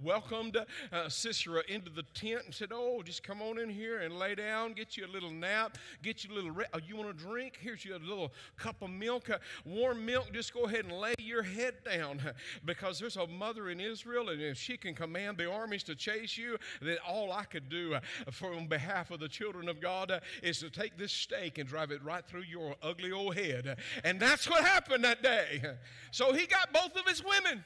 welcomed 0.02 0.58
uh, 0.92 1.08
Sisera 1.08 1.62
into 1.68 1.90
the 1.90 2.02
tent 2.14 2.42
and 2.46 2.54
said, 2.54 2.70
Oh, 2.72 3.02
just 3.02 3.22
come 3.22 3.40
on 3.40 3.58
in 3.58 3.70
here 3.70 4.00
and 4.00 4.18
lay 4.18 4.34
down, 4.34 4.72
get 4.72 4.96
you 4.96 5.06
a 5.06 5.12
little 5.12 5.30
nap, 5.30 5.78
get 6.02 6.24
you 6.24 6.32
a 6.32 6.34
little, 6.34 6.50
re- 6.50 6.66
oh, 6.74 6.80
you 6.84 6.96
want 6.96 7.08
a 7.08 7.12
drink? 7.12 7.58
Here's 7.60 7.84
you 7.84 7.96
a 7.96 7.98
little 7.98 8.32
cup 8.56 8.82
of 8.82 8.90
milk, 8.90 9.30
uh, 9.30 9.38
warm 9.64 10.04
milk. 10.04 10.32
Just 10.32 10.52
go 10.52 10.64
ahead 10.64 10.73
and 10.74 10.92
lay 10.92 11.14
your 11.18 11.42
head 11.42 11.74
down 11.84 12.20
because 12.64 12.98
there's 12.98 13.16
a 13.16 13.26
mother 13.26 13.70
in 13.70 13.80
Israel, 13.80 14.28
and 14.28 14.40
if 14.40 14.58
she 14.58 14.76
can 14.76 14.94
command 14.94 15.38
the 15.38 15.50
armies 15.50 15.82
to 15.84 15.94
chase 15.94 16.36
you, 16.36 16.58
then 16.82 16.96
all 17.06 17.32
I 17.32 17.44
could 17.44 17.68
do 17.68 17.94
uh, 17.94 18.00
for 18.30 18.54
on 18.54 18.66
behalf 18.66 19.10
of 19.10 19.20
the 19.20 19.28
children 19.28 19.68
of 19.68 19.80
God 19.80 20.10
uh, 20.10 20.20
is 20.42 20.58
to 20.60 20.70
take 20.70 20.96
this 20.98 21.12
stake 21.12 21.58
and 21.58 21.68
drive 21.68 21.90
it 21.90 22.02
right 22.02 22.24
through 22.26 22.42
your 22.42 22.74
ugly 22.82 23.12
old 23.12 23.36
head. 23.36 23.78
And 24.02 24.20
that's 24.20 24.48
what 24.48 24.64
happened 24.64 25.04
that 25.04 25.22
day. 25.22 25.62
So 26.10 26.32
he 26.32 26.46
got 26.46 26.72
both 26.72 26.96
of 26.96 27.08
his 27.08 27.24
women. 27.24 27.64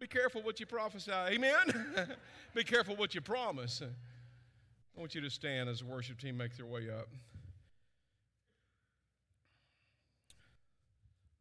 Be 0.00 0.06
careful 0.06 0.42
what 0.42 0.58
you 0.58 0.64
prophesy. 0.64 1.12
Amen? 1.12 2.06
Be 2.54 2.64
careful 2.64 2.96
what 2.96 3.14
you 3.14 3.20
promise. 3.20 3.82
I 3.82 5.00
want 5.00 5.14
you 5.14 5.20
to 5.20 5.30
stand 5.30 5.68
as 5.68 5.80
the 5.80 5.84
worship 5.84 6.18
team 6.18 6.38
make 6.38 6.56
their 6.56 6.66
way 6.66 6.88
up. 6.90 7.08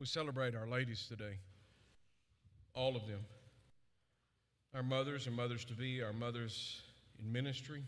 We 0.02 0.08
celebrate 0.08 0.56
our 0.56 0.66
ladies 0.66 1.06
today, 1.08 1.38
all 2.74 2.96
of 2.96 3.06
them. 3.06 3.20
Our 4.74 4.82
mothers 4.82 5.28
and 5.28 5.36
mothers 5.36 5.64
to 5.66 5.74
be, 5.74 6.02
our 6.02 6.12
mothers 6.12 6.82
in 7.20 7.32
ministry. 7.32 7.84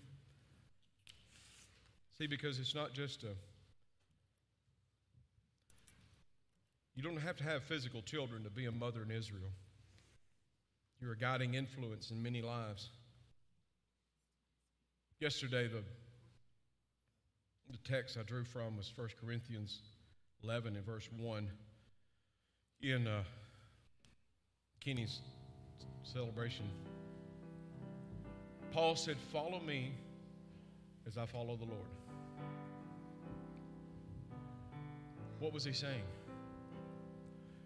See, 2.20 2.28
because 2.28 2.60
it's 2.60 2.76
not 2.76 2.94
just 2.94 3.24
a, 3.24 3.30
you 6.94 7.02
don't 7.02 7.18
have 7.18 7.36
to 7.38 7.44
have 7.46 7.64
physical 7.64 8.04
children 8.04 8.44
to 8.44 8.52
be 8.52 8.68
a 8.68 8.72
mother 8.72 9.02
in 9.02 9.10
Israel. 9.10 9.50
You're 11.02 11.14
a 11.14 11.18
guiding 11.18 11.56
influence 11.56 12.12
in 12.12 12.22
many 12.22 12.44
lives. 12.44 12.92
Yesterday, 15.20 15.68
the, 15.68 15.84
the 17.72 17.80
text 17.92 18.18
I 18.20 18.22
drew 18.22 18.44
from 18.44 18.78
was 18.78 18.94
1 18.96 19.08
Corinthians 19.20 19.80
11 20.44 20.76
and 20.76 20.86
verse 20.86 21.10
1 21.18 21.50
in 22.82 23.08
uh, 23.08 23.24
Kenny's 24.84 25.20
celebration, 26.04 26.70
Paul 28.72 28.96
said, 28.96 29.18
Follow 29.32 29.60
me 29.60 29.92
as 31.08 31.18
I 31.18 31.26
follow 31.26 31.56
the 31.56 31.66
Lord. 31.66 31.88
What 35.40 35.54
was 35.54 35.64
he 35.64 35.74
saying? 35.74 36.04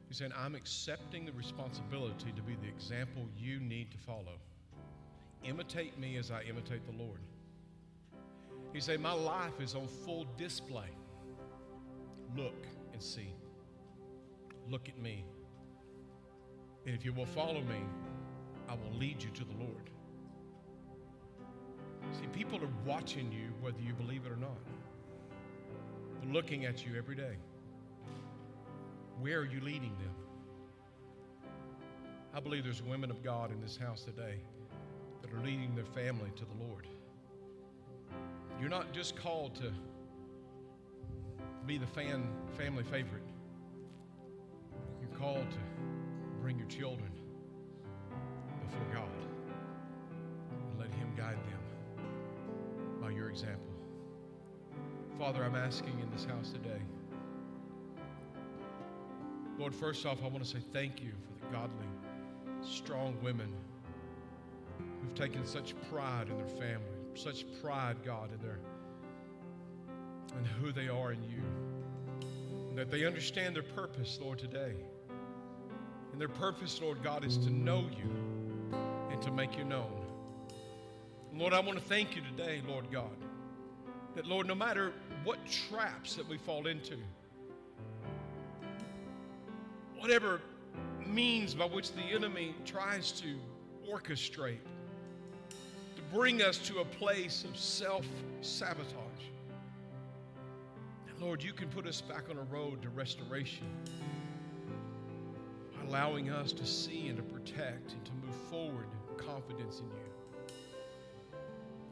He 0.07 0.13
said, 0.13 0.31
I'm 0.37 0.55
accepting 0.55 1.25
the 1.25 1.33
responsibility 1.33 2.31
to 2.35 2.41
be 2.41 2.55
the 2.55 2.67
example 2.67 3.27
you 3.37 3.59
need 3.59 3.91
to 3.91 3.97
follow. 3.97 4.39
Imitate 5.43 5.99
me 5.99 6.17
as 6.17 6.31
I 6.31 6.43
imitate 6.43 6.85
the 6.85 7.03
Lord. 7.03 7.19
He 8.73 8.79
said, 8.79 8.99
My 8.99 9.13
life 9.13 9.59
is 9.59 9.75
on 9.75 9.87
full 9.87 10.25
display. 10.37 10.89
Look 12.35 12.65
and 12.93 13.01
see. 13.01 13.33
Look 14.69 14.89
at 14.89 14.97
me. 14.97 15.23
And 16.85 16.93
if 16.93 17.05
you 17.05 17.13
will 17.13 17.25
follow 17.25 17.61
me, 17.61 17.81
I 18.67 18.73
will 18.73 18.97
lead 18.97 19.23
you 19.23 19.29
to 19.29 19.43
the 19.43 19.53
Lord. 19.59 19.89
See, 22.13 22.27
people 22.27 22.59
are 22.59 22.69
watching 22.85 23.31
you 23.31 23.53
whether 23.61 23.79
you 23.81 23.93
believe 23.93 24.25
it 24.25 24.31
or 24.31 24.37
not. 24.37 24.57
They're 26.21 26.33
looking 26.33 26.65
at 26.65 26.85
you 26.85 26.97
every 26.97 27.15
day. 27.15 27.37
Where 29.19 29.39
are 29.39 29.45
you 29.45 29.61
leading 29.61 29.95
them? 29.97 30.13
I 32.33 32.39
believe 32.39 32.63
there's 32.63 32.83
women 32.83 33.09
of 33.09 33.23
God 33.23 33.51
in 33.51 33.59
this 33.61 33.77
house 33.77 34.03
today 34.03 34.35
that 35.21 35.33
are 35.33 35.43
leading 35.43 35.75
their 35.75 35.85
family 35.85 36.31
to 36.35 36.45
the 36.45 36.65
Lord. 36.67 36.87
You're 38.59 38.69
not 38.69 38.91
just 38.93 39.15
called 39.15 39.55
to 39.55 39.71
be 41.65 41.77
the 41.77 41.87
fan, 41.87 42.27
family 42.57 42.83
favorite 42.83 43.26
called 45.17 45.49
to 45.51 45.57
bring 46.41 46.57
your 46.57 46.67
children 46.67 47.09
before 48.65 48.85
God 48.93 49.09
and 50.51 50.79
let 50.79 50.93
Him 50.93 51.11
guide 51.17 51.37
them 51.37 53.01
by 53.01 53.09
your 53.09 53.29
example. 53.29 53.73
Father, 55.17 55.43
I'm 55.43 55.55
asking 55.55 55.99
in 55.99 56.09
this 56.11 56.25
house 56.25 56.51
today. 56.51 56.81
Lord, 59.57 59.73
first 59.73 60.05
off, 60.05 60.19
I 60.23 60.27
want 60.27 60.43
to 60.43 60.49
say 60.49 60.59
thank 60.71 61.01
you 61.01 61.11
for 61.11 61.45
the 61.45 61.51
godly, 61.51 61.87
strong 62.61 63.17
women 63.23 63.51
who've 65.01 65.15
taken 65.15 65.45
such 65.45 65.73
pride 65.89 66.27
in 66.29 66.37
their 66.37 66.47
family, 66.47 66.85
such 67.15 67.45
pride, 67.61 67.97
God, 68.05 68.29
in 68.31 68.39
their 68.45 68.59
and 70.35 70.45
who 70.45 70.71
they 70.71 70.87
are 70.87 71.11
in 71.11 71.23
you. 71.23 71.41
And 72.69 72.77
that 72.77 72.91
they 72.91 73.05
understand 73.05 73.55
their 73.55 73.63
purpose, 73.63 74.19
Lord, 74.21 74.37
today. 74.37 74.75
And 76.17 76.21
their 76.23 76.35
purpose, 76.35 76.81
Lord 76.81 77.03
God, 77.03 77.23
is 77.23 77.37
to 77.37 77.51
know 77.51 77.85
you 77.95 78.09
and 79.11 79.21
to 79.21 79.29
make 79.29 79.55
you 79.55 79.63
known. 79.63 79.91
Lord, 81.31 81.53
I 81.53 81.59
want 81.59 81.77
to 81.77 81.83
thank 81.83 82.15
you 82.15 82.23
today, 82.23 82.63
Lord 82.67 82.91
God, 82.91 83.15
that, 84.15 84.25
Lord, 84.25 84.47
no 84.47 84.55
matter 84.55 84.93
what 85.23 85.37
traps 85.45 86.15
that 86.15 86.27
we 86.27 86.39
fall 86.39 86.65
into, 86.65 86.97
whatever 89.99 90.41
means 91.05 91.53
by 91.53 91.65
which 91.65 91.91
the 91.91 92.01
enemy 92.01 92.55
tries 92.65 93.11
to 93.21 93.37
orchestrate 93.87 94.57
to 95.51 96.01
bring 96.11 96.41
us 96.41 96.57
to 96.57 96.79
a 96.79 96.85
place 96.85 97.43
of 97.43 97.55
self 97.55 98.07
sabotage. 98.41 98.97
Lord, 101.19 101.43
you 101.43 101.53
can 101.53 101.67
put 101.69 101.85
us 101.85 102.01
back 102.01 102.29
on 102.31 102.37
a 102.37 102.43
road 102.43 102.81
to 102.81 102.89
restoration, 102.89 103.67
allowing 105.87 106.29
us 106.29 106.51
to 106.51 106.65
see 106.65 107.07
and 107.07 107.17
to 107.17 107.23
protect 107.23 107.93
and 107.93 108.05
to 108.05 108.11
move 108.25 108.35
forward 108.49 108.87
confidence 109.17 109.79
in 109.79 109.85
you. 109.85 110.07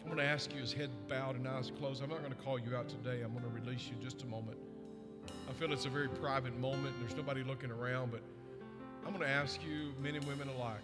I'm 0.02 0.08
going 0.08 0.20
to 0.20 0.32
ask 0.32 0.54
you, 0.54 0.62
as 0.62 0.72
head 0.72 0.90
bowed 1.10 1.36
and 1.36 1.48
eyes 1.48 1.72
closed, 1.80 2.04
I'm 2.04 2.10
not 2.10 2.20
going 2.20 2.32
to 2.32 2.42
call 2.42 2.60
you 2.60 2.76
out 2.76 2.88
today. 2.88 3.24
I'm 3.24 3.32
going 3.32 3.44
to 3.44 3.50
release 3.50 3.90
you 3.90 3.96
just 4.04 4.22
a 4.22 4.26
moment. 4.28 4.58
I 5.50 5.54
feel 5.54 5.74
it's 5.74 5.86
a 5.86 5.90
very 5.90 6.08
private 6.08 6.58
moment. 6.60 6.96
There's 7.00 7.16
nobody 7.16 7.44
looking 7.44 7.72
around, 7.72 8.12
but 8.12 8.22
I'm 9.06 9.12
going 9.12 9.26
to 9.26 9.30
ask 9.30 9.60
you, 9.64 9.94
men 10.02 10.16
and 10.16 10.26
women 10.26 10.48
alike, 10.50 10.78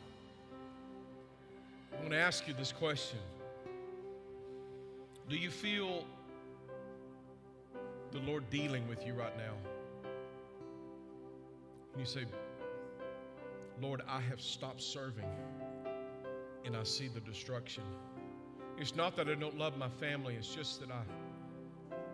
I'm 1.93 1.99
going 1.99 2.11
to 2.11 2.17
ask 2.17 2.47
you 2.47 2.53
this 2.53 2.71
question 2.71 3.19
Do 5.29 5.37
you 5.37 5.51
feel 5.51 6.05
the 8.11 8.19
Lord 8.19 8.49
dealing 8.49 8.87
with 8.87 9.05
you 9.05 9.13
right 9.13 9.37
now? 9.37 9.53
And 11.93 11.99
you 11.99 12.05
say, 12.05 12.25
Lord, 13.81 14.03
I 14.07 14.21
have 14.21 14.39
stopped 14.39 14.81
serving 14.81 15.25
and 16.65 16.77
I 16.77 16.83
see 16.83 17.07
the 17.07 17.19
destruction. 17.21 17.83
It's 18.77 18.95
not 18.95 19.15
that 19.15 19.27
I 19.27 19.35
don't 19.35 19.57
love 19.57 19.77
my 19.77 19.89
family, 19.89 20.35
it's 20.35 20.53
just 20.53 20.79
that 20.81 20.89
I, 20.91 21.01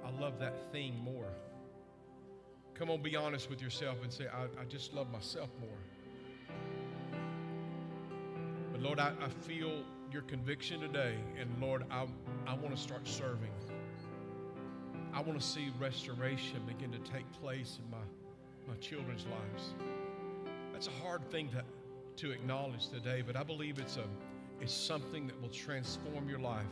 I 0.08 0.22
love 0.22 0.40
that 0.40 0.72
thing 0.72 0.98
more. 1.04 1.28
Come 2.74 2.90
on, 2.90 3.02
be 3.02 3.16
honest 3.16 3.50
with 3.50 3.62
yourself 3.62 3.98
and 4.04 4.12
say, 4.12 4.28
I, 4.28 4.44
I 4.62 4.66
just 4.70 4.94
love 4.94 5.12
myself 5.12 5.50
more. 5.60 6.56
But 8.72 8.82
Lord, 8.82 9.00
I, 9.00 9.12
I 9.22 9.30
feel 9.30 9.84
your 10.12 10.22
conviction 10.22 10.80
today, 10.80 11.16
and 11.40 11.50
Lord, 11.60 11.84
I, 11.92 12.06
I 12.46 12.54
want 12.54 12.76
to 12.76 12.82
start 12.82 13.08
serving. 13.08 13.52
I 15.14 15.22
want 15.22 15.40
to 15.40 15.46
see 15.46 15.72
restoration 15.80 16.62
begin 16.68 16.92
to 16.92 17.12
take 17.12 17.30
place 17.42 17.80
in 17.84 17.92
my, 17.92 18.06
my 18.68 18.80
children's 18.80 19.26
lives. 19.26 19.74
That's 20.78 20.90
a 20.90 21.04
hard 21.04 21.28
thing 21.32 21.50
to, 21.50 21.64
to 22.18 22.32
acknowledge 22.32 22.90
today, 22.90 23.24
but 23.26 23.36
I 23.36 23.42
believe 23.42 23.80
it's, 23.80 23.98
a, 23.98 24.04
it's 24.62 24.72
something 24.72 25.26
that 25.26 25.42
will 25.42 25.50
transform 25.50 26.30
your 26.30 26.38
life. 26.38 26.68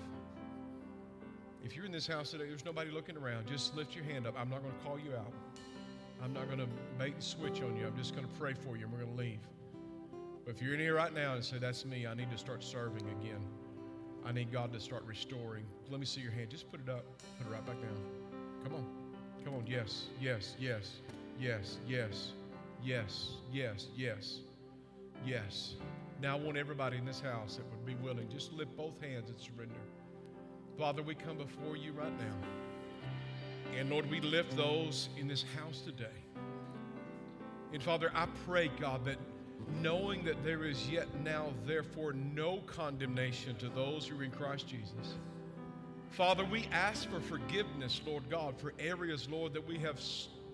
If 1.63 1.75
you're 1.75 1.87
in 1.87 1.91
this 1.91 2.05
house 2.05 2.29
today, 2.29 2.45
there's 2.47 2.63
nobody 2.63 2.91
looking 2.91 3.17
around, 3.17 3.47
just 3.47 3.75
lift 3.75 3.95
your 3.95 4.03
hand 4.05 4.27
up. 4.27 4.35
I'm 4.39 4.47
not 4.47 4.61
going 4.61 4.75
to 4.75 4.85
call 4.85 4.99
you 4.99 5.15
out. 5.15 5.33
I'm 6.23 6.33
not 6.33 6.45
going 6.45 6.59
to 6.59 6.67
bait 6.99 7.15
and 7.15 7.23
switch 7.23 7.63
on 7.63 7.75
you. 7.75 7.87
I'm 7.87 7.97
just 7.97 8.15
going 8.15 8.27
to 8.27 8.33
pray 8.39 8.53
for 8.53 8.77
you 8.77 8.83
and 8.83 8.93
we're 8.93 8.99
going 8.99 9.17
to 9.17 9.19
leave. 9.19 9.39
But 10.45 10.53
if 10.53 10.61
you're 10.61 10.75
in 10.75 10.79
here 10.79 10.93
right 10.93 11.11
now 11.11 11.33
and 11.33 11.43
say, 11.43 11.57
That's 11.57 11.83
me, 11.83 12.05
I 12.05 12.13
need 12.13 12.29
to 12.29 12.37
start 12.37 12.63
serving 12.63 13.07
again. 13.19 13.43
I 14.23 14.31
need 14.33 14.51
God 14.51 14.71
to 14.73 14.79
start 14.79 15.03
restoring. 15.07 15.65
Let 15.89 15.99
me 15.99 16.05
see 16.05 16.21
your 16.21 16.31
hand. 16.31 16.51
Just 16.51 16.69
put 16.69 16.79
it 16.79 16.89
up. 16.89 17.05
Put 17.39 17.47
it 17.47 17.51
right 17.51 17.65
back 17.65 17.81
down. 17.81 17.97
Come 18.63 18.75
on. 18.75 18.85
Come 19.43 19.55
on. 19.55 19.63
Yes, 19.65 20.09
yes, 20.21 20.53
yes, 20.59 20.91
yes, 21.39 21.77
yes, 21.87 22.33
yes, 22.85 23.31
yes, 23.51 23.87
yes, 23.95 24.39
yes. 25.25 25.75
Now 26.21 26.37
I 26.37 26.39
want 26.39 26.57
everybody 26.57 26.97
in 26.97 27.05
this 27.05 27.19
house 27.19 27.57
that 27.57 27.65
would 27.69 27.85
be 27.85 27.95
willing, 27.95 28.29
just 28.29 28.53
lift 28.53 28.75
both 28.77 28.99
hands 29.01 29.29
and 29.29 29.39
surrender. 29.39 29.75
Father, 30.77 31.01
we 31.01 31.15
come 31.15 31.37
before 31.37 31.75
you 31.75 31.91
right 31.91 32.17
now. 32.19 32.35
And 33.77 33.89
Lord, 33.89 34.09
we 34.09 34.21
lift 34.21 34.55
those 34.55 35.09
in 35.17 35.27
this 35.27 35.43
house 35.57 35.81
today. 35.81 36.05
And 37.73 37.83
Father, 37.83 38.11
I 38.13 38.27
pray, 38.45 38.69
God, 38.79 39.03
that 39.05 39.17
knowing 39.81 40.23
that 40.25 40.43
there 40.43 40.63
is 40.63 40.89
yet 40.89 41.07
now, 41.21 41.53
therefore, 41.65 42.13
no 42.13 42.59
condemnation 42.67 43.55
to 43.55 43.69
those 43.69 44.07
who 44.07 44.19
are 44.19 44.23
in 44.23 44.31
Christ 44.31 44.67
Jesus 44.67 45.15
Father, 46.15 46.45
we 46.45 46.65
ask 46.71 47.09
for 47.09 47.19
forgiveness, 47.19 47.99
Lord 48.07 48.29
God, 48.29 48.57
for 48.57 48.73
areas, 48.79 49.27
Lord, 49.29 49.53
that 49.53 49.67
we 49.67 49.77
have 49.79 49.99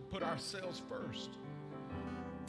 put 0.09 0.23
ourselves 0.23 0.82
first. 0.89 1.29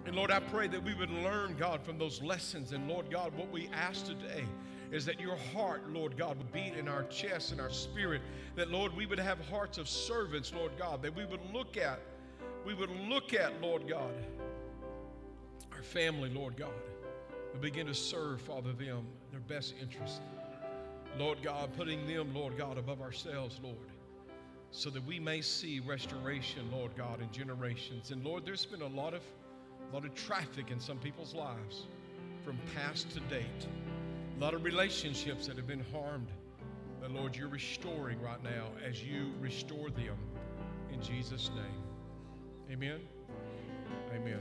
And 0.05 0.17
Lord, 0.17 0.31
I 0.31 0.41
pray 0.41 0.67
that 0.69 0.83
we 0.83 0.95
would 0.95 1.11
learn, 1.11 1.57
God, 1.59 1.83
from 1.83 1.99
those 1.99 2.21
lessons. 2.23 2.73
And 2.73 2.89
Lord 2.89 3.11
God, 3.11 3.33
what 3.37 3.51
we 3.51 3.69
ask 3.73 4.05
today 4.05 4.45
is 4.91 5.07
that 5.07 5.21
your 5.21 5.37
heart, 5.55 5.89
Lord 5.91 6.17
God, 6.17 6.37
would 6.39 6.53
beat 6.53 6.75
in 6.75 6.89
our 6.89 7.05
chest 7.05 7.53
and 7.53 7.61
our 7.61 7.71
spirit. 7.71 8.21
That, 8.57 8.71
Lord, 8.71 8.95
we 8.97 9.07
would 9.07 9.21
have 9.21 9.39
hearts 9.49 9.79
of 9.79 9.89
servants, 9.89 10.53
Lord 10.55 10.73
God, 10.79 11.03
that 11.03 11.15
we 11.17 11.25
would 11.25 11.41
look 11.53 11.77
at, 11.77 12.01
we 12.67 12.75
would 12.75 12.91
look 13.09 13.33
at, 13.33 13.61
Lord 13.63 13.89
God, 13.89 14.13
our 15.73 15.83
family, 15.83 16.31
Lord 16.31 16.57
God, 16.57 16.71
and 17.53 17.63
begin 17.63 17.87
to 17.87 17.95
serve, 17.95 18.41
Father, 18.43 18.73
them, 18.73 19.07
their 19.31 19.41
best 19.41 19.75
interest. 19.81 20.21
Lord 21.19 21.43
God, 21.43 21.71
putting 21.77 22.07
them, 22.07 22.35
Lord 22.35 22.57
God, 22.59 22.77
above 22.77 23.01
ourselves, 23.01 23.61
Lord, 23.63 23.77
so 24.71 24.91
that 24.91 25.05
we 25.07 25.19
may 25.21 25.41
see 25.41 25.81
restoration, 25.81 26.71
Lord 26.73 26.97
God, 26.97 27.21
in 27.21 27.31
generations. 27.31 28.11
And 28.11 28.25
Lord, 28.25 28.45
there's 28.45 28.67
been 28.67 28.83
a 28.83 28.87
lot 28.87 29.15
of, 29.15 29.23
a 29.93 29.95
lot 29.95 30.05
of 30.07 30.15
traffic 30.15 30.71
in 30.71 30.81
some 30.81 30.97
people's 30.97 31.35
lives 31.35 31.83
from 32.45 32.59
past 32.75 33.11
to 33.11 33.21
date, 33.21 33.45
a 34.37 34.41
lot 34.41 34.55
of 34.55 34.65
relationships 34.65 35.47
that 35.47 35.57
have 35.57 35.67
been 35.67 35.85
harmed. 35.93 36.29
That, 37.03 37.11
Lord, 37.11 37.37
you're 37.37 37.49
restoring 37.49 38.19
right 38.23 38.43
now 38.43 38.69
as 38.87 39.05
you 39.05 39.33
restore 39.39 39.91
them 39.91 40.17
in 40.93 41.03
Jesus' 41.03 41.51
name. 41.55 41.83
Amen. 42.71 43.01
Amen. 44.15 44.41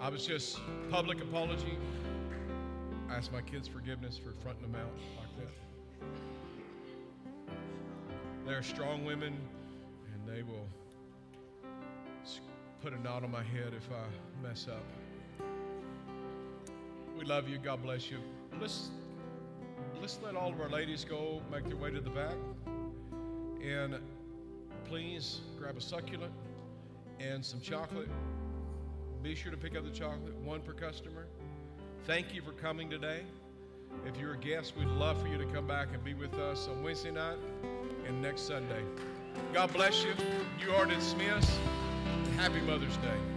I 0.00 0.08
was 0.08 0.26
just 0.26 0.58
public 0.90 1.20
apology. 1.20 1.78
I 3.08 3.14
asked 3.14 3.32
my 3.32 3.42
kids 3.42 3.68
forgiveness 3.68 4.18
for 4.18 4.32
fronting 4.42 4.72
them 4.72 4.74
out 4.74 4.90
like 5.18 5.36
that. 5.38 6.08
They're 8.44 8.62
strong 8.62 9.04
women, 9.04 9.36
and 10.12 10.28
they 10.28 10.42
will 10.42 10.66
put 12.84 12.92
a 12.92 13.02
knot 13.02 13.24
on 13.24 13.30
my 13.30 13.42
head 13.42 13.72
if 13.74 13.88
I 13.90 14.46
mess 14.46 14.68
up. 14.70 14.84
We 17.18 17.24
love 17.24 17.48
you. 17.48 17.56
God 17.56 17.82
bless 17.82 18.10
you. 18.10 18.18
Let's 18.60 18.90
let's 20.02 20.18
let 20.22 20.36
all 20.36 20.52
of 20.52 20.60
our 20.60 20.68
ladies 20.68 21.02
go 21.02 21.40
make 21.50 21.64
their 21.66 21.78
way 21.78 21.90
to 21.90 22.00
the 22.02 22.10
back, 22.10 22.34
and 23.62 23.98
please 24.84 25.40
grab 25.58 25.78
a 25.78 25.80
succulent 25.80 26.34
and 27.20 27.42
some 27.42 27.58
chocolate. 27.58 28.10
Be 29.22 29.34
sure 29.34 29.50
to 29.50 29.56
pick 29.56 29.78
up 29.78 29.84
the 29.84 29.98
chocolate, 29.98 30.36
one 30.40 30.60
per 30.60 30.74
customer. 30.74 31.24
Thank 32.06 32.34
you 32.34 32.42
for 32.42 32.52
coming 32.52 32.90
today. 32.90 33.22
If 34.04 34.20
you're 34.20 34.34
a 34.34 34.38
guest, 34.38 34.74
we'd 34.76 34.88
love 34.88 35.22
for 35.22 35.28
you 35.28 35.38
to 35.38 35.46
come 35.46 35.66
back 35.66 35.88
and 35.94 36.04
be 36.04 36.12
with 36.12 36.34
us 36.34 36.68
on 36.68 36.82
Wednesday 36.82 37.12
night 37.12 37.38
and 38.06 38.20
next 38.20 38.42
Sunday. 38.42 38.82
God 39.54 39.72
bless 39.72 40.04
you. 40.04 40.12
You 40.60 40.74
are 40.74 40.84
dismissed. 40.84 41.50
Happy 42.36 42.60
Mother's 42.62 42.96
Day. 42.96 43.33